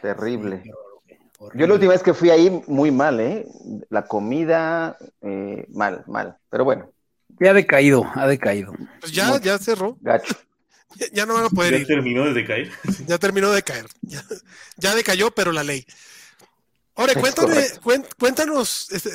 Terrible. 0.02 0.62
Horrible. 1.40 1.60
Yo 1.62 1.68
la 1.68 1.74
última 1.74 1.94
vez 1.94 2.04
que 2.04 2.14
fui 2.14 2.30
ahí, 2.30 2.62
muy 2.68 2.92
mal, 2.92 3.20
¿eh? 3.20 3.48
La 3.90 4.06
comida, 4.06 4.98
eh, 5.22 5.66
mal, 5.70 6.04
mal. 6.06 6.38
Pero 6.50 6.64
bueno, 6.66 6.92
Ya 7.40 7.52
ha 7.52 7.54
decaído, 7.54 8.06
ha 8.14 8.28
decaído. 8.28 8.74
Pues 9.00 9.12
ya, 9.14 9.40
ya 9.40 9.58
cerró. 9.58 9.98
gacho. 10.02 10.36
Ya, 10.96 11.06
ya 11.14 11.26
no 11.26 11.36
van 11.36 11.46
a 11.46 11.50
poder 11.50 11.74
Ya 11.74 11.80
ir. 11.80 11.88
terminó 11.88 12.26
de 12.26 12.34
decaer. 12.34 12.70
Ya 13.08 13.18
terminó 13.18 13.50
de 13.52 13.64
caer. 13.64 13.86
Ya, 14.02 14.22
ya 14.78 14.94
decayó, 14.96 15.32
pero 15.32 15.52
la 15.52 15.64
ley. 15.64 15.86
Ahora, 17.00 17.14
cuen- 17.82 18.06
cuéntanos 18.18 18.92
este, 18.92 19.12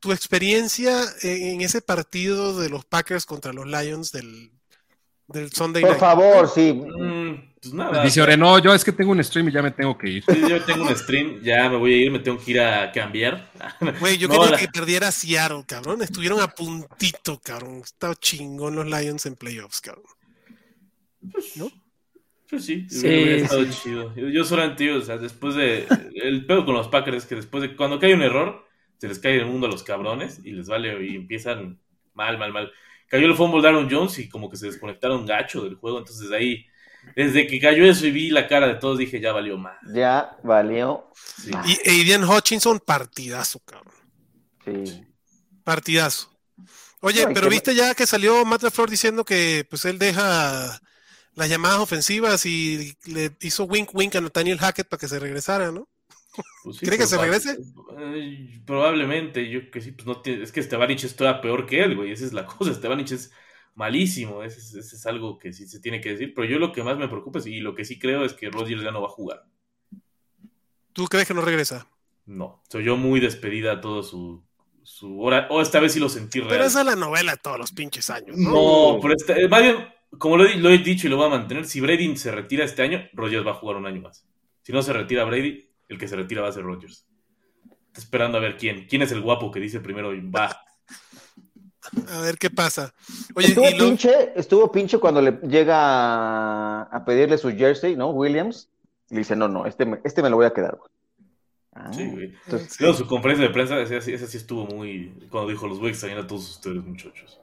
tu 0.00 0.12
experiencia 0.12 1.02
en, 1.22 1.60
ese 1.60 1.80
partido 1.82 2.58
de 2.58 2.68
los 2.70 2.84
Packers 2.84 3.26
contra 3.26 3.52
los 3.52 3.66
Lions 3.66 4.12
del, 4.12 4.50
del 5.26 5.52
Sunday 5.52 5.82
Por 5.82 5.90
Night. 5.90 6.00
favor, 6.00 6.48
sí. 6.48 6.72
Mm, 6.72 7.52
pues 7.60 7.74
nada. 7.74 8.04
Dice 8.04 8.22
Ore, 8.22 8.36
no, 8.36 8.58
yo 8.60 8.72
es 8.72 8.84
que 8.84 8.92
tengo 8.92 9.10
un 9.10 9.22
stream 9.22 9.48
y 9.48 9.52
ya 9.52 9.62
me 9.62 9.72
tengo 9.72 9.98
que 9.98 10.08
ir. 10.08 10.24
Sí, 10.28 10.40
Yo 10.48 10.64
tengo 10.64 10.84
un 10.84 10.96
stream, 10.96 11.42
ya 11.42 11.68
me 11.68 11.76
voy 11.76 11.92
a 11.94 11.96
ir, 12.04 12.10
me 12.12 12.20
tengo 12.20 12.38
que 12.42 12.50
ir 12.52 12.60
a 12.60 12.90
cambiar. 12.92 13.50
Güey, 14.00 14.16
yo 14.16 14.28
No, 14.28 14.34
quería 14.34 14.50
la- 14.52 14.58
que 14.58 14.68
perdiera 14.68 15.10
Seattle, 15.10 15.64
cabrón. 15.66 16.00
Estuvieron 16.02 16.40
a 16.40 16.48
puntito, 16.48 17.40
cabrón. 17.40 17.82
Estaba 17.84 18.14
chingón 18.14 18.76
los 18.76 18.86
Lions 18.86 19.26
en 19.26 19.34
playoffs, 19.36 19.80
cabrón. 19.80 20.04
Pues 22.48 22.64
sí, 22.64 22.86
Sí, 22.88 23.06
hubiera 23.06 23.42
estado 23.42 23.64
sí. 23.64 23.78
chido. 23.82 24.14
Yo, 24.16 24.28
yo 24.28 24.44
solamente 24.44 24.84
digo, 24.84 24.96
o 24.98 25.02
sea, 25.02 25.18
después 25.18 25.54
de. 25.54 25.86
El 26.14 26.46
pedo 26.46 26.64
con 26.64 26.74
los 26.74 26.88
Packers 26.88 27.18
es 27.18 27.26
que 27.26 27.34
después 27.34 27.62
de. 27.62 27.76
Cuando 27.76 27.98
cae 27.98 28.14
un 28.14 28.22
error, 28.22 28.64
se 28.98 29.08
les 29.08 29.18
cae 29.18 29.36
el 29.36 29.46
mundo 29.46 29.66
a 29.66 29.70
los 29.70 29.82
cabrones 29.82 30.40
y 30.44 30.52
les 30.52 30.66
vale 30.68 31.06
y 31.06 31.16
empiezan 31.16 31.78
mal, 32.14 32.38
mal, 32.38 32.52
mal. 32.52 32.72
Cayó 33.06 33.26
el 33.26 33.34
fumble 33.34 33.62
de 33.62 33.68
Aaron 33.68 33.88
Jones 33.90 34.18
y 34.18 34.28
como 34.28 34.48
que 34.50 34.56
se 34.56 34.66
desconectaron 34.66 35.26
gacho 35.26 35.62
del 35.62 35.74
juego. 35.76 35.98
Entonces, 35.98 36.22
desde 36.22 36.36
ahí, 36.36 36.66
desde 37.16 37.46
que 37.46 37.60
cayó 37.60 37.84
eso 37.84 38.06
y 38.06 38.10
vi 38.10 38.30
la 38.30 38.46
cara 38.48 38.66
de 38.66 38.74
todos, 38.76 38.98
dije, 38.98 39.20
ya 39.20 39.32
valió 39.32 39.56
más. 39.58 39.76
Ya 39.94 40.36
valió. 40.42 41.10
Sí. 41.14 41.50
Y 41.84 41.88
Aiden 41.90 42.24
Hutchinson, 42.24 42.80
partidazo, 42.80 43.60
cabrón. 43.60 43.94
Sí. 44.64 45.02
Partidazo. 45.64 46.30
Oye, 47.00 47.22
No, 47.26 47.32
pero 47.34 47.42
que- 47.48 47.50
viste 47.50 47.74
ya 47.74 47.94
que 47.94 48.06
salió 48.06 48.44
Matt 48.44 48.62
LaFleur 48.62 48.90
diciendo 48.90 49.24
que 49.24 49.66
pues 49.68 49.84
él 49.84 49.98
deja 49.98 50.80
las 51.38 51.48
llamadas 51.48 51.78
ofensivas 51.80 52.44
y 52.46 52.94
le 53.06 53.32
hizo 53.40 53.64
wink 53.64 53.94
wink 53.94 54.16
a 54.16 54.20
Nathaniel 54.20 54.58
Hackett 54.58 54.88
para 54.88 55.00
que 55.00 55.08
se 55.08 55.18
regresara, 55.18 55.72
¿no? 55.72 55.88
Pues 56.64 56.76
sí, 56.78 56.86
¿Cree 56.86 56.98
que 56.98 57.06
se 57.06 57.16
regrese? 57.16 57.58
Eh, 57.98 58.60
probablemente, 58.66 59.48
yo 59.48 59.70
que 59.70 59.80
sí, 59.80 59.92
pues 59.92 60.06
no 60.06 60.20
tiene, 60.20 60.42
es 60.44 60.52
que 60.52 60.62
Stevanich 60.62 61.04
es 61.04 61.16
todavía 61.16 61.40
peor 61.40 61.66
que 61.66 61.82
él, 61.82 61.96
güey, 61.96 62.12
esa 62.12 62.24
es 62.26 62.32
la 62.32 62.46
cosa, 62.46 62.74
Stevanich 62.74 63.12
es 63.12 63.32
malísimo, 63.74 64.42
ese 64.42 64.58
es, 64.58 64.74
ese 64.74 64.96
es 64.96 65.06
algo 65.06 65.38
que 65.38 65.52
sí 65.52 65.66
se 65.68 65.80
tiene 65.80 66.00
que 66.00 66.10
decir, 66.10 66.34
pero 66.34 66.46
yo 66.48 66.58
lo 66.58 66.72
que 66.72 66.82
más 66.82 66.98
me 66.98 67.08
preocupa 67.08 67.38
es- 67.38 67.46
y 67.46 67.60
lo 67.60 67.74
que 67.74 67.84
sí 67.84 67.98
creo 67.98 68.24
es 68.24 68.34
que 68.34 68.50
Rodgers 68.50 68.82
ya 68.82 68.90
no 68.90 69.00
va 69.00 69.06
a 69.08 69.10
jugar, 69.10 69.44
¿Tú 70.92 71.06
crees 71.06 71.28
que 71.28 71.34
no 71.34 71.42
regresa? 71.42 71.86
no, 72.26 72.62
soy 72.68 72.84
yo 72.84 72.96
muy 72.96 73.20
despedida 73.20 73.72
a 73.72 73.80
todo 73.80 74.02
su, 74.02 74.44
su 74.82 75.20
hora, 75.20 75.46
o 75.50 75.62
esta 75.62 75.80
vez 75.80 75.92
sí 75.92 76.00
lo 76.00 76.08
sentí 76.08 76.40
real. 76.40 76.50
Pero 76.50 76.64
esa 76.64 76.80
es 76.80 76.86
la 76.86 76.96
novela 76.96 77.32
de 77.32 77.38
todos 77.38 77.58
los 77.58 77.72
pinches 77.72 78.10
años, 78.10 78.36
¿no? 78.36 78.50
No, 78.52 78.98
pero 79.00 79.14
esta- 79.14 79.34
más 79.48 79.62
bien, 79.62 79.76
como 80.16 80.36
lo 80.36 80.46
he, 80.46 80.56
lo 80.56 80.70
he 80.70 80.78
dicho 80.78 81.06
y 81.06 81.10
lo 81.10 81.16
voy 81.16 81.26
a 81.26 81.30
mantener, 81.30 81.66
si 81.66 81.80
Brady 81.80 82.16
se 82.16 82.30
retira 82.30 82.64
este 82.64 82.82
año, 82.82 83.02
Rodgers 83.12 83.46
va 83.46 83.50
a 83.50 83.54
jugar 83.54 83.76
un 83.76 83.86
año 83.86 84.00
más. 84.00 84.24
Si 84.62 84.72
no 84.72 84.82
se 84.82 84.92
retira 84.92 85.24
Brady, 85.24 85.70
el 85.88 85.98
que 85.98 86.08
se 86.08 86.16
retira 86.16 86.42
va 86.42 86.48
a 86.48 86.52
ser 86.52 86.62
Rodgers. 86.64 87.06
Está 87.88 88.00
esperando 88.00 88.38
a 88.38 88.40
ver 88.40 88.56
quién, 88.56 88.86
quién 88.88 89.02
es 89.02 89.12
el 89.12 89.20
guapo 89.20 89.50
que 89.50 89.60
dice 89.60 89.80
primero 89.80 90.10
va. 90.30 90.60
A 92.08 92.20
ver 92.20 92.36
qué 92.36 92.50
pasa. 92.50 92.92
Oye, 93.34 93.48
estuvo 93.48 93.66
y 93.68 93.74
lo- 93.74 93.86
pinche, 93.86 94.32
estuvo 94.38 94.70
pinche 94.70 94.98
cuando 94.98 95.22
le 95.22 95.32
llega 95.48 95.76
a, 95.78 96.82
a 96.82 97.04
pedirle 97.04 97.38
su 97.38 97.50
jersey, 97.50 97.96
¿no? 97.96 98.10
Williams. 98.10 98.68
Y 99.10 99.14
le 99.14 99.20
dice, 99.20 99.34
no, 99.36 99.48
no, 99.48 99.64
este 99.64 99.86
me, 99.86 99.98
este 100.04 100.22
me 100.22 100.28
lo 100.28 100.36
voy 100.36 100.44
a 100.46 100.52
quedar, 100.52 100.76
güey. 100.76 100.90
Ah, 101.72 101.90
Sí, 101.92 102.06
güey. 102.10 102.34
entonces, 102.44 102.78
Luego 102.80 102.94
su 102.94 103.06
conferencia 103.06 103.46
de 103.46 103.52
prensa, 103.54 103.80
esa, 103.80 103.96
esa 103.96 104.26
sí 104.26 104.36
estuvo 104.36 104.66
muy. 104.66 105.14
Cuando 105.30 105.48
dijo: 105.50 105.66
Los 105.66 105.78
voy 105.78 105.88
a 105.88 105.90
extrañar 105.92 106.18
a 106.18 106.26
todos 106.26 106.50
ustedes, 106.50 106.84
muchachos. 106.84 107.40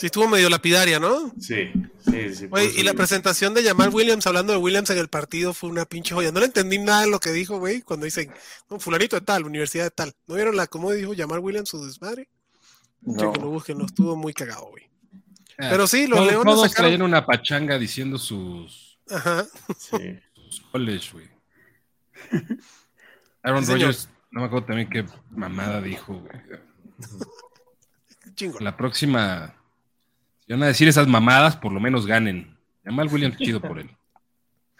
Sí 0.00 0.06
estuvo 0.06 0.26
medio 0.28 0.48
lapidaria, 0.48 0.98
¿no? 0.98 1.32
Sí, 1.38 1.70
sí, 2.04 2.34
sí. 2.34 2.48
eso 2.52 2.58
y 2.80 2.82
la 2.82 2.94
presentación 2.94 3.52
de 3.54 3.62
Jamal 3.62 3.90
Williams 3.90 4.26
hablando 4.26 4.52
de 4.52 4.58
Williams 4.58 4.90
en 4.90 4.98
el 4.98 5.08
partido 5.08 5.52
fue 5.54 5.68
una 5.70 5.84
pinche 5.84 6.14
joya. 6.14 6.32
No 6.32 6.40
le 6.40 6.46
entendí 6.46 6.78
nada 6.78 7.02
de 7.02 7.10
lo 7.10 7.20
que 7.20 7.30
dijo, 7.32 7.58
güey, 7.58 7.82
cuando 7.82 8.04
dicen, 8.04 8.32
"No, 8.68 8.80
fulanito 8.80 9.16
de 9.16 9.22
tal, 9.22 9.44
universidad 9.44 9.84
de 9.84 9.90
tal. 9.90 10.14
¿No 10.26 10.34
vieron 10.36 10.56
la 10.56 10.66
cómo 10.66 10.90
dijo 10.92 11.12
Jamal 11.16 11.40
Williams 11.40 11.68
su 11.68 11.84
desmadre? 11.84 12.28
no. 13.02 13.16
Chequenlo, 13.16 13.50
búsquenlo, 13.50 13.86
estuvo 13.86 14.16
muy 14.16 14.32
cagado, 14.34 14.66
güey. 14.70 14.84
Ah, 15.58 15.68
Pero 15.70 15.86
sí, 15.86 16.06
los 16.06 16.18
todos, 16.18 16.30
Leones 16.32 16.54
todos 16.54 16.68
sacaron- 16.70 16.88
traían 16.90 17.02
una 17.02 17.24
pachanga 17.26 17.78
diciendo 17.78 18.16
sus, 18.18 18.98
Ajá. 19.10 19.46
Sí. 19.78 20.18
sus 20.34 20.60
college, 20.72 21.10
güey. 21.12 21.28
Aaron 23.42 23.64
Sí. 23.64 23.72
Rodgers, 23.72 24.08
no 24.30 24.40
me 24.40 24.46
acuerdo 24.46 24.66
también 24.66 24.88
qué 24.90 25.04
mamada 25.30 25.80
dijo, 25.80 26.14
güey. 26.14 26.60
Chingo. 28.34 28.58
La 28.60 28.76
próxima, 28.76 29.54
si 30.50 30.54
van 30.54 30.64
a 30.64 30.66
decir 30.66 30.88
esas 30.88 31.06
mamadas, 31.06 31.54
por 31.54 31.70
lo 31.70 31.78
menos 31.78 32.06
ganen. 32.06 32.58
Jamal 32.84 33.06
Williams, 33.06 33.36
chido 33.36 33.60
por 33.60 33.78
él. 33.78 33.88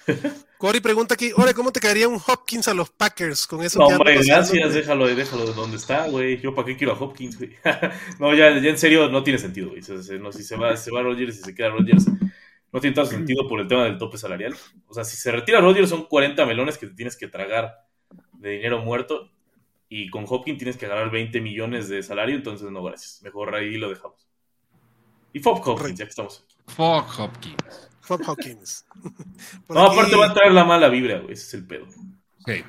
Cory 0.58 0.80
pregunta 0.80 1.14
aquí, 1.14 1.30
ahora, 1.36 1.54
¿cómo 1.54 1.70
te 1.70 1.78
caería 1.78 2.08
un 2.08 2.16
Hopkins 2.16 2.66
a 2.66 2.74
los 2.74 2.90
Packers 2.90 3.46
con 3.46 3.62
eso 3.62 3.78
No, 3.78 3.86
que 3.86 3.94
hombre, 3.94 4.14
gracias, 4.14 4.74
déjalo, 4.74 5.06
déjalo 5.06 5.46
de 5.46 5.52
donde 5.52 5.76
está, 5.76 6.08
güey. 6.08 6.40
Yo 6.40 6.56
para 6.56 6.66
qué 6.66 6.76
quiero 6.76 6.94
a 6.94 6.98
Hopkins, 6.98 7.38
güey. 7.38 7.52
no, 8.18 8.34
ya, 8.34 8.58
ya 8.58 8.68
en 8.68 8.78
serio 8.78 9.08
no 9.10 9.22
tiene 9.22 9.38
sentido, 9.38 9.68
güey. 9.68 9.80
No, 10.18 10.32
si 10.32 10.42
se 10.42 10.56
va, 10.56 10.76
se 10.76 10.90
va 10.90 11.02
Rodgers 11.02 11.38
y 11.38 11.42
se 11.42 11.54
queda 11.54 11.68
Rodgers, 11.68 12.08
no 12.72 12.80
tiene 12.80 12.96
tanto 12.96 13.12
sentido 13.12 13.46
por 13.46 13.60
el 13.60 13.68
tema 13.68 13.84
del 13.84 13.96
tope 13.96 14.18
salarial. 14.18 14.56
O 14.88 14.94
sea, 14.94 15.04
si 15.04 15.16
se 15.16 15.30
retira 15.30 15.60
Rodgers 15.60 15.88
son 15.88 16.06
40 16.06 16.46
melones 16.46 16.78
que 16.78 16.88
te 16.88 16.94
tienes 16.94 17.16
que 17.16 17.28
tragar 17.28 17.76
de 18.32 18.50
dinero 18.50 18.80
muerto. 18.80 19.30
Y 19.88 20.10
con 20.10 20.24
Hopkins 20.26 20.58
tienes 20.58 20.76
que 20.76 20.88
ganar 20.88 21.12
20 21.12 21.40
millones 21.40 21.88
de 21.88 22.02
salario, 22.02 22.34
entonces 22.34 22.68
no, 22.72 22.82
gracias. 22.82 23.22
Mejor 23.22 23.54
ahí 23.54 23.76
lo 23.76 23.88
dejamos. 23.88 24.29
Y 25.32 25.40
Fob 25.40 25.60
Hopkins, 25.66 25.98
ya 25.98 26.04
que 26.04 26.10
estamos 26.10 26.44
aquí. 26.44 26.56
Fuck 26.74 27.18
Hopkins. 27.18 27.88
Bob 28.08 28.22
Hopkins. 28.28 28.84
Por 29.66 29.76
No, 29.76 29.86
aquí, 29.86 29.98
aparte 29.98 30.16
va 30.16 30.26
a 30.26 30.34
traer 30.34 30.52
la 30.52 30.64
mala 30.64 30.88
vibra, 30.88 31.20
güey. 31.20 31.34
Ese 31.34 31.44
es 31.46 31.54
el 31.54 31.66
pedo. 31.66 31.86
Sí. 32.44 32.64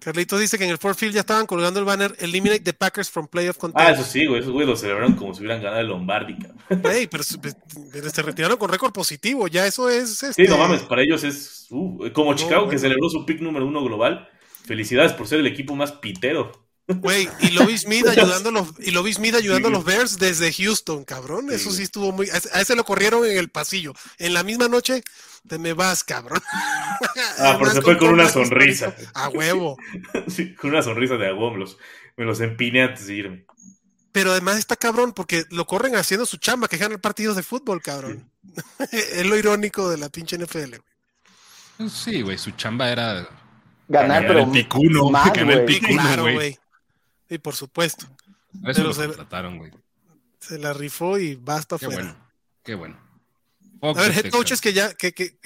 Carlitos 0.00 0.38
dice 0.40 0.58
que 0.58 0.64
en 0.64 0.70
el 0.70 0.76
Ford 0.78 0.96
Field 0.96 1.14
ya 1.14 1.20
estaban 1.20 1.46
colgando 1.46 1.78
el 1.80 1.86
banner 1.86 2.14
Eliminate 2.18 2.60
the 2.60 2.74
Packers 2.74 3.08
from 3.10 3.26
Playoff 3.26 3.56
Ah, 3.56 3.60
Contention. 3.60 3.94
eso 3.94 4.04
sí, 4.04 4.26
güey. 4.26 4.40
Esos 4.40 4.52
güey 4.52 4.66
lo 4.66 4.76
celebraron 4.76 5.14
como 5.14 5.32
si 5.32 5.40
hubieran 5.40 5.62
ganado 5.62 5.80
el 5.80 5.86
Lombardi, 5.86 6.36
cabrón. 6.36 6.82
Güey, 6.82 7.06
pero, 7.06 7.22
se- 7.22 7.38
pero 7.38 8.10
se 8.10 8.22
retiraron 8.22 8.58
con 8.58 8.68
récord 8.68 8.92
positivo, 8.92 9.46
ya 9.48 9.66
eso 9.66 9.88
es... 9.88 10.18
Sí, 10.18 10.26
este, 10.26 10.48
no 10.48 10.58
mames, 10.58 10.82
para 10.82 11.00
ellos 11.02 11.24
es 11.24 11.68
uh, 11.70 12.10
como 12.12 12.34
Chicago 12.34 12.68
que 12.68 12.78
celebró 12.78 13.08
su 13.08 13.24
pick 13.24 13.40
número 13.40 13.66
uno 13.66 13.82
global. 13.82 14.28
Felicidades 14.66 15.12
por 15.14 15.26
ser 15.26 15.40
el 15.40 15.46
equipo 15.46 15.74
más 15.74 15.92
pitero. 15.92 16.63
Güey, 16.86 17.28
y 17.40 17.50
Lovie 17.52 17.78
Smith 17.78 18.06
ayudando 18.06 18.50
a 18.50 18.52
los, 18.52 18.68
y 18.78 18.90
Lovie 18.90 19.14
Smith 19.14 19.34
ayudando 19.34 19.68
a 19.68 19.70
los 19.70 19.84
Bears 19.84 20.18
desde 20.18 20.52
Houston, 20.52 21.04
cabrón. 21.04 21.50
Eso 21.50 21.70
sí 21.70 21.82
estuvo 21.82 22.12
muy. 22.12 22.28
A 22.28 22.60
ese- 22.60 22.76
lo 22.76 22.84
corrieron 22.84 23.24
en 23.24 23.38
el 23.38 23.48
pasillo. 23.48 23.94
En 24.18 24.34
la 24.34 24.42
misma 24.42 24.68
noche, 24.68 25.02
te 25.48 25.58
me 25.58 25.72
vas, 25.72 26.04
cabrón. 26.04 26.42
Ah, 27.38 27.56
pero 27.58 27.70
se 27.72 27.82
fue 27.82 27.98
con 27.98 28.10
una 28.10 28.28
sonrisa. 28.28 28.94
A 29.14 29.28
huevo. 29.28 29.76
Sí, 30.28 30.54
con 30.54 30.70
una 30.70 30.82
sonrisa 30.82 31.16
de 31.16 31.28
agua, 31.28 31.50
me 31.52 31.58
los, 31.58 31.76
me 32.16 32.24
los 32.24 32.40
empiné 32.40 32.82
antes 32.82 33.06
de 33.06 33.14
irme. 33.14 33.46
Pero 34.12 34.30
además 34.30 34.58
está 34.58 34.76
cabrón 34.76 35.12
porque 35.12 35.44
lo 35.50 35.66
corren 35.66 35.96
haciendo 35.96 36.24
su 36.26 36.36
chamba, 36.36 36.68
que 36.68 36.76
ganan 36.76 37.00
partidos 37.00 37.34
de 37.36 37.42
fútbol, 37.42 37.82
cabrón. 37.82 38.30
es 38.92 39.26
lo 39.26 39.36
irónico 39.36 39.88
de 39.90 39.96
la 39.98 40.08
pinche 40.08 40.38
NFL. 40.38 40.76
güey. 41.78 41.90
Sí, 41.90 42.22
güey, 42.22 42.38
su 42.38 42.52
chamba 42.52 42.90
era 42.90 43.28
Ganar, 43.88 44.22
ganar 44.22 44.26
pero 44.26 44.38
el 44.40 44.50
picuno, 44.50 45.10
más, 45.10 45.32
ganar 45.32 45.58
el 45.58 45.64
picuno, 45.64 46.22
güey. 46.32 46.56
Y 47.28 47.38
por 47.38 47.54
supuesto, 47.56 48.06
A 48.62 48.70
Eso 48.70 48.82
Pero 48.82 48.88
lo 48.88 48.94
se- 48.94 49.06
contrataron, 49.06 49.58
güey. 49.58 49.72
se 50.40 50.58
la 50.58 50.72
rifó 50.72 51.18
y 51.18 51.34
basta 51.34 51.78
Qué 51.78 51.86
fuera. 51.86 52.02
bueno, 52.02 52.30
qué 52.62 52.74
bueno. 52.74 53.00
A 53.82 53.92
ver, 53.92 54.12
head 54.26 54.30
coaches 54.30 54.60
que 54.60 54.72
ya, 54.72 54.94
que, 54.94 55.12
que, 55.12 55.36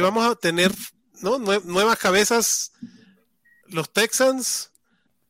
vamos 0.00 0.24
a 0.28 0.34
tener, 0.34 0.72
¿no? 1.20 1.38
Nue- 1.38 1.62
nuevas 1.64 1.98
cabezas, 1.98 2.72
los 3.66 3.92
Texans, 3.92 4.70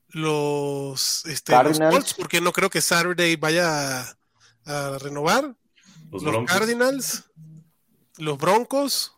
los, 0.09 1.25
este, 1.27 1.53
los. 1.63 1.79
Colts, 1.79 2.15
porque 2.15 2.41
no 2.41 2.53
creo 2.53 2.71
que 2.71 2.81
Saturday 2.81 3.37
vaya 3.37 4.01
a, 4.01 4.17
a 4.67 4.99
renovar, 4.99 5.55
Los. 6.11 6.23
Cardinals, 6.47 7.25
los 8.19 8.39
Broncos, 8.39 9.13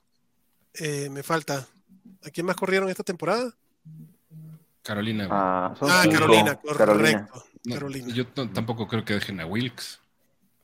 eh, 0.75 1.09
me 1.11 1.23
falta, 1.23 1.69
¿a 2.25 2.31
quién 2.31 2.47
más 2.47 2.57
corrieron 2.57 2.89
esta 2.89 3.03
temporada? 3.05 3.55
Carolina. 4.87 5.29
Ah, 5.31 5.75
son 5.79 5.89
Ah. 5.91 6.05
Carolina, 6.11 6.55
correcto, 6.57 6.77
Carolina. 6.79 7.29
No, 7.65 7.75
Carolina. 7.75 8.15
Yo 8.15 8.27
tampoco 8.29 8.87
creo 8.87 9.05
que 9.05 9.15
dejen 9.15 9.41
a 9.41 9.47
Wilkes. 9.47 10.01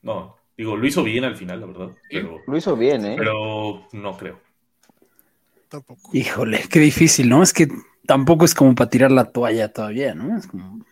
No, 0.03 0.37
digo, 0.57 0.77
lo 0.77 0.87
hizo 0.87 1.03
bien 1.03 1.25
al 1.25 1.37
final, 1.37 1.61
la 1.61 1.67
verdad. 1.67 1.91
Pero, 2.09 2.39
Lo 2.47 2.57
hizo 2.57 2.77
bien, 2.77 3.05
¿eh? 3.05 3.15
pero 3.19 3.87
no 3.93 4.17
creo. 4.17 4.39
Tampoco. 5.69 6.11
Híjole, 6.13 6.65
qué 6.71 6.79
difícil, 6.81 7.29
¿no? 7.29 7.43
Es 7.43 7.53
que 7.53 7.69
tampoco 8.07 8.45
es 8.45 8.55
como 8.55 8.75
para 8.75 8.91
tirar 8.91 9.11
la 9.11 9.25
toalla 9.25 9.73
todavía, 9.73 10.15
¿no? 10.15 10.37
Es 10.37 10.47
como. 10.47 10.85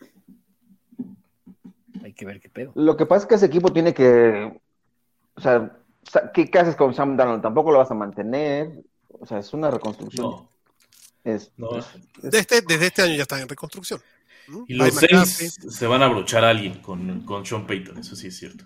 Hay 2.03 2.13
que 2.13 2.25
ver 2.25 2.39
qué 2.39 2.49
pedo. 2.49 2.71
Lo 2.75 2.97
que 2.97 3.05
pasa 3.05 3.23
es 3.23 3.27
que 3.27 3.35
ese 3.35 3.45
equipo 3.45 3.71
tiene 3.71 3.93
que. 3.93 4.59
O 5.35 5.41
sea, 5.41 5.77
sa- 6.03 6.31
¿qué, 6.31 6.49
qué 6.49 6.59
haces 6.59 6.75
con 6.75 6.93
Sam 6.93 7.15
Darnold? 7.15 7.41
Tampoco 7.41 7.71
lo 7.71 7.77
vas 7.77 7.91
a 7.91 7.95
mantener. 7.95 8.71
O 9.09 9.25
sea, 9.25 9.37
es 9.39 9.53
una 9.53 9.69
reconstrucción. 9.69 10.25
No, 10.25 10.49
Es- 11.23 11.51
no. 11.57 11.77
es- 11.77 11.85
Desde 12.21 12.39
este, 12.39 12.61
desde 12.61 12.87
este 12.87 13.01
año 13.03 13.15
ya 13.15 13.21
están 13.23 13.41
en 13.41 13.49
reconstrucción. 13.49 14.01
Y 14.67 14.73
los 14.73 14.93
McCaffrey. 14.93 15.25
Saints 15.27 15.75
se 15.77 15.87
van 15.87 16.01
a 16.01 16.05
abrochar 16.05 16.43
a 16.43 16.49
alguien 16.49 16.81
con, 16.81 17.21
con 17.25 17.45
Sean 17.45 17.65
Payton, 17.67 17.99
eso 17.99 18.15
sí 18.15 18.27
es 18.27 18.37
cierto. 18.37 18.65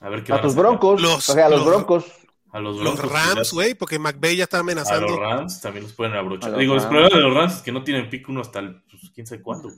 A 0.00 0.08
ver 0.08 0.22
qué 0.22 0.32
a 0.32 0.40
tus 0.40 0.52
sacar. 0.52 0.66
broncos. 0.66 1.00
Los- 1.02 1.28
o 1.28 1.32
sea, 1.32 1.46
a 1.46 1.48
los, 1.48 1.60
los- 1.60 1.68
broncos. 1.68 2.04
A 2.52 2.60
los 2.60 2.76
Los 2.78 2.96
Broncos. 2.96 3.12
Rams, 3.12 3.52
güey, 3.52 3.74
porque 3.74 3.98
McVay 3.98 4.36
ya 4.36 4.44
está 4.44 4.56
A 4.58 4.60
amenazando. 4.60 5.08
los 5.08 5.18
Rams 5.18 5.60
también 5.60 5.82
los 5.84 5.92
pueden 5.92 6.14
abrochar. 6.14 6.48
A 6.48 6.52
los 6.52 6.60
Digo, 6.60 6.74
el 6.76 6.80
problema 6.82 7.08
de 7.10 7.20
los 7.20 7.34
Rams 7.34 7.54
es 7.56 7.60
que 7.60 7.70
no 7.72 7.84
tienen 7.84 8.08
pick 8.08 8.26
uno 8.30 8.40
hasta 8.40 8.60
el, 8.60 8.80
pues, 8.90 9.10
quién 9.14 9.26
sabe 9.26 9.42
cuándo. 9.42 9.70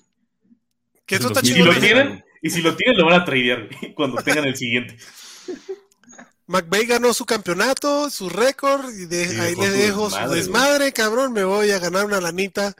Que 1.04 1.16
eso 1.16 1.28
está 1.28 1.40
Y 1.42 1.46
si 1.46 1.52
chido. 1.54 1.64
lo 1.66 1.72
güey. 1.72 1.80
tienen, 1.82 2.24
y 2.40 2.50
si 2.50 2.62
lo 2.62 2.76
tienen, 2.76 2.98
lo 2.98 3.06
van 3.06 3.20
a 3.20 3.24
tradear 3.24 3.68
cuando 3.96 4.22
tengan 4.22 4.44
el 4.44 4.54
siguiente. 4.56 4.96
McVay 6.48 6.86
ganó 6.86 7.12
su 7.12 7.26
campeonato, 7.26 8.08
su 8.10 8.28
récord, 8.30 8.90
y 8.90 9.04
de, 9.04 9.28
Sí, 9.28 9.38
ahí 9.38 9.54
dejó 9.54 9.62
le 9.62 9.70
su 9.70 9.76
dejo 9.76 10.10
su 10.10 10.30
desmadre, 10.30 10.92
cabrón. 10.92 11.32
Me 11.34 11.44
voy 11.44 11.70
a 11.70 11.78
ganar 11.78 12.06
una 12.06 12.20
lanita 12.20 12.74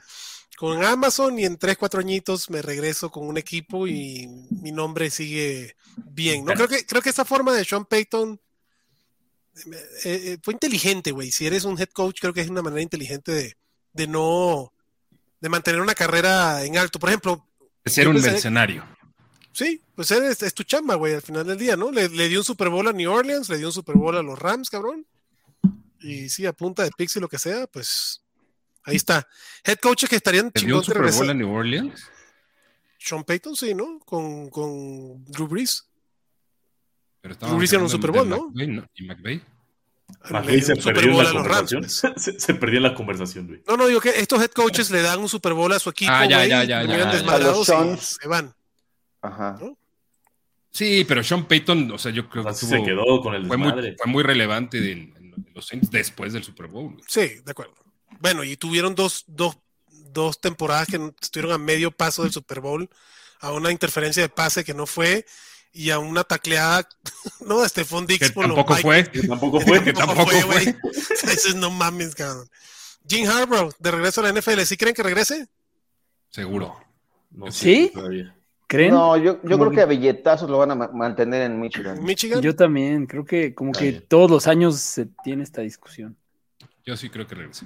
con 0.57 0.83
Amazon 0.83 1.37
y 1.37 1.45
en 1.45 1.57
3, 1.57 1.77
4 1.77 1.99
añitos 1.99 2.49
me 2.49 2.63
regreso 2.63 3.11
con 3.11 3.27
un 3.27 3.37
equipo 3.37 3.87
y 3.87 4.27
mi 4.49 4.71
nombre 4.71 5.11
sigue 5.11 5.75
bien. 5.97 6.45
¿no? 6.45 6.53
Creo 6.53 6.67
que, 6.67 6.85
creo 6.85 7.01
que 7.03 7.11
esa 7.11 7.25
forma 7.25 7.53
de 7.53 7.63
Sean 7.63 7.85
Payton 7.85 8.41
eh, 9.55 9.71
eh, 10.03 10.37
fue 10.41 10.55
inteligente, 10.55 11.11
güey. 11.11 11.31
Si 11.31 11.45
eres 11.45 11.63
un 11.63 11.79
head 11.79 11.89
coach, 11.89 12.19
creo 12.19 12.33
que 12.33 12.41
es 12.41 12.49
una 12.49 12.63
manera 12.63 12.81
inteligente 12.81 13.31
de, 13.31 13.55
de 13.93 14.07
no. 14.07 14.73
de 15.39 15.49
mantener 15.49 15.79
una 15.79 15.93
carrera 15.93 16.65
en 16.65 16.75
alto. 16.75 16.97
Por 16.97 17.09
ejemplo, 17.09 17.47
De 17.85 17.91
ser 17.91 18.07
un 18.07 18.19
mercenario. 18.19 18.83
Sí, 19.59 19.83
pues 19.93 20.09
es, 20.11 20.41
es 20.41 20.53
tu 20.53 20.63
chamba, 20.63 20.95
güey, 20.95 21.13
al 21.15 21.21
final 21.21 21.45
del 21.45 21.57
día, 21.57 21.75
¿no? 21.75 21.91
Le, 21.91 22.07
le 22.07 22.29
dio 22.29 22.39
un 22.39 22.45
Super 22.45 22.69
Bowl 22.69 22.87
a 22.87 22.93
New 22.93 23.11
Orleans, 23.11 23.49
le 23.49 23.57
dio 23.57 23.67
un 23.67 23.73
Super 23.73 23.97
Bowl 23.97 24.15
a 24.15 24.23
los 24.23 24.39
Rams, 24.39 24.69
cabrón. 24.69 25.05
Y 25.99 26.29
sí, 26.29 26.45
a 26.45 26.53
punta 26.53 26.83
de 26.83 26.91
pix 26.97 27.17
y 27.17 27.19
lo 27.19 27.27
que 27.27 27.37
sea, 27.37 27.67
pues 27.67 28.21
ahí 28.85 28.95
está. 28.95 29.27
Head 29.65 29.79
coaches 29.79 30.09
que 30.09 30.15
estarían 30.15 30.49
¿Le 30.55 30.61
dio 30.61 30.77
un 30.77 30.83
Super 30.85 31.11
Bowl 31.11 31.29
a 31.29 31.33
New 31.33 31.51
Orleans? 31.53 32.07
Sean 32.99 33.25
Payton, 33.25 33.53
sí, 33.57 33.75
¿no? 33.75 33.99
Con, 34.05 34.49
con 34.49 35.25
Drew 35.25 35.49
Brees. 35.49 35.85
Pero 37.19 37.35
Drew 37.35 37.57
Brees 37.57 37.73
era 37.73 37.83
un 37.83 37.89
Super 37.89 38.11
Bowl, 38.11 38.29
¿no? 38.29 38.47
McVay, 38.51 38.67
¿no? 38.67 38.87
¿Y 38.95 39.03
McVay? 39.07 39.43
McVay 40.29 40.61
se 40.61 40.77
perdió 40.77 41.11
en 41.11 41.17
la 41.17 41.29
a 41.29 41.33
los 41.33 41.45
Rams. 41.45 41.73
conversación. 41.73 42.13
pues. 42.13 42.23
Se, 42.23 42.39
se 42.39 42.53
perdió 42.53 42.77
en 42.77 42.83
la 42.83 42.95
conversación, 42.95 43.47
güey. 43.47 43.61
No, 43.67 43.75
no, 43.75 43.87
digo 43.87 43.99
que 43.99 44.11
estos 44.11 44.41
head 44.41 44.51
coaches 44.51 44.89
le 44.89 45.01
dan 45.01 45.19
un 45.19 45.27
Super 45.27 45.51
Bowl 45.51 45.73
a 45.73 45.79
su 45.79 45.89
equipo, 45.89 46.13
Ah, 46.13 46.25
ya, 46.25 46.37
güey, 46.37 46.49
ya, 46.49 46.63
ya, 46.63 47.97
se 47.97 48.25
van. 48.29 48.55
Ajá. 49.21 49.59
Sí, 50.71 51.03
pero 51.07 51.23
Sean 51.23 51.47
Payton, 51.47 51.91
o 51.91 51.97
sea, 51.97 52.11
yo 52.11 52.29
creo 52.29 52.43
que 52.43 52.51
tuvo- 52.51 52.69
se 52.69 52.83
quedó 52.83 53.21
con 53.21 53.33
el 53.33 53.47
fue, 53.47 53.57
muy, 53.57 53.71
fue 53.97 54.07
muy 54.11 54.23
relevante 54.23 54.77
en, 54.91 55.13
en 55.17 55.45
los 55.53 55.65
Saints 55.67 55.89
después 55.89 56.31
del 56.33 56.43
Super 56.43 56.67
Bowl. 56.67 56.93
güey. 56.93 57.03
Sí, 57.07 57.41
de 57.43 57.51
acuerdo. 57.51 57.73
Bueno, 58.19 58.43
y 58.43 58.55
tuvieron 58.55 58.93
dos, 58.95 59.23
dos, 59.27 59.57
dos 60.11 60.39
temporadas 60.39 60.87
que 60.87 61.11
estuvieron 61.21 61.53
a 61.53 61.57
medio 61.57 61.91
paso 61.91 62.23
del 62.23 62.31
Super 62.31 62.59
Bowl, 62.59 62.87
a 63.39 63.51
una 63.51 63.71
interferencia 63.71 64.21
de 64.21 64.29
pase 64.29 64.63
que 64.63 64.73
no 64.73 64.85
fue, 64.85 65.25
y 65.71 65.89
a 65.89 65.99
una 65.99 66.23
tacleada, 66.23 66.87
¿no? 67.45 67.61
De 67.61 67.69
Stephon 67.69 68.05
Dix 68.05 68.27
Que 68.27 68.33
por 68.33 68.47
los 68.47 68.55
tampoco 68.55 68.75
fue. 68.81 69.09
Que 69.09 69.21
tampoco 69.27 69.61
fue. 69.61 69.83
que 69.83 69.93
tampoco 69.93 70.27
fue. 70.27 70.43
güey. 70.43 70.75
Ese 71.11 71.49
es 71.49 71.55
no 71.55 71.71
mames, 71.71 72.13
cabrón. 72.15 72.47
Jim 73.07 73.27
Harbaugh, 73.27 73.71
de 73.79 73.91
regreso 73.91 74.21
a 74.21 74.31
la 74.31 74.39
NFL, 74.39 74.59
¿sí 74.65 74.77
creen 74.77 74.93
que 74.93 75.01
regrese? 75.03 75.47
Seguro. 76.29 76.77
No 77.31 77.51
sé 77.51 77.59
¿Sí? 77.59 77.91
todavía. 77.93 78.35
¿Creen? 78.69 78.91
No, 78.93 79.17
yo, 79.17 79.39
yo 79.43 79.57
creo 79.57 79.71
que 79.71 79.81
a 79.81 79.85
billetazos 79.87 80.47
lo 80.47 80.59
van 80.59 80.69
a 80.69 80.75
ma- 80.75 80.91
mantener 80.93 81.41
en 81.41 81.59
Michigan. 81.59 82.03
Michigan. 82.03 82.39
Yo 82.39 82.55
también, 82.55 83.07
creo 83.07 83.25
que 83.25 83.55
como 83.55 83.71
que 83.71 83.93
todos 83.93 84.29
los 84.29 84.45
años 84.45 84.79
se 84.79 85.07
tiene 85.23 85.41
esta 85.41 85.61
discusión. 85.61 86.15
Yo 86.85 86.95
sí 86.95 87.09
creo 87.09 87.25
que 87.25 87.33
regrese. 87.33 87.65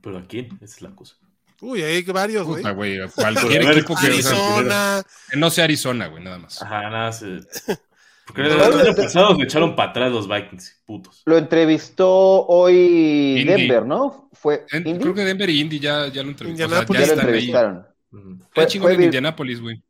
Pero 0.00 0.16
¿a 0.16 0.22
quién? 0.26 0.46
Esa 0.62 0.76
es 0.76 0.80
la 0.82 0.90
cosa. 0.96 1.16
Uy, 1.60 1.82
hay 1.82 2.02
varios, 2.04 2.46
güey. 2.46 2.62
Puta, 2.62 2.72
güey. 2.72 2.98
a 2.98 3.08
Cualquier 3.14 3.62
equipo 3.70 3.94
que, 3.94 4.06
Arizona. 4.06 5.02
que 5.30 5.36
no 5.38 5.50
sea 5.50 5.64
Arizona, 5.64 6.06
güey, 6.06 6.24
nada 6.24 6.38
más. 6.38 6.62
Ajá, 6.62 6.88
nada 6.88 7.12
se... 7.12 7.26
Porque 8.26 8.42
el 8.42 8.52
año 8.60 8.94
pasado 8.94 9.36
se 9.36 9.42
echaron 9.42 9.74
para 9.76 9.90
atrás 9.90 10.12
los 10.12 10.26
Vikings, 10.28 10.82
putos. 10.86 11.20
Lo 11.26 11.36
entrevistó 11.36 12.46
hoy 12.46 13.40
Indy. 13.40 13.44
Denver, 13.44 13.84
¿no? 13.84 14.30
Fue 14.32 14.64
En- 14.70 14.86
Indy. 14.86 15.00
creo 15.02 15.14
que 15.14 15.24
Denver 15.24 15.50
y 15.50 15.60
Indy 15.60 15.78
ya, 15.80 16.06
ya 16.08 16.22
lo 16.22 16.30
entrevistaron. 16.30 16.72
O 16.72 16.76
sea, 16.76 16.82
Indianapolis 16.84 17.00
ya 17.02 17.06
ya 17.06 17.14
lo 17.14 17.20
están 17.20 17.34
ahí. 17.34 17.38
entrevistaron. 17.40 17.86
Ujú. 18.12 18.32
Está 18.34 18.46
Fue- 18.54 18.66
chingón 18.66 18.86
fue 18.86 18.94
en 18.94 19.02
Indianapolis, 19.02 19.60
güey. 19.60 19.82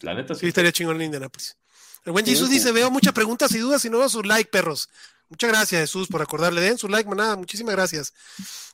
La 0.00 0.14
neta 0.14 0.34
Sí, 0.34 0.40
sí. 0.40 0.46
estaría 0.48 0.72
chingón 0.72 0.96
en 0.96 1.02
Indianapolis. 1.02 1.56
El 2.04 2.12
buen 2.12 2.26
Jesús 2.26 2.50
dice, 2.50 2.70
veo 2.72 2.90
muchas 2.90 3.12
preguntas 3.14 3.52
y 3.54 3.58
dudas 3.58 3.84
y 3.84 3.90
no 3.90 3.98
veo 3.98 4.08
su 4.08 4.22
like, 4.22 4.50
perros. 4.50 4.88
Muchas 5.30 5.50
gracias, 5.50 5.80
Jesús, 5.80 6.06
por 6.08 6.20
acordarle. 6.20 6.60
Den 6.60 6.76
su 6.76 6.86
like, 6.88 7.08
manada. 7.08 7.34
Muchísimas 7.36 7.74
gracias. 7.74 8.12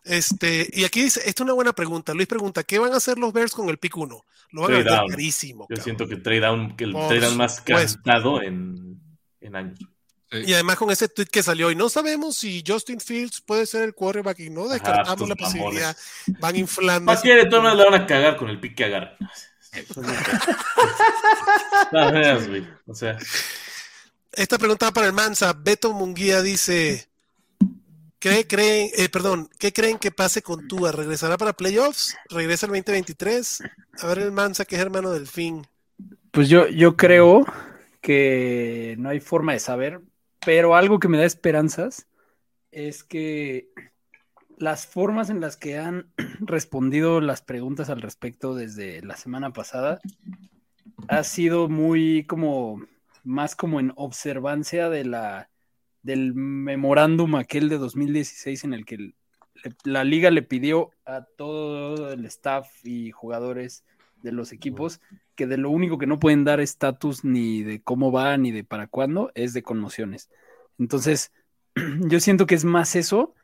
Este, 0.05 0.69
y 0.73 0.85
aquí 0.85 1.03
dice, 1.03 1.21
esta 1.21 1.43
es 1.43 1.45
una 1.45 1.53
buena 1.53 1.73
pregunta. 1.73 2.13
Luis 2.13 2.27
pregunta, 2.27 2.65
¿qué 2.65 2.79
van 2.79 2.93
a 2.93 2.97
hacer 2.97 3.19
los 3.19 3.33
Bears 3.33 3.53
con 3.53 3.69
el 3.69 3.79
pick 3.79 3.97
1? 3.97 4.25
Lo 4.53 4.63
van 4.63 4.73
a 4.73 4.77
vender 4.79 4.93
down. 4.93 5.09
carísimo. 5.11 5.65
Yo 5.71 5.77
cabrón. 5.77 5.85
siento 5.85 6.09
que 6.09 6.17
trade 6.17 6.41
down, 6.41 6.77
que 6.77 6.85
el 6.85 6.93
Por 6.93 7.07
trade 7.07 7.21
down 7.21 7.37
más 7.37 7.61
cantado 7.61 8.43
en, 8.43 9.01
en 9.41 9.57
años. 9.57 9.79
Sí. 10.33 10.39
Y 10.47 10.53
además 10.55 10.77
con 10.77 10.91
ese 10.91 11.09
tweet 11.09 11.27
que 11.27 11.43
salió, 11.43 11.71
y 11.71 11.77
no 11.77 11.89
sabemos 11.89 12.37
si 12.37 12.63
Justin 12.67 13.01
Fields 13.01 13.41
puede 13.41 13.67
ser 13.67 13.83
el 13.83 13.95
quarterback 13.95 14.39
y 14.41 14.51
no 14.51 14.69
descartamos 14.69 15.13
estos 15.13 15.29
la 15.29 15.35
posibilidad. 15.37 15.97
Van 16.41 16.57
inflando. 16.57 17.13
Más 17.13 17.21
quiere, 17.21 17.47
todas 17.47 17.65
maneras 17.65 17.79
la 17.85 17.91
van 17.91 18.03
a 18.03 18.07
cagar 18.07 18.37
con 18.37 18.49
el 18.49 18.61
pick 18.61 18.77
que 18.77 18.85
agarran. 18.85 19.17
No, 21.93 22.13
veas, 22.13 22.49
güey. 22.49 22.67
O 22.87 22.95
sea, 22.95 23.19
Esta 24.33 24.59
pregunta 24.59 24.87
va 24.87 24.93
para 24.93 25.07
el 25.07 25.13
Mansa. 25.13 25.53
Beto 25.53 25.93
Munguía 25.93 26.43
dice: 26.43 27.09
¿cree, 28.19 28.47
creen, 28.47 28.91
eh, 28.97 29.09
perdón, 29.09 29.49
¿qué 29.59 29.73
creen 29.73 29.99
que 29.99 30.11
pase 30.11 30.43
con 30.43 30.69
Tua? 30.69 30.93
¿Regresará 30.93 31.37
para 31.37 31.53
playoffs? 31.53 32.17
¿Regresa 32.29 32.67
el 32.67 32.73
2023? 32.73 33.63
A 34.03 34.07
ver, 34.07 34.19
el 34.19 34.33
Mansa, 34.33 34.65
que 34.65 34.77
es 34.77 34.83
hermano 34.83 35.11
del 35.11 35.27
fin. 35.27 35.67
Pues 36.31 36.49
yo, 36.49 36.69
yo 36.69 36.97
creo 36.97 37.45
que 38.01 38.95
no 38.99 39.09
hay 39.09 39.21
forma 39.21 39.53
de 39.53 39.59
saber, 39.61 40.01
pero 40.45 40.75
algo 40.75 40.99
que 40.99 41.09
me 41.09 41.19
da 41.19 41.25
esperanzas 41.25 42.07
es 42.71 43.03
que 43.03 43.69
las 44.61 44.87
formas 44.87 45.31
en 45.31 45.41
las 45.41 45.57
que 45.57 45.79
han 45.79 46.13
respondido 46.41 47.21
las 47.21 47.41
preguntas 47.43 47.89
al 47.89 48.03
respecto 48.03 48.55
desde 48.55 49.03
la 49.03 49.17
semana 49.17 49.53
pasada 49.53 50.01
ha 51.09 51.25
sido 51.25 51.69
muy 51.69 52.25
como 52.27 52.83
más 53.25 53.57
como 53.57 53.81
en 53.81 53.93
observancia 53.97 54.91
de 54.91 55.05
la 55.05 55.51
del 56.03 56.35
memorándum 56.35 57.37
aquel 57.37 57.69
de 57.71 57.79
2016 57.79 58.65
en 58.65 58.75
el 58.75 58.85
que 58.85 59.15
la 59.85 60.05
liga 60.05 60.31
le 60.31 60.43
pidió 60.43 60.91
a 61.07 61.25
todo 61.25 62.13
el 62.13 62.25
staff 62.27 62.69
y 62.85 63.11
jugadores 63.11 63.85
de 64.23 64.33
los 64.33 64.53
equipos, 64.53 65.01
que 65.35 65.47
de 65.47 65.57
lo 65.57 65.71
único 65.71 65.99
que 65.99 66.07
no 66.07 66.19
pueden 66.19 66.45
dar 66.45 66.61
estatus 66.61 67.25
ni 67.25 67.63
de 67.63 67.83
cómo 67.83 68.13
va 68.13 68.37
ni 68.37 68.51
de 68.51 68.65
para 68.65 68.87
cuándo 68.87 69.31
es 69.35 69.53
de 69.53 69.63
conmociones. 69.63 70.31
Entonces, 70.79 71.33
yo 72.01 72.21
siento 72.21 72.47
que 72.47 72.55
es 72.55 72.65
más 72.65 72.97
eso 72.97 73.35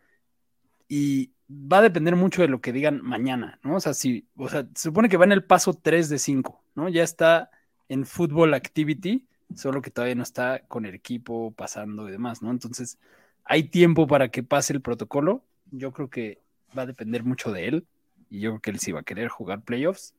y 0.88 1.32
va 1.50 1.78
a 1.78 1.82
depender 1.82 2.16
mucho 2.16 2.42
de 2.42 2.48
lo 2.48 2.60
que 2.60 2.72
digan 2.72 3.00
mañana, 3.02 3.58
¿no? 3.62 3.76
O 3.76 3.80
sea, 3.80 3.94
si, 3.94 4.28
o 4.36 4.48
sea, 4.48 4.66
se 4.74 4.88
supone 4.88 5.08
que 5.08 5.16
va 5.16 5.24
en 5.24 5.32
el 5.32 5.44
paso 5.44 5.74
3 5.74 6.08
de 6.08 6.18
5, 6.18 6.64
¿no? 6.74 6.88
Ya 6.88 7.02
está 7.02 7.50
en 7.88 8.06
Football 8.06 8.54
Activity, 8.54 9.26
solo 9.54 9.82
que 9.82 9.90
todavía 9.90 10.14
no 10.16 10.22
está 10.22 10.60
con 10.66 10.86
el 10.86 10.94
equipo 10.94 11.52
pasando 11.52 12.08
y 12.08 12.12
demás, 12.12 12.42
¿no? 12.42 12.50
Entonces, 12.50 12.98
hay 13.44 13.64
tiempo 13.64 14.06
para 14.06 14.30
que 14.30 14.42
pase 14.42 14.72
el 14.72 14.82
protocolo. 14.82 15.44
Yo 15.70 15.92
creo 15.92 16.10
que 16.10 16.40
va 16.76 16.82
a 16.82 16.86
depender 16.86 17.24
mucho 17.24 17.52
de 17.52 17.68
él 17.68 17.86
y 18.28 18.40
yo 18.40 18.50
creo 18.50 18.60
que 18.60 18.70
él 18.70 18.78
sí 18.80 18.92
va 18.92 19.00
a 19.00 19.04
querer 19.04 19.28
jugar 19.28 19.62
playoffs 19.62 20.14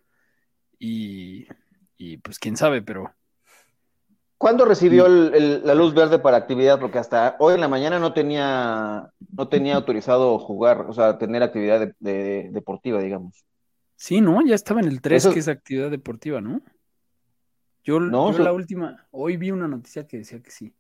y, 0.80 1.48
y 1.98 2.18
pues 2.18 2.40
quién 2.40 2.58
sabe, 2.58 2.82
pero 2.82 3.14
¿Cuándo 4.38 4.66
recibió 4.66 5.08
el- 5.08 5.34
el- 5.34 5.66
la 5.66 5.74
luz 5.74 5.96
verde 5.96 6.20
para 6.20 6.38
actividad? 6.38 6.80
Porque 6.80 7.00
hasta 7.00 7.36
hoy 7.40 7.56
en 7.56 7.62
la 7.62 7.68
mañana 7.68 7.98
no 7.98 8.14
tenía, 8.14 9.10
no 9.36 9.48
tenía 9.48 9.76
autorizado 9.76 10.38
jugar, 10.38 10.82
o 10.88 10.94
sea, 10.94 11.18
tener 11.18 11.42
actividad 11.42 11.80
de- 11.80 11.96
de- 12.00 12.50
deportiva, 12.52 13.02
digamos. 13.02 13.44
sí, 13.96 14.22
¿no? 14.22 14.46
Ya 14.46 14.54
estaba 14.54 14.80
en 14.82 14.88
el 14.90 15.02
3, 15.02 15.24
Eso- 15.26 15.34
que 15.34 15.40
es 15.40 15.48
actividad 15.48 15.90
deportiva, 15.90 16.40
¿no? 16.40 16.62
Yo, 17.84 18.00
No, 18.00 18.30
yo 18.32 18.38
so- 18.38 18.44
la 18.44 18.54
última, 18.54 19.08
hoy 19.10 19.38
vi 19.38 19.50
una 19.50 19.68
noticia 19.68 20.06
que 20.06 20.18
decía 20.18 20.40
que 20.40 20.52
sí. 20.52 20.76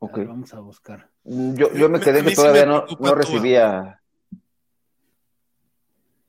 A 0.00 0.06
Ok. 0.06 0.16
ver, 0.16 0.26
vamos 0.26 0.52
a 0.54 0.58
buscar. 0.60 1.08
Yo, 1.22 1.72
yo 1.74 1.88
me 1.88 2.00
quedé 2.00 2.24
que 2.24 2.34
todavía 2.34 2.66
no, 2.66 2.84
recibía 3.14 4.00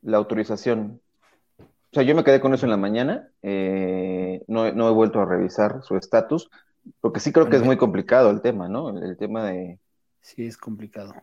la 0.04 0.18
autorización. 0.18 1.02
O 1.92 1.96
sea, 1.96 2.04
yo 2.04 2.14
me 2.16 2.24
quedé 2.24 2.40
con 2.40 2.54
eso 2.54 2.66
en 2.66 2.70
la 2.72 2.78
mañana. 2.78 3.30
eh, 3.42 4.44
no, 4.48 4.72
no 4.72 4.90
he 4.90 4.94
vuelto 4.94 5.20
a 5.22 5.26
revisar 5.26 5.82
su 5.84 5.96
estatus, 5.98 6.50
porque 7.02 7.20
sí 7.20 7.32
creo 7.32 7.50
que 7.50 7.58
es 7.58 7.64
muy 7.64 7.78
complicado 7.78 8.30
el 8.30 8.42
tema, 8.42 8.68
¿no? 8.68 8.90
El, 8.90 9.04
el 9.04 9.18
tema 9.18 9.46
de... 9.46 9.80
Sí, 10.22 10.46
es 10.46 10.58
complicado. 10.58 11.14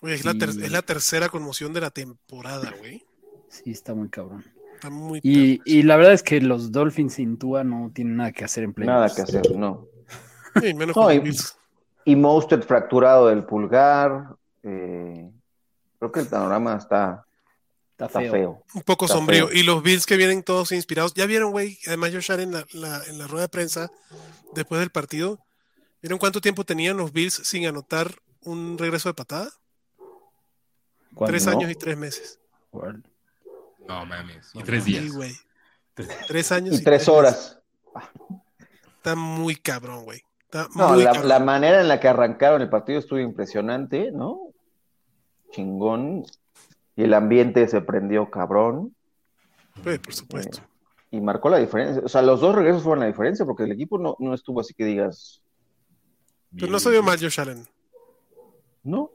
Oye, 0.00 0.14
es, 0.14 0.24
la 0.24 0.34
ter- 0.34 0.50
Y- 0.54 0.64
es 0.64 0.70
la 0.72 0.82
tercera 0.82 1.28
conmoción 1.28 1.72
de 1.72 1.80
la 1.80 1.90
temporada, 1.90 2.72
güey. 2.78 3.04
Sí, 3.48 3.70
está 3.72 3.94
muy 3.94 4.08
cabrón. 4.08 4.44
Está 4.74 4.90
muy 4.90 5.20
Y, 5.22 5.60
y 5.64 5.82
la 5.82 5.96
verdad 5.96 6.12
es 6.12 6.22
que 6.22 6.40
los 6.40 6.70
Dolphins 6.70 7.14
sin 7.14 7.38
Tua 7.38 7.64
no 7.64 7.90
tienen 7.94 8.16
nada 8.16 8.30
que 8.32 8.44
hacer 8.44 8.62
en 8.64 8.74
playoffs. 8.74 8.94
Nada 8.94 9.14
que 9.14 9.22
hacer, 9.22 9.56
no. 9.56 9.86
Sí, 10.60 10.72
menos 10.74 10.94
No, 10.96 11.04
con 11.04 11.14
y-. 11.14 11.30
Y 12.04 12.14
Mostert 12.14 12.64
fracturado 12.64 13.26
del 13.28 13.42
pulgar. 13.44 14.36
eh, 14.62 15.28
creo 15.98 16.12
que 16.12 16.20
el 16.20 16.26
panorama 16.28 16.76
está, 16.76 17.25
Está 17.98 18.06
está 18.06 18.20
feo. 18.20 18.32
feo. 18.32 18.62
Un 18.74 18.82
poco 18.82 19.06
Está 19.06 19.16
sombrío. 19.16 19.48
feo. 19.48 19.56
Y 19.58 19.62
los 19.62 19.82
Bills 19.82 20.04
que 20.04 20.16
vienen 20.16 20.42
todos 20.42 20.70
inspirados. 20.72 21.14
Ya 21.14 21.24
vieron, 21.26 21.50
güey, 21.52 21.78
además 21.86 22.10
Josh 22.12 22.30
Allen 22.30 22.48
en 22.48 22.54
la, 22.54 22.66
la- 22.72 23.04
en 23.06 23.18
la 23.18 23.26
rueda 23.26 23.44
de 23.44 23.48
prensa 23.48 23.90
después 24.54 24.80
del 24.80 24.90
partido. 24.90 25.38
¿Vieron 26.02 26.18
cuánto 26.18 26.40
tiempo 26.42 26.64
tenían 26.64 26.98
los 26.98 27.12
Bills 27.12 27.34
sin 27.34 27.66
anotar 27.66 28.14
un 28.42 28.76
regreso 28.76 29.08
de 29.08 29.14
patada? 29.14 29.50
Tres 31.26 31.46
no? 31.46 31.52
años 31.52 31.70
y 31.70 31.74
tres 31.74 31.96
meses. 31.96 32.38
¿Cuál? 32.70 33.02
No 33.88 34.04
mames. 34.04 34.50
Y 34.52 34.62
tres 34.62 34.84
días. 34.84 35.04
Sí, 35.04 35.10
güey. 35.10 35.32
Tres 36.28 36.52
años 36.52 36.74
Y 36.80 36.84
tres 36.84 37.00
meses. 37.00 37.08
horas. 37.08 37.58
Está 38.98 39.14
muy 39.16 39.56
cabrón, 39.56 40.04
güey. 40.04 40.22
Está 40.40 40.68
No, 40.74 40.88
muy 40.90 40.98
la, 41.02 41.12
cabrón. 41.12 41.28
la 41.28 41.38
manera 41.38 41.80
en 41.80 41.88
la 41.88 41.98
que 41.98 42.08
arrancaron 42.08 42.60
el 42.60 42.68
partido 42.68 42.98
estuvo 42.98 43.18
impresionante, 43.18 44.10
¿no? 44.12 44.50
Chingón. 45.52 46.24
Y 46.96 47.04
el 47.04 47.14
ambiente 47.14 47.68
se 47.68 47.80
prendió 47.82 48.30
cabrón. 48.30 48.94
Sí, 49.84 49.98
por 49.98 50.14
supuesto. 50.14 50.60
Y 51.10 51.20
marcó 51.20 51.48
la 51.50 51.58
diferencia. 51.58 52.02
O 52.04 52.08
sea, 52.08 52.22
los 52.22 52.40
dos 52.40 52.54
regresos 52.54 52.82
fueron 52.82 53.00
la 53.00 53.06
diferencia 53.06 53.44
porque 53.44 53.64
el 53.64 53.72
equipo 53.72 53.98
no, 53.98 54.16
no 54.18 54.34
estuvo 54.34 54.60
así 54.60 54.74
que 54.74 54.84
digas, 54.84 55.42
Pero 56.58 56.72
no 56.72 56.80
se 56.80 56.90
vio 56.90 57.02
mal 57.02 57.18
Josh 57.20 57.40
Allen. 57.40 57.66
¿no? 58.82 59.10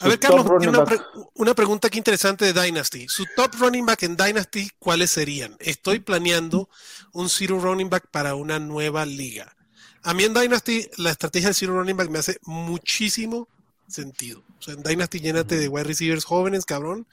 A 0.00 0.08
ver, 0.08 0.18
Carlos, 0.18 0.46
una, 0.48 0.84
pre- 0.84 1.00
una 1.34 1.54
pregunta 1.54 1.88
aquí 1.88 1.98
interesante 1.98 2.52
de 2.52 2.60
Dynasty. 2.60 3.08
Su 3.08 3.24
top 3.36 3.52
running 3.58 3.86
back 3.86 4.02
en 4.02 4.16
Dynasty, 4.16 4.68
¿cuáles 4.78 5.10
serían? 5.10 5.56
Estoy 5.60 6.00
planeando 6.00 6.68
un 7.12 7.28
zero 7.28 7.60
running 7.60 7.88
back 7.88 8.08
para 8.10 8.34
una 8.34 8.58
nueva 8.58 9.06
liga. 9.06 9.54
A 10.02 10.12
mí 10.12 10.24
en 10.24 10.34
Dynasty 10.34 10.88
la 10.98 11.10
estrategia 11.10 11.48
del 11.48 11.54
zero 11.54 11.74
running 11.78 11.96
back 11.96 12.10
me 12.10 12.18
hace 12.18 12.38
muchísimo 12.42 13.48
sentido. 13.88 14.42
O 14.58 14.62
sea, 14.62 14.74
en 14.74 14.82
Dynasty 14.82 15.20
llénate 15.20 15.56
de 15.58 15.68
wide 15.68 15.84
receivers 15.84 16.24
jóvenes, 16.24 16.64
cabrón. 16.64 17.06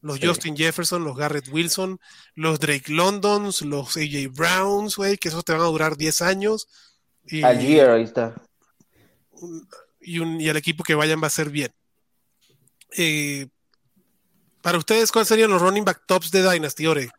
Los 0.00 0.18
Sí. 0.20 0.26
Justin 0.26 0.56
Jefferson, 0.56 1.02
los 1.04 1.16
Garrett 1.16 1.48
Wilson, 1.48 1.98
los 2.34 2.60
Drake 2.60 2.92
Londons, 2.92 3.62
los 3.62 3.96
AJ 3.96 4.28
Browns, 4.32 4.94
güey, 4.96 5.16
que 5.16 5.28
esos 5.28 5.44
te 5.44 5.52
van 5.52 5.62
a 5.62 5.64
durar 5.64 5.96
10 5.96 6.22
años. 6.22 6.68
Y, 7.26 7.42
Algier, 7.42 7.90
ahí 7.90 8.04
está. 8.04 8.34
y, 10.00 10.20
un, 10.20 10.40
y 10.40 10.48
el 10.48 10.56
equipo 10.56 10.84
que 10.84 10.94
vayan 10.94 11.20
va 11.22 11.26
a 11.26 11.30
ser 11.30 11.50
bien. 11.50 11.72
Eh, 12.96 13.48
para 14.62 14.78
ustedes, 14.78 15.12
¿cuáles 15.12 15.28
serían 15.28 15.50
los 15.50 15.60
running 15.60 15.84
back 15.84 16.02
tops 16.06 16.30
de 16.30 16.48
Dynasty, 16.48 16.86
Ore? 16.86 17.10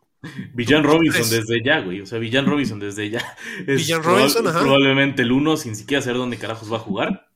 Villan 0.53 0.83
Robinson 0.83 1.29
desde 1.29 1.63
ya, 1.63 1.79
güey. 1.79 2.01
O 2.01 2.05
sea, 2.05 2.19
Villan 2.19 2.45
Robinson 2.45 2.79
desde 2.79 3.09
ya. 3.09 3.19
Es 3.67 3.77
Villan 3.85 4.01
proba- 4.01 4.17
Robinson, 4.17 4.47
ajá. 4.47 4.59
Probablemente 4.59 5.21
el 5.21 5.31
uno 5.31 5.55
sin 5.57 5.75
siquiera 5.75 6.01
saber 6.01 6.17
dónde 6.17 6.37
carajos 6.37 6.71
va 6.71 6.77
a 6.77 6.81
jugar. 6.81 7.28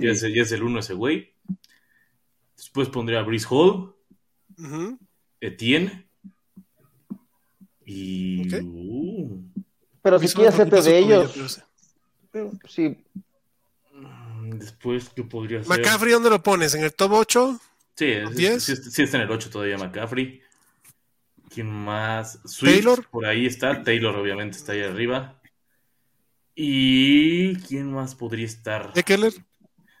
Ya 0.00 0.10
es, 0.12 0.20
ya 0.22 0.42
es 0.42 0.52
el 0.52 0.62
uno 0.62 0.80
ese 0.80 0.94
güey. 0.94 1.34
Después 2.56 2.88
pondría 2.88 3.20
a 3.20 3.22
Brice 3.22 3.46
Hall. 3.50 3.94
Etienne. 5.40 6.06
Y. 7.84 8.54
Uh, 8.56 9.42
Pero 10.02 10.18
si 10.18 10.28
quieres 10.28 10.54
hacerte 10.54 10.80
de 10.82 10.98
ellos, 10.98 11.60
pero 12.30 12.52
sí. 12.68 12.96
mm, 13.92 14.50
después, 14.58 15.08
¿qué 15.10 15.24
podría 15.24 15.64
ser? 15.64 15.68
McCaffrey, 15.78 16.12
¿dónde 16.12 16.30
lo 16.30 16.42
pones? 16.42 16.74
¿En 16.74 16.84
el 16.84 16.94
top 16.94 17.12
8? 17.12 17.60
Sí, 17.96 18.04
es- 18.06 18.36
¿Diez? 18.36 18.62
sí, 18.62 18.76
sí 18.76 19.02
está 19.02 19.16
en 19.16 19.24
el 19.24 19.30
8 19.30 19.50
todavía 19.50 19.76
McCaffrey. 19.78 20.40
¿Quién 21.48 21.66
más? 21.68 22.38
Swift, 22.44 22.72
Taylor. 22.74 23.08
Por 23.08 23.26
ahí 23.26 23.46
está. 23.46 23.82
Taylor, 23.82 24.14
obviamente, 24.14 24.56
está 24.56 24.72
ahí 24.72 24.82
arriba. 24.82 25.39
¿Y 26.62 27.56
quién 27.66 27.90
más 27.92 28.14
podría 28.14 28.44
estar? 28.46 28.90
Eckler. 28.94 29.32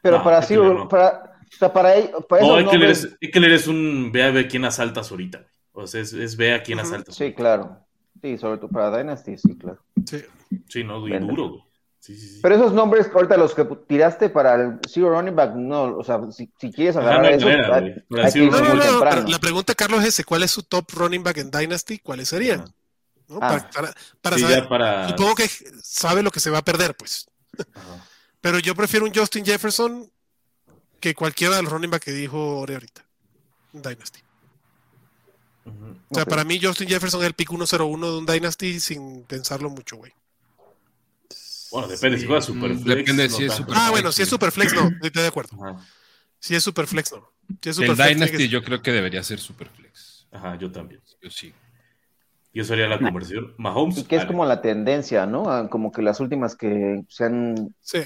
pero 0.02 0.18
No, 0.18 0.24
para 0.24 0.42
sí, 0.42 0.54
no. 0.56 0.88
para, 0.88 1.38
o 1.52 1.56
sea, 1.58 1.72
para, 1.72 1.94
ellos- 1.96 2.24
para 2.28 2.42
No, 2.42 2.58
esos 2.58 2.72
Eckler 2.72 2.80
nombres- 2.90 3.04
es, 3.04 3.16
Eckler 3.20 3.52
es 3.52 3.66
un 3.66 4.10
ve 4.12 4.22
a 4.24 4.30
ver 4.30 4.46
quién 4.48 4.64
asaltas 4.64 5.10
ahorita. 5.10 5.46
O 5.72 5.86
sea, 5.86 6.00
es, 6.02 6.12
es 6.12 6.36
ve 6.36 6.52
a 6.54 6.62
quién 6.62 6.78
Ujú. 6.78 6.88
asaltas. 6.88 7.14
Sí, 7.14 7.32
claro. 7.32 7.86
Sí, 8.22 8.36
sobre 8.36 8.58
todo 8.58 8.68
para 8.70 8.96
Dynasty, 8.98 9.38
sí, 9.38 9.56
claro. 9.56 9.82
Sí. 10.04 10.22
Sí, 10.68 10.84
no, 10.84 11.06
y 11.08 11.18
duro, 11.18 11.48
güey. 11.48 11.62
Sí, 11.98 12.16
sí, 12.16 12.28
sí. 12.28 12.38
Pero 12.42 12.54
esos 12.54 12.72
nombres, 12.72 13.10
ahorita 13.14 13.36
los 13.36 13.54
que 13.54 13.64
tiraste 13.86 14.30
para 14.30 14.54
el 14.54 14.78
Zero 14.88 15.10
Running 15.10 15.36
Back, 15.36 15.54
no, 15.54 15.96
o 15.98 16.02
sea, 16.04 16.18
si, 16.32 16.50
si 16.58 16.72
quieres 16.72 16.96
Ajá, 16.96 17.06
agarrar 17.12 17.30
no 17.32 17.36
eso, 17.36 17.46
manera, 17.46 17.76
hay, 17.76 17.84
No, 18.08 18.50
no, 18.50 18.68
muy 18.68 18.76
no, 18.78 18.82
temprano. 18.82 19.00
pero 19.10 19.28
la 19.28 19.38
pregunta, 19.38 19.74
Carlos, 19.74 20.00
es 20.02 20.08
ese. 20.08 20.24
¿Cuál 20.24 20.42
es 20.42 20.50
su 20.50 20.62
top 20.62 20.86
running 20.94 21.22
back 21.22 21.36
en 21.38 21.50
Dynasty? 21.50 21.98
¿Cuáles 21.98 22.28
serían? 22.28 22.64
¿No? 23.30 23.36
Ah. 23.40 23.48
Para, 23.48 23.70
para- 23.70 23.94
para 24.20 24.36
Sí, 24.36 24.42
saber. 24.42 24.68
para. 24.68 25.08
Supongo 25.08 25.34
que 25.36 25.48
sabe 25.82 26.22
lo 26.22 26.30
que 26.30 26.40
se 26.40 26.50
va 26.50 26.58
a 26.58 26.64
perder, 26.64 26.94
pues. 26.96 27.26
Ajá. 27.74 28.06
Pero 28.40 28.58
yo 28.58 28.74
prefiero 28.74 29.06
un 29.06 29.14
Justin 29.14 29.44
Jefferson 29.44 30.10
que 30.98 31.14
cualquiera 31.14 31.56
de 31.56 31.62
los 31.62 31.72
running 31.72 31.90
back 31.90 32.02
que 32.02 32.12
dijo 32.12 32.58
Ore 32.58 32.74
ahorita. 32.74 33.06
Dynasty. 33.72 34.20
O 36.10 36.14
sea, 36.14 36.24
para 36.24 36.42
mí 36.44 36.58
Justin 36.60 36.88
Jefferson 36.88 37.20
es 37.20 37.28
el 37.28 37.34
pick 37.34 37.48
101 37.50 38.10
de 38.10 38.18
un 38.18 38.26
Dynasty 38.26 38.80
sin 38.80 39.22
pensarlo 39.24 39.70
mucho, 39.70 39.96
güey. 39.96 40.12
Bueno, 41.70 41.86
depende 41.86 42.18
si 42.18 42.26
juega 42.26 42.42
super 42.42 42.70
Mm, 42.74 42.82
depende 42.82 43.28
si 43.28 43.44
es 43.44 43.48
tanto. 43.50 43.56
super- 43.68 43.74
Ah, 43.78 43.90
bueno, 43.90 44.10
si 44.10 44.22
es 44.22 44.28
Superflex, 44.28 44.74
no, 44.74 44.88
estoy 45.02 45.22
de 45.22 45.28
acuerdo. 45.28 45.56
Ajá. 45.64 45.86
Si 46.40 46.56
es 46.56 46.64
Superflex, 46.64 47.12
no. 47.12 47.30
Si 47.62 47.68
es 47.70 47.78
El 47.78 47.84
Superflex, 47.86 48.08
Dynasty 48.16 48.36
que- 48.38 48.48
yo 48.48 48.62
creo 48.64 48.82
que 48.82 48.90
debería 48.90 49.22
ser 49.22 49.38
Superflex. 49.38 50.26
Ajá, 50.32 50.56
yo 50.58 50.70
también. 50.72 51.00
Yo 51.22 51.30
sí. 51.30 51.52
Yo 52.52 52.64
sería 52.64 52.88
la 52.88 52.98
conversión. 52.98 53.54
Mahomes. 53.58 53.98
Y 53.98 54.04
que 54.04 54.16
es 54.16 54.22
Allen. 54.22 54.32
como 54.32 54.44
la 54.44 54.60
tendencia, 54.60 55.24
¿no? 55.26 55.50
Ah, 55.50 55.68
Como 55.70 55.92
que 55.92 56.02
las 56.02 56.18
últimas 56.20 56.56
que 56.56 57.02
se 57.08 57.24
han 57.24 57.74
Sí, 57.80 58.00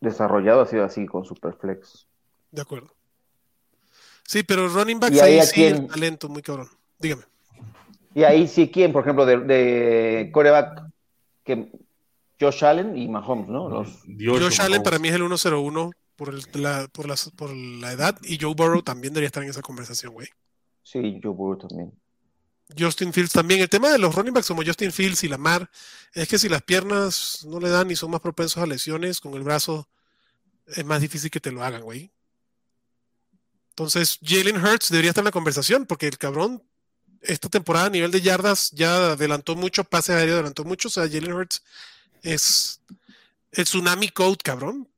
desarrollado 0.00 0.60
ha 0.62 0.66
sido 0.66 0.84
así 0.84 1.06
con 1.06 1.24
Superflex. 1.24 2.06
de 2.52 2.62
acuerdo. 2.62 2.94
Sí, 4.24 4.42
pero 4.44 4.68
running 4.68 5.00
backs 5.00 5.16
¿Y 5.16 5.20
ahí 5.20 5.42
sí, 5.42 5.52
quién? 5.54 5.76
el 5.76 5.86
talento 5.88 6.28
muy 6.28 6.42
cabrón. 6.42 6.68
Dígame. 6.98 7.22
Y 8.14 8.22
ahí 8.24 8.46
sí, 8.46 8.70
¿quién? 8.70 8.92
Por 8.92 9.02
ejemplo, 9.02 9.26
de, 9.26 9.38
de 9.38 10.30
coreback, 10.32 10.82
que 11.44 11.70
Josh 12.40 12.64
Allen 12.64 12.96
y 12.96 13.08
Mahomes, 13.08 13.48
¿no? 13.48 13.68
Los, 13.68 14.02
Dios, 14.06 14.38
Josh 14.40 14.60
Allen 14.60 14.72
Mahomes. 14.72 14.84
para 14.84 14.98
mí 15.00 15.08
es 15.08 15.14
el 15.14 15.22
101 15.26 15.90
por, 16.16 16.28
el- 16.34 16.42
la, 16.62 16.88
por, 16.92 17.08
las- 17.08 17.30
por 17.30 17.50
la 17.52 17.92
edad 17.92 18.16
y 18.22 18.38
Joe 18.40 18.54
Burrow 18.54 18.82
también 18.82 19.12
debería 19.12 19.26
estar 19.26 19.42
en 19.42 19.50
esa 19.50 19.62
conversación, 19.62 20.12
güey. 20.12 20.28
sí, 20.82 21.20
Joe 21.22 21.32
Burrow 21.32 21.58
también. 21.68 21.92
Justin 22.78 23.12
Fields 23.12 23.32
también. 23.32 23.60
El 23.60 23.68
tema 23.68 23.90
de 23.90 23.98
los 23.98 24.14
running 24.14 24.32
backs 24.32 24.48
como 24.48 24.64
Justin 24.64 24.92
Fields 24.92 25.24
y 25.24 25.28
Lamar 25.28 25.70
es 26.12 26.28
que 26.28 26.38
si 26.38 26.48
las 26.48 26.62
piernas 26.62 27.44
no 27.46 27.60
le 27.60 27.68
dan 27.68 27.90
y 27.90 27.96
son 27.96 28.10
más 28.10 28.20
propensos 28.20 28.62
a 28.62 28.66
lesiones, 28.66 29.20
con 29.20 29.34
el 29.34 29.42
brazo 29.42 29.88
es 30.66 30.84
más 30.84 31.00
difícil 31.00 31.30
que 31.30 31.40
te 31.40 31.52
lo 31.52 31.64
hagan, 31.64 31.82
güey. 31.82 32.10
Entonces, 33.70 34.18
Jalen 34.22 34.62
Hurts 34.64 34.90
debería 34.90 35.10
estar 35.10 35.22
en 35.22 35.26
la 35.26 35.30
conversación 35.30 35.86
porque 35.86 36.06
el 36.06 36.18
cabrón 36.18 36.62
esta 37.22 37.48
temporada 37.48 37.86
a 37.86 37.90
nivel 37.90 38.10
de 38.10 38.20
yardas 38.20 38.70
ya 38.70 39.12
adelantó 39.12 39.54
mucho, 39.54 39.84
pase 39.84 40.12
aéreo 40.12 40.34
adelantó 40.34 40.64
mucho. 40.64 40.88
O 40.88 40.90
sea, 40.90 41.08
Jalen 41.08 41.32
Hurts 41.32 41.62
es 42.22 42.80
el 43.52 43.64
tsunami 43.64 44.08
code, 44.08 44.38
cabrón. 44.42 44.88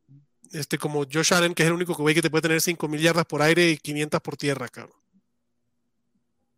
Este, 0.53 0.77
como 0.79 1.05
Josh 1.11 1.33
Allen, 1.33 1.55
que 1.55 1.63
es 1.63 1.69
el 1.69 1.73
único 1.75 1.95
güey 1.95 2.15
que 2.15 2.21
te 2.21 2.31
puede 2.31 2.43
tener 2.43 2.59
5.000 2.59 2.99
yardas 2.99 3.25
por 3.25 3.41
aire 3.41 3.71
y 3.71 3.79
500 3.79 4.21
por 4.21 4.37
tierra, 4.37 4.69
cabrón. 4.69 5.02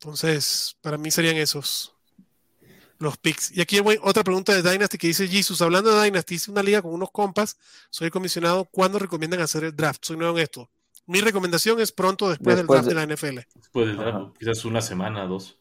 Entonces, 0.05 0.77
para 0.83 0.99
mí 0.99 1.11
serían 1.11 1.37
esos 1.37 1.95
los 2.99 3.17
picks. 3.17 3.51
Y 3.57 3.61
aquí 3.63 3.79
hay 3.79 3.99
otra 4.03 4.23
pregunta 4.23 4.53
de 4.53 4.63
Dynasty 4.63 4.99
que 4.99 5.07
dice 5.09 5.27
Jesus, 5.27 5.61
hablando 5.63 5.95
de 5.95 6.05
Dynasty, 6.05 6.35
hice 6.35 6.51
una 6.51 6.63
liga 6.63 6.83
con 6.83 6.93
unos 6.93 7.11
compas, 7.11 7.57
soy 7.91 8.11
comisionado, 8.11 8.67
¿cuándo 8.67 8.99
recomiendan 8.99 9.41
hacer 9.41 9.65
el 9.65 9.75
draft? 9.75 10.05
Soy 10.05 10.17
nuevo 10.19 10.37
en 10.37 10.43
esto. 10.45 10.69
Mi 11.07 11.21
recomendación 11.23 11.81
es 11.81 11.91
pronto 11.91 12.29
después, 12.29 12.57
Después 12.57 12.85
del 12.85 12.95
de- 12.95 12.95
draft 12.95 13.09
de 13.09 13.29
la 13.29 13.35
NFL. 13.43 13.49
Después 13.59 13.87
del 13.87 13.97
draft, 13.97 14.15
Ajá. 14.17 14.33
quizás 14.39 14.65
una 14.67 14.81
semana, 14.83 15.27
dos. 15.27 15.59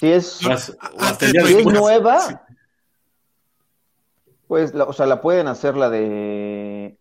Si 0.00 0.10
es, 0.10 0.42
Más- 0.42 0.70
o 0.70 0.72
antes 0.98 1.28
hasta 1.34 1.46
si 1.46 1.54
es 1.54 1.64
nueva, 1.66 2.46
pues, 4.48 4.74
la- 4.74 4.84
o 4.84 4.92
sea, 4.92 5.06
la 5.06 5.20
pueden 5.20 5.48
hacer 5.48 5.76
la 5.76 5.88
de. 5.90 6.98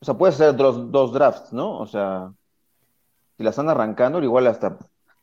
O 0.00 0.04
sea, 0.04 0.14
puedes 0.14 0.34
hacer 0.36 0.56
dos, 0.56 0.90
dos 0.92 1.12
drafts, 1.12 1.52
¿no? 1.52 1.78
O 1.78 1.86
sea, 1.86 2.32
si 3.36 3.42
la 3.42 3.50
están 3.50 3.68
arrancando, 3.68 4.22
igual 4.22 4.46
hasta. 4.46 4.78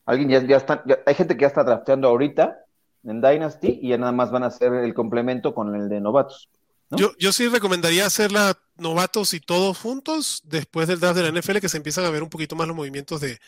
Alguien 0.06 0.30
ya, 0.30 0.44
ya 0.46 0.58
está. 0.58 0.84
ya- 0.86 1.00
hay 1.06 1.16
gente 1.16 1.36
que 1.36 1.42
ya 1.42 1.48
está 1.48 1.64
drafteando 1.64 2.08
ahorita 2.08 2.58
en 3.04 3.22
Dynasty 3.22 3.80
y 3.82 3.90
ya 3.90 3.98
nada 3.98 4.12
más 4.12 4.32
van 4.32 4.44
a 4.44 4.48
hacer 4.48 4.74
el 4.74 4.94
complemento 4.94 5.54
con 5.54 5.76
el 5.76 5.90
de 5.90 6.02
novatos. 6.02 6.50
¿no? 6.90 6.98
Yo, 6.98 7.12
yo 7.18 7.32
sí 7.32 7.48
recomendaría 7.48 8.06
hacerla 8.06 8.58
novatos 8.76 9.34
y 9.34 9.40
todos 9.40 9.78
juntos 9.78 10.42
después 10.46 10.88
del 10.88 11.00
draft 11.00 11.16
de 11.18 11.24
la 11.24 11.30
NFL 11.30 11.60
que 11.60 11.70
se 11.70 11.78
empiezan 11.78 12.06
a 12.06 12.10
ver 12.10 12.22
un 12.24 12.30
poquito 12.30 12.56
más 12.56 12.68
los 12.68 12.76
movimientos 12.76 13.22
de 13.22 13.40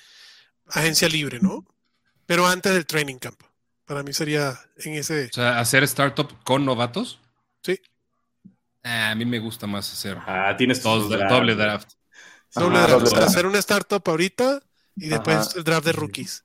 agencia 0.68 1.10
libre, 1.10 1.40
¿no? 1.42 1.66
Pero 2.26 2.48
antes 2.48 2.74
del 2.74 2.86
training 2.86 3.18
camp. 3.18 3.42
Para 3.86 4.02
mí 4.02 4.14
sería 4.14 4.58
en 4.78 4.94
ese... 4.94 5.26
O 5.26 5.34
sea, 5.34 5.60
hacer 5.60 5.84
startup 5.84 6.30
con 6.46 6.64
novatos. 6.66 7.20
Sí. 7.64 7.78
Ah, 8.84 9.12
a 9.12 9.16
mí 9.16 9.26
me 9.26 9.40
gusta 9.40 9.68
más 9.68 9.92
hacer 9.92 10.18
Ah, 10.26 10.56
tienes 10.58 10.82
dos, 10.82 11.10
tus 11.10 11.20
doble 11.30 11.56
draft. 11.56 11.92
Doble 12.56 12.78
Ajá, 12.78 12.88
draft, 12.88 12.92
doble 12.92 13.04
o 13.04 13.10
sea, 13.10 13.20
draft. 13.20 13.32
hacer 13.32 13.46
una 13.46 13.60
startup 13.60 14.02
ahorita 14.06 14.62
y 14.96 15.08
después 15.10 15.36
Ajá. 15.38 15.50
el 15.58 15.64
draft 15.64 15.86
de 15.86 15.92
rookies. 15.94 16.44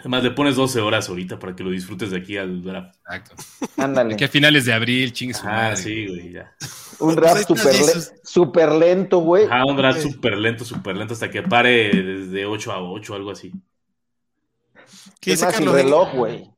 Además, 0.00 0.22
le 0.22 0.30
pones 0.30 0.54
12 0.54 0.80
horas 0.80 1.08
ahorita 1.08 1.40
para 1.40 1.56
que 1.56 1.64
lo 1.64 1.70
disfrutes 1.70 2.12
de 2.12 2.18
aquí 2.18 2.36
al 2.36 2.62
draft. 2.62 2.94
Exacto. 2.98 3.34
Ándale. 3.78 4.14
Aquí 4.14 4.22
a 4.24 4.28
finales 4.28 4.64
de 4.64 4.72
abril, 4.72 5.12
chingue 5.12 5.34
su 5.34 5.42
Ah, 5.44 5.74
sí, 5.74 6.06
güey, 6.06 6.32
ya. 6.34 6.54
Un 7.00 7.14
Pues 7.14 7.16
draft 7.16 7.48
súper 7.48 7.74
súper 8.22 8.72
lento, 8.72 9.18
güey. 9.18 9.46
Ajá, 9.46 9.64
un 9.64 9.76
draft 9.76 10.00
súper 10.00 10.38
lento, 10.38 10.64
súper 10.64 10.96
lento, 10.96 11.14
hasta 11.14 11.28
que 11.30 11.42
pare 11.42 11.90
desde 12.02 12.46
8 12.46 12.72
a 12.72 12.80
8, 12.80 13.14
algo 13.14 13.32
así. 13.32 13.52
¿Qué 15.20 15.32
Es 15.32 15.42
más, 15.42 15.54
Carlos? 15.54 15.74
reloj, 15.74 16.12
güey. 16.14 16.50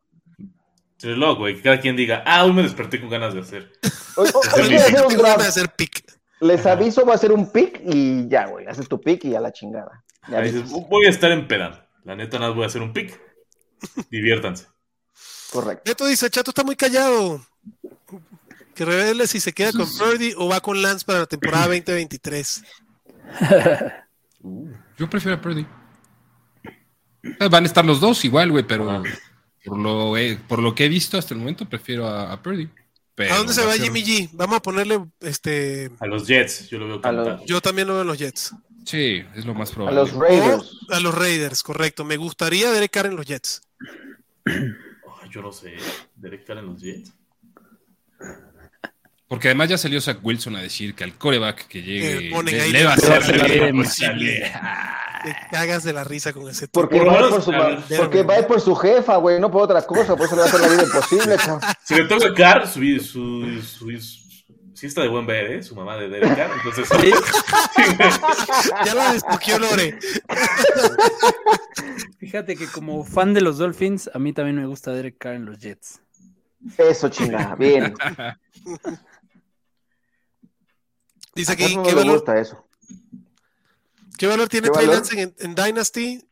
Reloj, 1.01 1.39
güey, 1.39 1.57
que 1.57 1.63
cada 1.63 1.81
quien 1.81 1.97
diga, 1.97 2.23
ah, 2.27 2.45
hoy 2.45 2.53
me 2.53 2.63
desperté 2.63 3.01
con 3.01 3.09
ganas 3.09 3.33
de 3.33 3.41
hacer. 3.41 3.73
Hoy, 4.17 4.29
hoy- 4.35 4.63
hoy 4.63 4.75
un 4.77 4.85
Tengo 4.85 5.09
ganas 5.09 5.09
de 5.17 5.17
draft. 5.23 5.41
hacer 5.49 5.69
pick. 5.77 6.05
Les 6.41 6.67
aviso, 6.67 7.07
va 7.07 7.15
a 7.15 7.19
ser 7.19 7.33
un 7.33 7.51
pick 7.51 7.81
y 7.87 8.29
ya, 8.29 8.47
güey. 8.49 8.67
Haces 8.67 8.87
tu 8.89 9.01
pick 9.01 9.25
y 9.25 9.35
a 9.35 9.41
la 9.41 9.53
chingada. 9.53 10.05
Ya 10.29 10.41
dices, 10.43 10.71
voy 10.71 11.07
a 11.07 11.11
estar 11.11 11.31
empedando. 11.33 11.79
La 12.05 12.15
neta, 12.17 12.39
nada, 12.39 12.53
voy 12.53 12.65
a 12.65 12.67
hacer 12.67 12.83
un 12.83 12.93
pick. 12.93 13.19
Diviértanse. 14.11 14.67
correcto. 15.53 15.83
Neto 15.87 16.07
dice, 16.07 16.29
Chato 16.31 16.51
está 16.51 16.63
muy 16.65 16.77
callado. 16.77 17.45
Que 18.75 18.85
revele 18.85 19.27
si 19.27 19.41
se 19.41 19.53
queda 19.53 19.73
con 19.73 19.87
Purdy 19.99 20.33
o 20.37 20.49
va 20.49 20.61
con 20.61 20.81
Lance 20.81 21.05
para 21.05 21.21
la 21.21 21.27
temporada 21.27 21.67
2023. 21.69 22.63
Yo 24.99 25.09
prefiero 25.11 25.37
a 25.37 25.41
Purdy. 25.41 25.67
Eh, 27.23 27.49
Van 27.51 27.65
a 27.65 27.67
estar 27.67 27.85
los 27.85 28.01
dos 28.01 28.25
igual, 28.25 28.51
güey, 28.51 28.65
pero 28.67 29.03
por 29.65 29.79
lo, 29.79 30.17
eh, 30.17 30.39
por 30.49 30.59
lo 30.61 30.75
que 30.75 30.87
he 30.87 30.89
visto 30.89 31.19
hasta 31.19 31.35
el 31.35 31.41
momento, 31.41 31.69
prefiero 31.69 32.07
a, 32.07 32.33
a 32.33 32.43
Purdy. 32.43 32.69
Pero 33.15 33.35
¿A 33.35 33.39
dónde 33.39 33.53
se 33.53 33.65
va 33.65 33.73
a 33.73 33.75
ser- 33.77 33.83
Jimmy 33.85 34.03
G? 34.03 34.31
Vamos 34.33 34.57
a 34.57 34.63
ponerle, 34.63 35.05
este, 35.21 35.91
A 36.01 36.07
los 36.07 36.27
Jets, 36.27 36.69
yo 36.71 36.79
lo 36.79 36.87
veo 36.89 37.01
A 37.03 37.13
los- 37.13 37.45
yo 37.45 37.61
también 37.61 37.87
lo 37.89 37.95
veo 37.95 38.03
en 38.03 38.09
los 38.09 38.19
Jets. 38.19 38.55
Sí, 38.91 39.23
es 39.37 39.45
lo 39.45 39.55
más 39.55 39.71
A 39.71 39.75
probable. 39.75 40.01
los 40.01 40.13
Raiders. 40.13 40.79
O 40.89 40.95
a 40.95 41.01
los 41.01 41.15
Raiders, 41.15 41.63
correcto. 41.63 42.05
Me 42.05 42.17
gustaría 42.17 42.73
Derek 42.73 42.91
Carr 42.91 43.07
en 43.07 43.15
los 43.17 43.25
Jets. 43.27 43.63
Ay, 44.47 45.29
yo 45.31 45.43
no 45.43 45.53
sé. 45.53 45.77
Derek 46.17 46.45
Carr 46.45 46.59
en 46.59 46.67
los 46.67 46.81
Jets. 46.83 47.13
Porque 49.29 49.47
además 49.47 49.69
ya 49.69 49.79
salió 49.79 50.01
Zach 50.01 50.19
Wilson 50.23 50.57
a 50.57 50.61
decir 50.63 50.97
que 50.97 51.05
al 51.05 51.15
coreback 51.17 51.69
que 51.69 51.83
llegue 51.83 52.31
le, 52.43 52.85
va 52.85 52.95
a 52.95 52.95
a 52.95 53.47
bien. 53.47 53.77
imposible. 53.77 54.53
Te 55.23 55.37
cagas 55.53 55.85
de 55.85 55.93
la 55.93 56.03
risa 56.03 56.33
con 56.33 56.49
ese 56.49 56.67
Porque 56.67 56.97
Por 56.99 57.07
va, 57.09 57.27
a 57.27 57.29
por 57.29 57.43
su, 57.43 57.53
a 57.53 57.81
porque 57.97 58.23
va 58.25 58.35
a 58.35 58.39
ir 58.41 58.47
por 58.49 58.61
su 58.61 58.75
jefa, 58.75 59.17
güey, 59.19 59.39
no 59.39 59.49
por 59.49 59.63
otra 59.63 59.83
cosa. 59.87 60.17
Por 60.17 60.27
eso 60.27 60.35
le 60.35 60.41
va 60.43 60.47
a 60.47 60.49
hacer 60.49 60.61
la 60.63 60.69
vida 60.69 60.83
imposible. 60.83 61.37
Si 61.85 61.95
le 61.95 62.05
toca 62.07 62.27
a 62.27 62.35
Carr, 62.35 62.67
su, 62.67 62.81
su, 62.99 63.63
su, 63.63 63.91
su- 64.01 64.20
sí 64.81 64.87
está 64.87 65.03
de 65.03 65.09
buen 65.09 65.27
ver, 65.27 65.53
¿eh? 65.53 65.63
Su 65.63 65.75
mamá 65.77 65.97
de 65.99 66.09
Derek 66.09 66.35
Carr. 66.35 66.51
Entonces, 66.57 66.89
Ya 68.87 68.95
la 68.95 69.13
despoqueó 69.13 69.59
Lore. 69.59 69.99
Fíjate 72.19 72.57
que 72.57 72.67
como 72.67 73.05
fan 73.05 73.35
de 73.35 73.43
los 73.43 73.59
Dolphins, 73.59 74.11
a 74.15 74.19
mí 74.19 74.33
también 74.33 74.57
me 74.57 74.67
gusta 74.67 74.93
Derek 74.93 75.19
Carr 75.19 75.35
en 75.35 75.45
los 75.45 75.59
Jets. 75.61 76.01
Eso, 76.79 77.09
chingada. 77.11 77.55
Bien. 77.57 77.95
Dice 81.35 81.53
aquí, 81.53 81.77
no 81.77 81.83
¿qué 81.83 81.95
valor, 81.95 82.15
gusta 82.17 82.39
eso. 82.39 82.67
¿qué 84.19 84.27
valor 84.27 84.49
tiene 84.49 84.69
¿Qué 84.69 84.73
Trey 84.73 84.87
valor? 84.87 85.03
Lance 85.03 85.21
en, 85.23 85.35
en 85.39 85.55
Dynasty? 85.55 86.25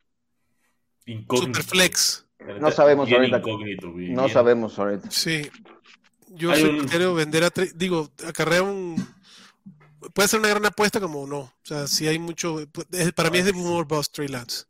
incógnito. 1.06 1.60
Superflex. 1.62 2.26
No 2.60 2.70
sabemos 2.70 3.06
bien 3.08 3.20
ahorita. 3.20 3.38
incógnito, 3.38 3.92
bien, 3.92 4.14
No 4.14 4.22
bien. 4.24 4.32
sabemos 4.34 4.78
ahorita. 4.78 5.10
Sí. 5.10 5.50
Yo 6.30 6.50
Hay 6.52 6.60
soy 6.60 6.78
un- 6.80 6.88
quiero 6.88 7.14
vender 7.14 7.44
a 7.44 7.50
digo, 7.74 8.10
acarrea 8.26 8.62
un 8.62 8.96
puede 10.14 10.28
ser 10.28 10.38
una 10.40 10.48
gran 10.48 10.64
apuesta 10.66 11.00
como 11.00 11.26
no. 11.26 11.38
O 11.38 11.52
sea, 11.62 11.86
si 11.86 12.06
hay 12.06 12.18
mucho 12.18 12.58
para 13.14 13.30
mí 13.30 13.38
es 13.38 13.44
de 13.46 13.52
more 13.52 13.86
bust 13.88 14.14
Trey 14.14 14.28
Lance. 14.28 14.64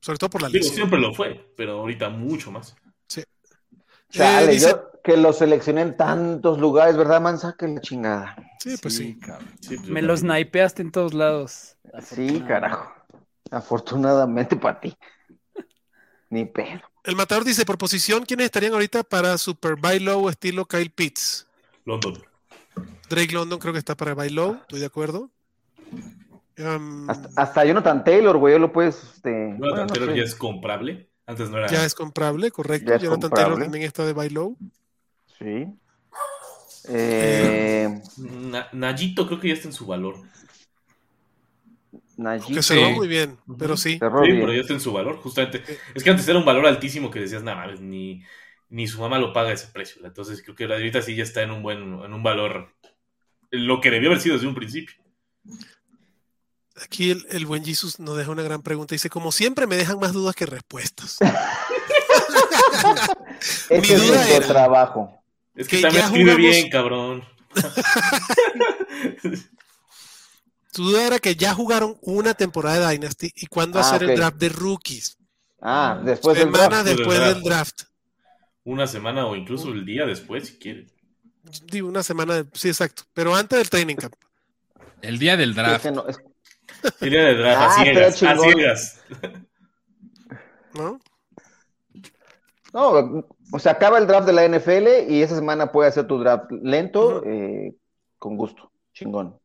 Sobre 0.00 0.18
todo 0.18 0.30
por 0.30 0.42
la 0.42 0.48
Digo, 0.48 0.58
lesión. 0.58 0.74
siempre 0.76 0.98
lo 1.00 1.14
fue, 1.14 1.52
pero 1.56 1.80
ahorita 1.80 2.08
mucho 2.10 2.50
más. 2.50 2.74
Chale, 4.10 4.50
Eh, 4.50 4.54
dice- 4.54 4.68
yo 4.70 4.90
que 5.02 5.16
lo 5.16 5.32
seleccioné 5.32 5.80
en 5.80 5.96
tantos 5.96 6.58
lugares, 6.58 6.96
¿verdad, 6.98 7.20
Mansa? 7.20 7.56
Que 7.58 7.66
la 7.66 7.80
chingada. 7.80 8.36
Sí, 8.60 8.76
pues 8.80 8.94
sí. 8.96 9.18
cabrón. 9.18 9.48
Sí, 9.60 9.68
pues, 9.76 9.88
Me 9.88 10.00
también. 10.00 10.18
snipeaste 10.18 10.82
en 10.82 10.92
todos 10.92 11.14
lados. 11.14 11.76
Sí, 12.02 12.40
carajo. 12.46 12.92
Afortunadamente 13.50 14.54
para 14.56 14.80
ti. 14.80 14.94
Ni 16.28 16.44
pedo. 16.44 16.82
El 17.04 17.16
matador 17.16 17.44
dice, 17.44 17.64
por 17.64 17.78
posición, 17.78 18.24
¿quiénes 18.24 18.46
estarían 18.46 18.72
ahorita 18.74 19.02
para 19.02 19.36
Super 19.38 19.74
Buy 19.76 19.98
Low 19.98 20.28
estilo 20.28 20.66
Kyle 20.66 20.90
Pitts? 20.90 21.46
London. 21.84 22.22
Drake 23.08 23.32
London 23.32 23.58
creo 23.58 23.72
que 23.72 23.78
está 23.80 23.96
para 23.96 24.14
Buy 24.14 24.30
Low, 24.30 24.54
estoy 24.62 24.80
de 24.80 24.86
acuerdo. 24.86 25.30
Um, 26.58 27.08
Hasta, 27.10 27.28
hasta 27.34 27.64
Jonathan 27.64 28.04
Taylor, 28.04 28.36
güey, 28.36 28.58
lo 28.58 28.72
puedes. 28.72 29.02
Este, 29.02 29.30
Jonathan 29.30 29.58
bueno, 29.58 29.76
no 29.82 29.86
Taylor 29.88 30.10
sé. 30.10 30.16
ya 30.18 30.22
es 30.24 30.34
comprable. 30.34 31.08
Antes 31.26 31.50
no 31.50 31.58
era. 31.58 31.66
ya 31.68 31.84
es 31.84 31.94
comprable, 31.94 32.50
correcto. 32.50 32.92
Es 32.94 33.02
Jonathan 33.02 33.20
comprable. 33.30 33.50
Taylor 33.54 33.62
también 33.64 33.84
está 33.84 34.04
de 34.04 34.12
Buy 34.12 34.28
Low. 34.30 34.56
Sí. 35.38 35.66
Eh, 36.88 38.00
Na- 38.16 38.68
Nayito 38.72 39.26
creo 39.26 39.40
que 39.40 39.48
ya 39.48 39.54
está 39.54 39.68
en 39.68 39.74
su 39.74 39.86
valor. 39.86 40.16
Najee 42.16 42.54
Que 42.54 42.62
se 42.62 42.80
va 42.80 42.88
Sí. 42.88 42.94
muy 42.94 43.08
bien, 43.08 43.38
pero 43.58 43.76
sí. 43.76 43.98
cerró 43.98 44.20
Sí, 44.22 44.28
bien. 44.32 44.40
pero 44.42 44.52
ya 44.54 44.60
está 44.60 44.72
en 44.74 44.80
su 44.80 44.92
valor, 44.92 45.16
justamente. 45.18 45.62
Es 45.94 46.02
que 46.02 46.10
antes 46.10 46.28
era 46.28 46.38
un 46.38 46.44
valor 46.44 46.66
altísimo 46.66 47.10
que 47.10 47.20
decías, 47.20 47.42
nada 47.42 47.58
mames, 47.66 47.80
ni, 47.80 48.22
ni 48.68 48.86
su 48.86 49.00
mamá 49.00 49.18
lo 49.18 49.32
paga 49.32 49.52
ese 49.52 49.68
precio. 49.68 50.04
Entonces 50.04 50.42
creo 50.42 50.54
que 50.54 50.64
ahorita 50.64 51.02
sí 51.02 51.14
ya 51.16 51.22
está 51.22 51.42
en 51.42 51.50
un 51.50 51.62
buen, 51.62 51.78
en 51.78 52.12
un 52.12 52.22
valor, 52.22 52.74
lo 53.50 53.80
que 53.80 53.90
debió 53.90 54.10
haber 54.10 54.20
sido 54.20 54.34
desde 54.36 54.48
un 54.48 54.54
principio. 54.54 54.96
Aquí 56.82 57.10
el, 57.10 57.26
el 57.30 57.46
buen 57.46 57.64
Jesus 57.64 58.00
nos 58.00 58.16
deja 58.16 58.30
una 58.30 58.42
gran 58.42 58.62
pregunta. 58.62 58.94
Dice, 58.94 59.10
como 59.10 59.30
siempre 59.30 59.66
me 59.66 59.76
dejan 59.76 59.98
más 60.00 60.12
dudas 60.12 60.34
que 60.34 60.46
respuestas. 60.46 61.18
Ese 63.68 63.80
mi 63.80 63.88
es 63.88 64.00
duda 64.06 64.16
nuestro 64.16 64.36
era- 64.36 64.46
trabajo. 64.46 65.22
Es 65.54 65.68
que, 65.68 65.76
Que 65.76 65.82
también 65.82 66.04
escribe 66.06 66.32
jugamos- 66.32 66.50
bien, 66.50 66.70
cabrón. 66.70 67.24
Su 70.72 70.84
duda 70.84 71.06
era 71.06 71.18
que 71.18 71.34
ya 71.36 71.52
jugaron 71.54 71.98
una 72.00 72.34
temporada 72.34 72.88
de 72.88 72.94
Dynasty 72.96 73.30
y 73.36 73.46
cuándo 73.46 73.78
Ah, 73.78 73.82
hacer 73.82 74.04
el 74.08 74.16
draft 74.16 74.38
de 74.38 74.48
rookies. 74.48 75.18
Ah, 75.60 76.00
después 76.02 76.36
del 76.38 76.50
draft. 76.50 76.84
después 76.86 77.18
Del 77.20 77.34
del 77.34 77.42
draft. 77.42 77.82
Una 78.64 78.86
semana 78.86 79.26
o 79.26 79.36
incluso 79.36 79.68
el 79.72 79.84
día 79.84 80.06
después, 80.06 80.48
si 80.48 80.58
quiere. 80.58 80.86
Digo, 81.66 81.88
una 81.88 82.02
semana, 82.02 82.42
de- 82.42 82.46
sí, 82.54 82.68
exacto. 82.68 83.02
Pero 83.12 83.34
antes 83.34 83.58
del 83.58 83.68
training 83.68 83.96
camp, 83.96 84.14
El 85.02 85.18
día 85.18 85.36
del 85.36 85.54
draft. 85.54 85.84
Ese 85.84 85.90
no- 85.92 86.06
es- 86.06 86.18
El 87.00 87.10
día 87.10 87.24
de 87.24 87.34
draft, 87.34 87.60
Ah, 87.60 87.66
a 87.80 87.82
ciegas, 87.82 88.14
estaría 88.14 88.30
a 88.30 88.36
chingón. 88.36 88.52
ciegas. 88.54 89.00
¿no? 90.74 91.00
No, 92.72 93.24
o 93.52 93.58
sea, 93.58 93.72
acaba 93.72 93.98
el 93.98 94.06
draft 94.06 94.26
de 94.26 94.32
la 94.32 94.44
NFL 94.44 95.06
y 95.12 95.20
esa 95.22 95.34
semana 95.34 95.70
puede 95.70 95.90
hacer 95.90 96.06
tu 96.06 96.18
draft 96.18 96.50
lento, 96.50 97.22
eh, 97.26 97.74
con 98.18 98.36
gusto. 98.36 98.70
Chingón. 98.94 99.38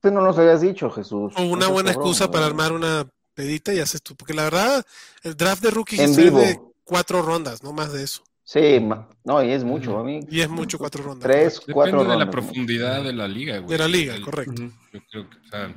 Tú 0.00 0.10
no 0.10 0.20
nos 0.20 0.38
habías 0.38 0.60
dicho, 0.60 0.90
Jesús. 0.90 1.32
O 1.36 1.42
una 1.42 1.66
No 1.66 1.72
buena 1.72 1.90
cabrón, 1.92 2.08
excusa 2.08 2.30
para 2.30 2.46
armar 2.46 2.72
una 2.72 3.06
pedita 3.34 3.72
y 3.74 3.80
haces 3.80 4.02
tú. 4.02 4.14
Porque 4.16 4.34
la 4.34 4.44
verdad, 4.44 4.84
el 5.22 5.36
draft 5.36 5.62
de 5.62 5.70
rookies 5.70 6.00
En 6.00 6.10
es 6.10 6.16
de 6.16 6.60
cuatro 6.84 7.22
rondas, 7.22 7.62
no 7.62 7.72
más 7.72 7.92
de 7.92 8.04
eso. 8.04 8.22
Sí, 8.44 8.80
ma- 8.80 9.06
no, 9.24 9.42
y 9.44 9.50
es 9.52 9.62
mucho, 9.64 9.98
a 9.98 10.04
mí. 10.04 10.20
Y 10.30 10.40
es 10.40 10.48
mucho 10.48 10.78
cuatro 10.78 11.02
rondas. 11.02 11.28
Tres, 11.28 11.54
correcto. 11.60 11.72
cuatro 11.74 11.92
Depende 11.98 12.12
de 12.12 12.18
la 12.18 12.24
rondas. 12.24 12.32
profundidad 12.44 13.02
de 13.02 13.12
la 13.12 13.28
liga, 13.28 13.58
güey. 13.58 13.68
De 13.70 13.78
la 13.78 13.88
liga, 13.88 14.14
El- 14.14 14.22
correcto. 14.24 14.62
Yo 14.92 15.00
creo 15.10 15.28
que, 15.28 15.36
o 15.36 15.50
sea. 15.50 15.74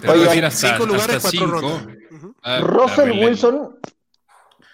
Te 0.00 0.08
Oigan, 0.08 0.24
puedes 0.24 0.36
ir 0.36 0.44
hasta, 0.44 0.68
Cinco 0.72 0.86
lugares, 0.86 1.16
hasta 1.16 1.30
cuatro 1.38 1.60
cinco. 1.60 1.60
rondas. 1.60 1.96
Ah, 2.42 2.60
Russell. 2.60 3.10
Wilson, 3.24 3.76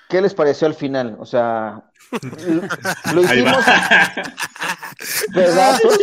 ¿qué 0.09 0.21
les 0.21 0.35
pareció 0.35 0.67
al 0.69 0.75
final? 0.75 1.17
O 1.19 1.25
sea, 1.27 1.83
lo- 3.15 3.23
hicimos 3.23 3.57
pedazos. 5.33 5.99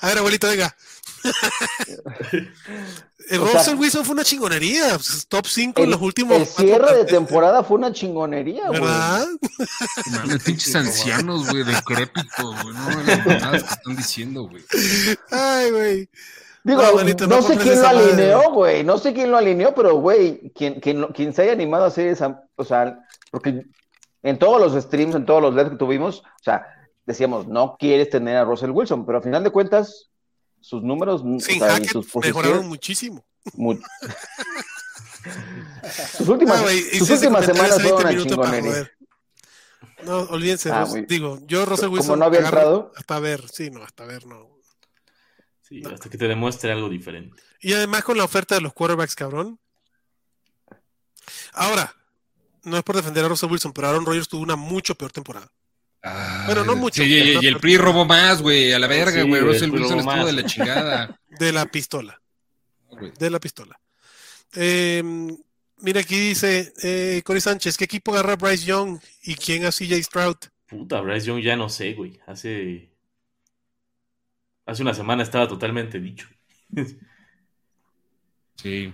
A 0.00 0.08
ver, 0.08 0.18
abuelito, 0.18 0.48
venga. 0.48 0.74
El 3.28 3.40
O 3.40 3.46
sea, 3.46 3.58
Russell 3.60 3.76
Wilson 3.76 4.04
fue 4.04 4.14
una 4.14 4.24
chingonería. 4.24 4.94
pues, 4.94 5.26
Top 5.28 5.46
5 5.46 5.82
en 5.82 5.90
los 5.90 6.00
últimos. 6.00 6.36
el 6.36 6.46
cuatro 6.46 6.64
cierre 6.64 6.96
de 6.96 7.04
temporada 7.04 7.62
fue 7.62 7.76
una 7.78 7.92
chingonería, 7.92 8.68
güey. 8.68 8.80
¿Verdad? 8.80 9.26
Mames, 10.12 10.42
pinches 10.42 10.74
ancianos, 10.74 11.48
güey, 11.48 11.62
decrépitos, 11.62 12.62
güey. 12.62 12.74
No, 12.74 13.02
las 13.02 13.26
mamadas 13.26 13.62
que 13.62 13.74
están 13.74 13.96
diciendo, 13.96 14.48
güey. 14.48 14.64
Ay, 15.30 15.70
güey. 15.70 16.08
Digo, 16.64 16.82
No, 16.82 16.88
abuelito, 16.88 17.26
no 17.26 17.36
no 17.36 17.42
sé 17.42 17.56
quién 17.56 17.80
lo 17.80 17.88
alineó, 17.88 18.50
güey. 18.52 18.82
No 18.84 18.98
sé 18.98 19.12
quién 19.14 19.30
lo 19.30 19.36
alineó, 19.36 19.74
pero, 19.74 19.94
güey, 19.96 20.50
quien, 20.54 20.80
quien, 20.80 21.04
quien 21.08 21.32
se 21.32 21.42
haya 21.42 21.52
animado 21.52 21.84
a 21.84 21.88
hacer 21.88 22.08
esa. 22.08 22.42
O 22.56 22.64
sea, 22.64 22.98
porque 23.30 23.64
en 24.22 24.38
todos 24.38 24.60
los 24.60 24.82
streams, 24.82 25.14
en 25.14 25.24
todos 25.24 25.40
los 25.40 25.54
lives 25.54 25.70
que 25.70 25.78
tuvimos, 25.78 26.18
o 26.20 26.42
sea, 26.42 26.66
decíamos, 27.10 27.46
no 27.46 27.76
quieres 27.78 28.10
tener 28.10 28.36
a 28.36 28.44
Russell 28.44 28.70
Wilson, 28.70 29.04
pero 29.06 29.18
al 29.18 29.24
final 29.24 29.44
de 29.44 29.50
cuentas, 29.50 30.10
sus 30.60 30.82
números 30.82 31.20
o 31.22 31.24
Sin 31.24 31.40
sea, 31.40 31.56
y 31.56 31.70
Hackett 31.70 31.92
sus 31.92 32.16
mejoraron 32.16 32.66
muchísimo. 32.68 33.24
mu- 33.54 33.78
sus 36.16 36.28
últimas, 36.28 36.62
güey, 36.62 36.82
sus 36.98 37.10
últimas 37.10 37.44
semanas 37.46 37.74
fueron 37.80 37.82
20 37.82 38.02
una 38.02 38.10
minutos 38.10 38.36
para 38.38 38.50
chingonería. 38.56 38.70
joder. 38.72 38.92
No, 40.04 40.20
olvídense. 40.34 40.70
Ah, 40.72 40.86
muy- 40.86 41.02
digo, 41.02 41.38
yo 41.46 41.64
Russell 41.66 41.86
Como 41.86 41.96
Wilson. 41.98 42.18
no 42.18 42.24
había 42.24 42.40
entrado. 42.40 42.92
Hasta 42.96 43.18
ver, 43.20 43.46
sí, 43.48 43.70
no, 43.70 43.82
hasta 43.82 44.04
ver, 44.04 44.26
no. 44.26 44.48
Sí, 45.62 45.82
hasta 45.92 46.08
que 46.08 46.18
te 46.18 46.26
demuestre 46.26 46.72
algo 46.72 46.88
diferente. 46.88 47.42
Y 47.60 47.74
además 47.74 48.02
con 48.04 48.16
la 48.16 48.24
oferta 48.24 48.54
de 48.54 48.60
los 48.62 48.72
quarterbacks, 48.72 49.14
cabrón. 49.14 49.58
Ahora, 51.52 51.94
no 52.64 52.76
es 52.76 52.82
por 52.82 52.96
defender 52.96 53.24
a 53.24 53.28
Russell 53.28 53.50
Wilson, 53.50 53.72
pero 53.72 53.88
Aaron 53.88 54.06
Rodgers 54.06 54.28
tuvo 54.28 54.42
una 54.42 54.56
mucho 54.56 54.94
peor 54.94 55.12
temporada. 55.12 55.50
Bueno, 56.46 56.64
no 56.64 56.76
mucho, 56.76 57.02
sí, 57.02 57.36
y, 57.40 57.46
el 57.46 57.58
PRI 57.58 57.76
robó 57.76 58.04
más, 58.06 58.40
güey. 58.40 58.72
A 58.72 58.78
la 58.78 58.86
verga, 58.86 59.22
Sí, 59.22 59.28
güey. 59.28 59.40
el 59.42 59.46
Russell 59.46 59.70
Wilson 59.70 59.98
estuvo 59.98 60.26
de 60.26 60.32
la 60.32 60.44
chingada. 60.46 61.20
De 61.38 61.52
la 61.52 61.66
pistola. 61.66 62.20
De 63.18 63.30
la 63.30 63.38
pistola. 63.38 63.78
Eh, 64.54 65.02
mira, 65.78 66.00
aquí 66.00 66.18
dice 66.18 66.72
eh, 66.82 67.22
Cory 67.24 67.40
Sánchez: 67.40 67.76
¿qué 67.76 67.84
equipo 67.84 68.12
agarra 68.12 68.36
Bryce 68.36 68.64
Young 68.64 68.98
y 69.22 69.34
quién 69.34 69.64
a 69.66 69.70
CJ 69.70 70.02
Stroud? 70.02 70.36
Puta, 70.66 71.00
Bryce 71.00 71.26
Young 71.26 71.42
ya 71.42 71.56
no 71.56 71.68
sé, 71.68 71.92
güey. 71.92 72.18
Hace. 72.26 72.88
Hace 74.66 74.82
una 74.82 74.94
semana 74.94 75.22
estaba 75.22 75.48
totalmente 75.48 76.00
dicho. 76.00 76.28
Sí. 78.56 78.92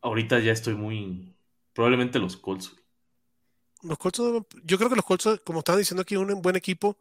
Ahorita 0.00 0.38
ya 0.40 0.52
estoy 0.52 0.74
muy. 0.74 1.34
Probablemente 1.74 2.18
los 2.18 2.36
Colts, 2.36 2.70
güey. 2.70 2.79
Los 3.82 3.98
Colts, 3.98 4.18
yo 4.64 4.76
creo 4.78 4.90
que 4.90 4.96
los 4.96 5.04
Colts, 5.04 5.40
como 5.44 5.60
estaban 5.60 5.78
diciendo 5.80 6.02
aquí, 6.02 6.16
un 6.16 6.42
buen 6.42 6.56
equipo 6.56 6.98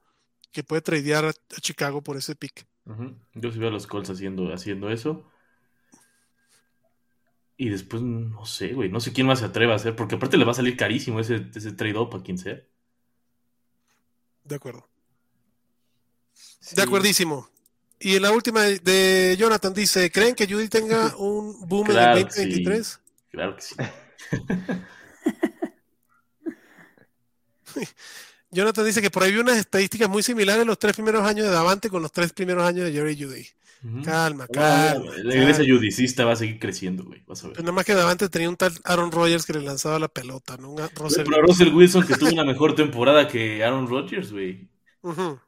que 0.52 0.64
puede 0.64 0.82
tradear 0.82 1.26
a, 1.26 1.30
a 1.30 1.62
Chicago 1.62 2.02
por 2.02 2.18
ese 2.18 2.36
pick. 2.36 2.66
Ujú. 2.86 3.16
Yo 3.36 3.52
sí 3.52 3.60
veo 3.60 3.70
a 3.70 3.72
los 3.72 3.86
Colts 3.88 4.10
haciendo, 4.10 4.54
haciendo 4.54 4.90
eso. 4.90 5.30
Y 7.58 7.70
después, 7.70 8.02
no 8.02 8.46
sé, 8.46 8.74
güey. 8.74 8.90
No 8.90 9.02
sé 9.02 9.12
quién 9.12 9.28
más 9.28 9.40
se 9.40 9.46
atreva 9.46 9.74
a 9.74 9.76
hacer. 9.76 9.96
Porque 9.96 10.16
aparte 10.16 10.38
le 10.38 10.46
va 10.46 10.52
a 10.52 10.56
salir 10.56 10.78
carísimo 10.78 11.20
ese, 11.20 11.46
ese 11.54 11.74
trade-up 11.74 12.16
a 12.16 12.24
quien 12.24 12.38
sea. 12.38 12.62
De 14.46 14.56
acuerdo. 14.56 14.88
Sí. 16.34 16.76
De 16.78 16.82
acuerdísimo. 16.84 17.50
Y 18.00 18.16
en 18.16 18.22
la 18.22 18.32
última 18.32 18.62
de- 18.64 19.36
Jonathan 19.38 19.74
dice: 19.74 20.10
¿creen 20.10 20.36
que 20.36 20.48
Judy 20.48 20.70
tenga 20.70 21.14
un 21.18 21.68
boom 21.68 21.88
Claro 21.88 22.14
en 22.14 22.18
el 22.20 22.26
que 22.28 22.32
sí. 22.32 22.40
2023? 22.44 23.00
Claro 23.32 23.56
que 23.58 23.62
sí. 23.62 23.76
Jonathan 28.52 28.86
dice 28.86 29.02
que 29.02 29.12
por 29.12 29.24
ahí 29.24 29.32
vi 29.32 29.40
unas 29.40 29.58
estadísticas 29.58 30.10
muy 30.10 30.24
similares 30.24 30.66
los 30.66 30.80
tres 30.80 30.94
primeros 30.96 31.24
años 31.24 31.46
de 31.46 31.52
Davante 31.52 31.90
con 31.90 32.02
los 32.02 32.12
tres 32.12 32.34
primeros 32.34 32.64
años 32.66 32.86
de 32.86 32.92
Jerry 32.94 33.16
Judy. 33.22 33.46
Calma, 34.04 34.44
Ah, 34.44 34.48
calma. 34.52 35.12
La 35.24 35.36
iglesia 35.36 35.64
calma. 35.64 35.78
judicista 35.78 36.26
va 36.26 36.34
a 36.34 36.36
seguir 36.36 36.60
creciendo, 36.60 37.06
güey. 37.06 37.24
Vas 37.28 37.44
a 37.44 37.48
ver. 37.48 37.54
Pero 37.54 37.64
nada 37.64 37.74
más 37.74 37.86
que 37.86 37.94
Davante 37.94 38.28
tenía 38.28 38.50
un 38.50 38.58
tal 38.58 38.74
Aaron 38.84 39.12
Rodgers 39.12 39.46
que 39.46 39.54
le 39.54 39.62
lanzaba 39.62 40.00
la 40.00 40.08
pelota, 40.10 40.58
¿no? 40.58 40.72
Un 40.72 40.82
Russell. 40.96 41.24
Pero 41.30 41.42
Russell 41.44 41.74
Wilson 41.74 42.06
que 42.06 42.16
tuvo 42.16 42.32
una 42.32 42.44
mejor 42.44 42.76
temporada 42.76 43.28
que 43.28 43.64
Aaron 43.64 43.88
Rodgers, 43.88 44.32
güey. 44.32 44.68
Aaron 45.04 45.40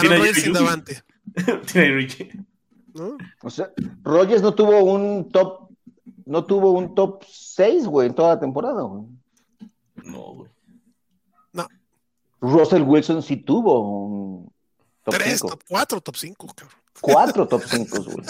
tiene 0.00 0.14
a 0.14 0.18
Rodgers 0.18 0.42
sin. 0.42 0.52
Davante. 0.52 1.02
¿no? 2.94 3.16
O 3.42 3.50
sea, 3.50 3.70
Rogers 4.02 4.42
no 4.42 4.54
tuvo 4.54 4.82
un 4.84 5.30
top, 5.30 5.70
no 6.26 6.44
tuvo 6.44 6.72
un 6.72 6.94
top 6.94 7.24
6, 7.28 7.86
güey, 7.86 8.08
en 8.08 8.14
toda 8.14 8.34
la 8.34 8.40
temporada, 8.40 8.82
güey. 8.82 9.04
No, 10.04 10.34
güey. 10.34 10.50
Russell 12.40 12.82
Wilson 12.82 13.22
sí 13.22 13.36
tuvo 13.36 13.80
un 13.80 14.52
top 15.04 15.14
Tres, 15.14 15.40
5. 15.40 15.48
top 15.48 15.62
cuatro, 15.68 16.00
top 16.00 16.16
cinco, 16.16 16.46
cabrón. 16.54 16.80
Cuatro 17.00 17.46
top 17.46 17.62
5, 17.68 18.02
güey. 18.02 18.26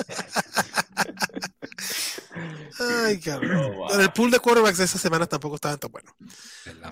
Ay, 2.79 3.21
cabrón. 3.21 3.57
Oh, 3.57 3.73
wow. 3.75 4.01
El 4.01 4.13
pool 4.13 4.31
de 4.31 4.41
quarterbacks 4.41 4.79
de 4.79 4.85
esta 4.85 4.99
semana 4.99 5.27
tampoco 5.27 5.57
estaba 5.57 5.77
tan 5.77 5.91
bueno. 5.93 6.15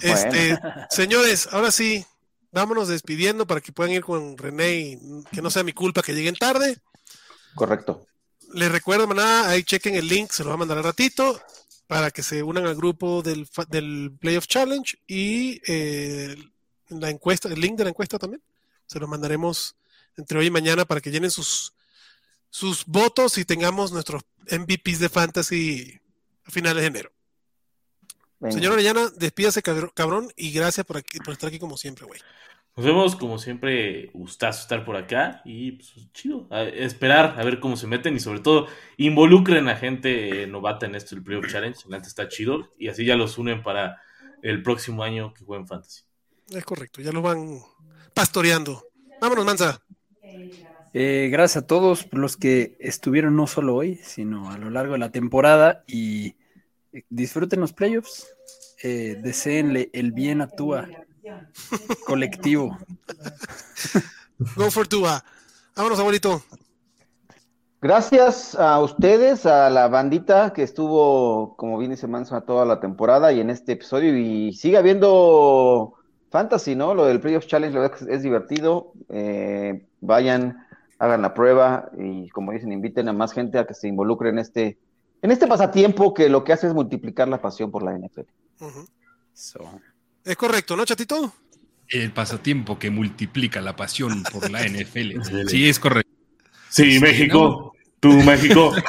Este, 0.01 0.59
señores, 0.91 1.49
ahora 1.53 1.71
sí, 1.71 2.05
vámonos 2.53 2.89
despidiendo 2.89 3.47
para 3.47 3.61
que 3.61 3.73
puedan 3.73 3.93
ir 3.93 4.05
con 4.05 4.37
René 4.37 4.77
y 4.77 4.99
que 5.33 5.43
no 5.43 5.51
sea 5.51 5.63
mi 5.63 5.73
culpa 5.73 6.03
que 6.03 6.15
lleguen 6.15 6.37
tarde. 6.37 6.79
Correcto. 7.55 8.07
Les 8.55 8.71
recuerdo, 8.71 9.07
maná, 9.07 9.49
ahí 9.49 9.63
chequen 9.63 9.95
el 9.95 10.09
link, 10.09 10.31
se 10.31 10.43
lo 10.43 10.51
va 10.51 10.55
a 10.55 10.59
mandar 10.59 10.79
al 10.79 10.85
ratito 10.85 11.41
para 11.89 12.13
que 12.13 12.23
se 12.23 12.45
unan 12.45 12.67
al 12.67 12.77
grupo 12.77 13.23
del, 13.23 13.49
del 13.69 14.13
Playoff 14.21 14.47
Challenge 14.47 14.97
y 15.09 15.61
eh, 15.67 16.37
la 16.91 17.11
encuesta, 17.11 17.49
el 17.49 17.61
link 17.61 17.77
de 17.77 17.85
la 17.85 17.91
encuesta 17.91 18.19
también. 18.19 18.41
Se 18.87 19.01
lo 19.01 19.09
mandaremos 19.09 19.75
entre 20.17 20.39
hoy 20.39 20.47
y 20.47 20.51
mañana 20.51 20.85
para 20.85 21.01
que 21.01 21.11
llenen 21.11 21.31
sus, 21.33 21.73
sus 22.51 22.85
votos 22.87 23.37
y 23.39 23.45
tengamos 23.45 23.91
nuestros 23.91 24.23
MVPs 24.51 25.01
de 25.01 25.09
Fantasy 25.09 26.01
a 26.45 26.51
finales 26.51 26.83
de 26.83 26.87
enero. 26.87 27.11
Venga. 28.39 28.55
Señor 28.55 28.73
Orellana, 28.75 29.09
despídase, 29.17 29.63
cabr- 29.63 29.93
cabrón, 29.95 30.33
y 30.37 30.53
gracias 30.53 30.87
por, 30.87 30.99
aquí, 30.99 31.19
por 31.19 31.33
estar 31.33 31.49
aquí 31.49 31.59
como 31.59 31.77
siempre, 31.77 32.07
güey. 32.07 32.21
Nos 32.79 32.87
vemos, 32.87 33.17
como 33.17 33.41
siempre, 33.41 34.09
gustazo 34.15 34.63
estar 34.63 34.85
por 34.85 34.95
acá 34.95 35.43
y 35.45 35.73
pues, 35.73 36.13
chido. 36.13 36.47
A 36.49 36.63
esperar 36.63 37.35
a 37.37 37.43
ver 37.43 37.59
cómo 37.59 37.77
se 37.77 37.89
meten 37.89 38.15
y 38.15 38.21
sobre 38.21 38.39
todo 38.39 38.69
involucren 38.97 39.67
a 39.69 39.75
gente 39.75 40.47
novata 40.47 40.87
en 40.87 40.95
esto, 40.95 41.17
el 41.17 41.25
Playoff 41.25 41.51
Challenge. 41.51 41.77
La 41.89 41.97
neta 41.97 42.07
está 42.07 42.29
chido 42.29 42.73
y 42.79 42.87
así 42.87 43.05
ya 43.05 43.17
los 43.17 43.37
unen 43.37 43.65
para 43.65 44.01
el 44.43 44.63
próximo 44.63 45.03
año 45.03 45.35
que 45.35 45.45
jueguen 45.45 45.67
Fantasy. 45.67 46.05
Es 46.51 46.65
correcto, 46.65 47.03
ya 47.03 47.11
los 47.11 47.21
van 47.21 47.59
pastoreando. 48.15 48.85
Vámonos, 49.21 49.45
Manza. 49.45 49.83
Eh, 50.95 51.31
gracias 51.33 51.65
a 51.65 51.67
todos 51.67 52.07
los 52.13 52.37
que 52.37 52.77
estuvieron 52.79 53.35
no 53.35 53.49
solo 53.49 53.75
hoy, 53.75 53.97
sino 54.05 54.53
a 54.53 54.57
lo 54.57 54.71
largo 54.71 54.93
de 54.93 55.01
la 55.01 55.11
temporada 55.11 55.83
y 55.89 56.37
eh, 56.93 57.03
disfruten 57.11 57.59
los 57.59 57.73
playoffs. 57.73 58.33
Eh, 58.85 59.19
deseenle 59.21 59.91
el 59.93 60.13
bien 60.13 60.41
a 60.43 60.47
Tua 60.47 60.89
colectivo. 62.07 62.77
Go 64.57 64.71
for 64.71 64.87
Tua. 64.87 65.23
Vámonos, 65.77 65.99
abuelito. 65.99 66.43
Gracias 67.81 68.57
a 68.57 68.81
ustedes, 68.81 69.47
a 69.47 69.71
la 69.71 69.87
bandita 69.87 70.53
que 70.53 70.65
estuvo, 70.65 71.55
como 71.57 71.79
bien 71.79 71.93
dice 71.93 72.09
Manso, 72.09 72.41
toda 72.43 72.65
la 72.65 72.81
temporada 72.81 73.33
y 73.33 73.41
en 73.41 73.51
este 73.51 73.73
episodio. 73.73 74.19
Y 74.19 74.53
sigue 74.53 74.77
habiendo 74.77 75.95
fantasy, 76.31 76.75
¿no? 76.75 76.95
Lo 76.95 77.07
del 77.07 77.21
Playoff 77.21 77.47
Challenge, 77.47 77.73
la 77.73 77.83
verdad 77.83 77.97
que 77.97 78.13
es, 78.13 78.23
divertido. 78.25 78.93
Eh, 79.09 79.87
vayan, 80.01 80.67
hagan 80.99 81.23
la 81.23 81.35
prueba 81.35 81.91
y, 81.97 82.29
como 82.31 82.51
dicen, 82.51 82.73
inviten 82.73 83.09
a 83.09 83.13
más 83.13 83.33
gente 83.33 83.59
a 83.59 83.67
que 83.67 83.75
se 83.75 83.87
involucre 83.87 84.31
en 84.31 84.41
este, 84.41 84.79
en 85.23 85.31
este 85.31 85.47
pasatiempo 85.47 86.15
que 86.15 86.29
lo 86.29 86.43
que 86.43 86.53
hace 86.53 86.67
es 86.67 86.75
multiplicar 86.75 87.29
la 87.29 87.41
pasión 87.41 87.71
por 87.71 87.85
la 87.85 87.97
NFL. 87.97 88.23
So, 89.35 89.61
Es 90.29 90.37
correcto, 90.37 90.77
¿no, 90.77 90.85
chatito? 90.85 91.33
El 91.89 92.13
pasatiempo 92.13 92.79
que 92.79 92.91
multiplica 92.91 93.63
la 93.63 93.75
pasión 93.75 94.23
por 94.25 94.51
la 94.51 94.63
NFL. 94.69 95.23
Sí, 95.49 95.67
es 95.67 95.79
correcto. 95.79 96.13
Sí, 96.69 96.93
Sí, 96.93 97.01
México. 97.01 97.73
Tú, 97.99 98.13
México. 98.23 98.75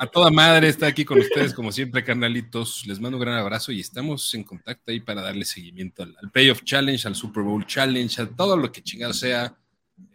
A 0.00 0.06
toda 0.08 0.30
madre 0.30 0.66
está 0.66 0.88
aquí 0.88 1.04
con 1.04 1.20
ustedes, 1.20 1.54
como 1.54 1.70
siempre, 1.70 2.02
carnalitos. 2.02 2.84
Les 2.88 2.98
mando 2.98 3.18
un 3.18 3.22
gran 3.22 3.36
abrazo 3.36 3.70
y 3.70 3.78
estamos 3.78 4.34
en 4.34 4.42
contacto 4.42 4.90
ahí 4.90 4.98
para 4.98 5.22
darle 5.22 5.44
seguimiento 5.44 6.02
al, 6.02 6.16
al 6.20 6.28
Playoff 6.32 6.64
Challenge, 6.64 7.06
al 7.06 7.14
Super 7.14 7.44
Bowl 7.44 7.64
Challenge, 7.64 8.20
a 8.20 8.26
todo 8.26 8.56
lo 8.56 8.72
que 8.72 8.82
chingado 8.82 9.12
sea. 9.12 9.54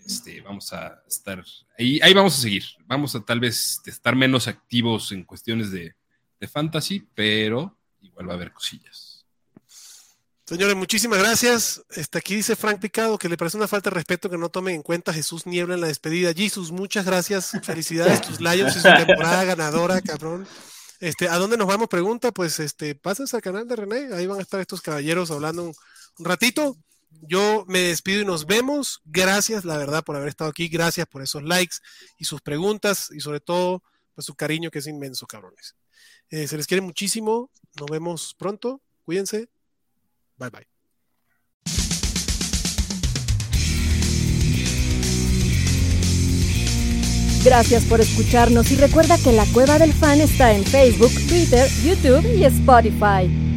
Este, 0.05 0.41
vamos 0.41 0.73
a 0.73 1.01
estar 1.07 1.41
ahí, 1.79 2.01
ahí 2.03 2.13
vamos 2.13 2.37
a 2.37 2.41
seguir. 2.41 2.65
Vamos 2.85 3.15
a 3.15 3.21
tal 3.21 3.39
vez 3.39 3.81
estar 3.85 4.13
menos 4.13 4.49
activos 4.49 5.13
en 5.13 5.23
cuestiones 5.23 5.71
de, 5.71 5.95
fantasy, 6.47 7.07
pero 7.13 7.77
igual 8.01 8.29
va 8.29 8.33
a 8.33 8.35
haber 8.35 8.53
cosillas. 8.53 9.25
Señores, 10.47 10.75
muchísimas 10.75 11.17
gracias. 11.17 11.83
Este, 11.89 12.19
aquí 12.19 12.35
dice 12.35 12.55
Frank 12.55 12.79
Picado 12.79 13.17
que 13.17 13.27
le 13.27 13.35
parece 13.35 13.57
una 13.57 13.67
falta 13.67 13.89
de 13.89 13.95
respeto 13.95 14.29
que 14.29 14.37
no 14.37 14.49
tomen 14.49 14.75
en 14.75 14.83
cuenta 14.83 15.11
Jesús 15.11 15.47
Niebla 15.47 15.73
en 15.73 15.81
la 15.81 15.87
despedida. 15.87 16.33
Jesus, 16.33 16.71
muchas 16.71 17.03
gracias. 17.03 17.51
Felicidades, 17.63 18.21
tus 18.21 18.39
Lions 18.39 18.75
y 18.75 18.79
su 18.79 18.87
temporada 18.87 19.43
ganadora, 19.43 20.01
cabrón. 20.01 20.47
Este, 20.99 21.29
¿A 21.29 21.37
dónde 21.37 21.57
nos 21.57 21.67
vamos? 21.67 21.87
Pregunta, 21.87 22.31
pues 22.31 22.59
este, 22.59 22.93
pásense 22.93 23.35
al 23.35 23.41
canal 23.41 23.67
de 23.67 23.75
René, 23.75 24.13
ahí 24.13 24.27
van 24.27 24.37
a 24.37 24.43
estar 24.43 24.59
estos 24.59 24.81
caballeros 24.81 25.31
hablando 25.31 25.63
un, 25.63 25.73
un 26.19 26.25
ratito. 26.25 26.77
Yo 27.21 27.65
me 27.67 27.79
despido 27.79 28.21
y 28.21 28.25
nos 28.25 28.45
vemos. 28.45 29.01
Gracias, 29.03 29.65
la 29.65 29.77
verdad, 29.77 30.03
por 30.03 30.15
haber 30.15 30.29
estado 30.29 30.51
aquí. 30.51 30.67
Gracias 30.67 31.07
por 31.07 31.23
esos 31.23 31.41
likes 31.41 31.77
y 32.19 32.25
sus 32.25 32.41
preguntas 32.41 33.09
y 33.11 33.19
sobre 33.19 33.39
todo, 33.39 33.81
pues 34.13 34.25
su 34.25 34.35
cariño 34.35 34.69
que 34.69 34.77
es 34.77 34.85
inmenso, 34.85 35.25
cabrones. 35.25 35.75
Eh, 36.29 36.47
se 36.47 36.57
les 36.57 36.67
quiere 36.67 36.81
muchísimo. 36.81 37.49
Nos 37.79 37.89
vemos 37.89 38.35
pronto. 38.37 38.81
Cuídense. 39.05 39.49
Bye 40.37 40.49
bye. 40.49 40.67
Gracias 47.45 47.83
por 47.83 48.01
escucharnos 48.01 48.71
y 48.71 48.75
recuerda 48.75 49.19
que 49.19 49.31
la 49.31 49.45
Cueva 49.53 49.77
del 49.77 49.93
Fan 49.93 50.19
está 50.19 50.51
en 50.51 50.65
Facebook, 50.65 51.11
Twitter, 51.29 51.69
YouTube 51.83 52.25
y 52.35 52.43
Spotify. 52.45 53.54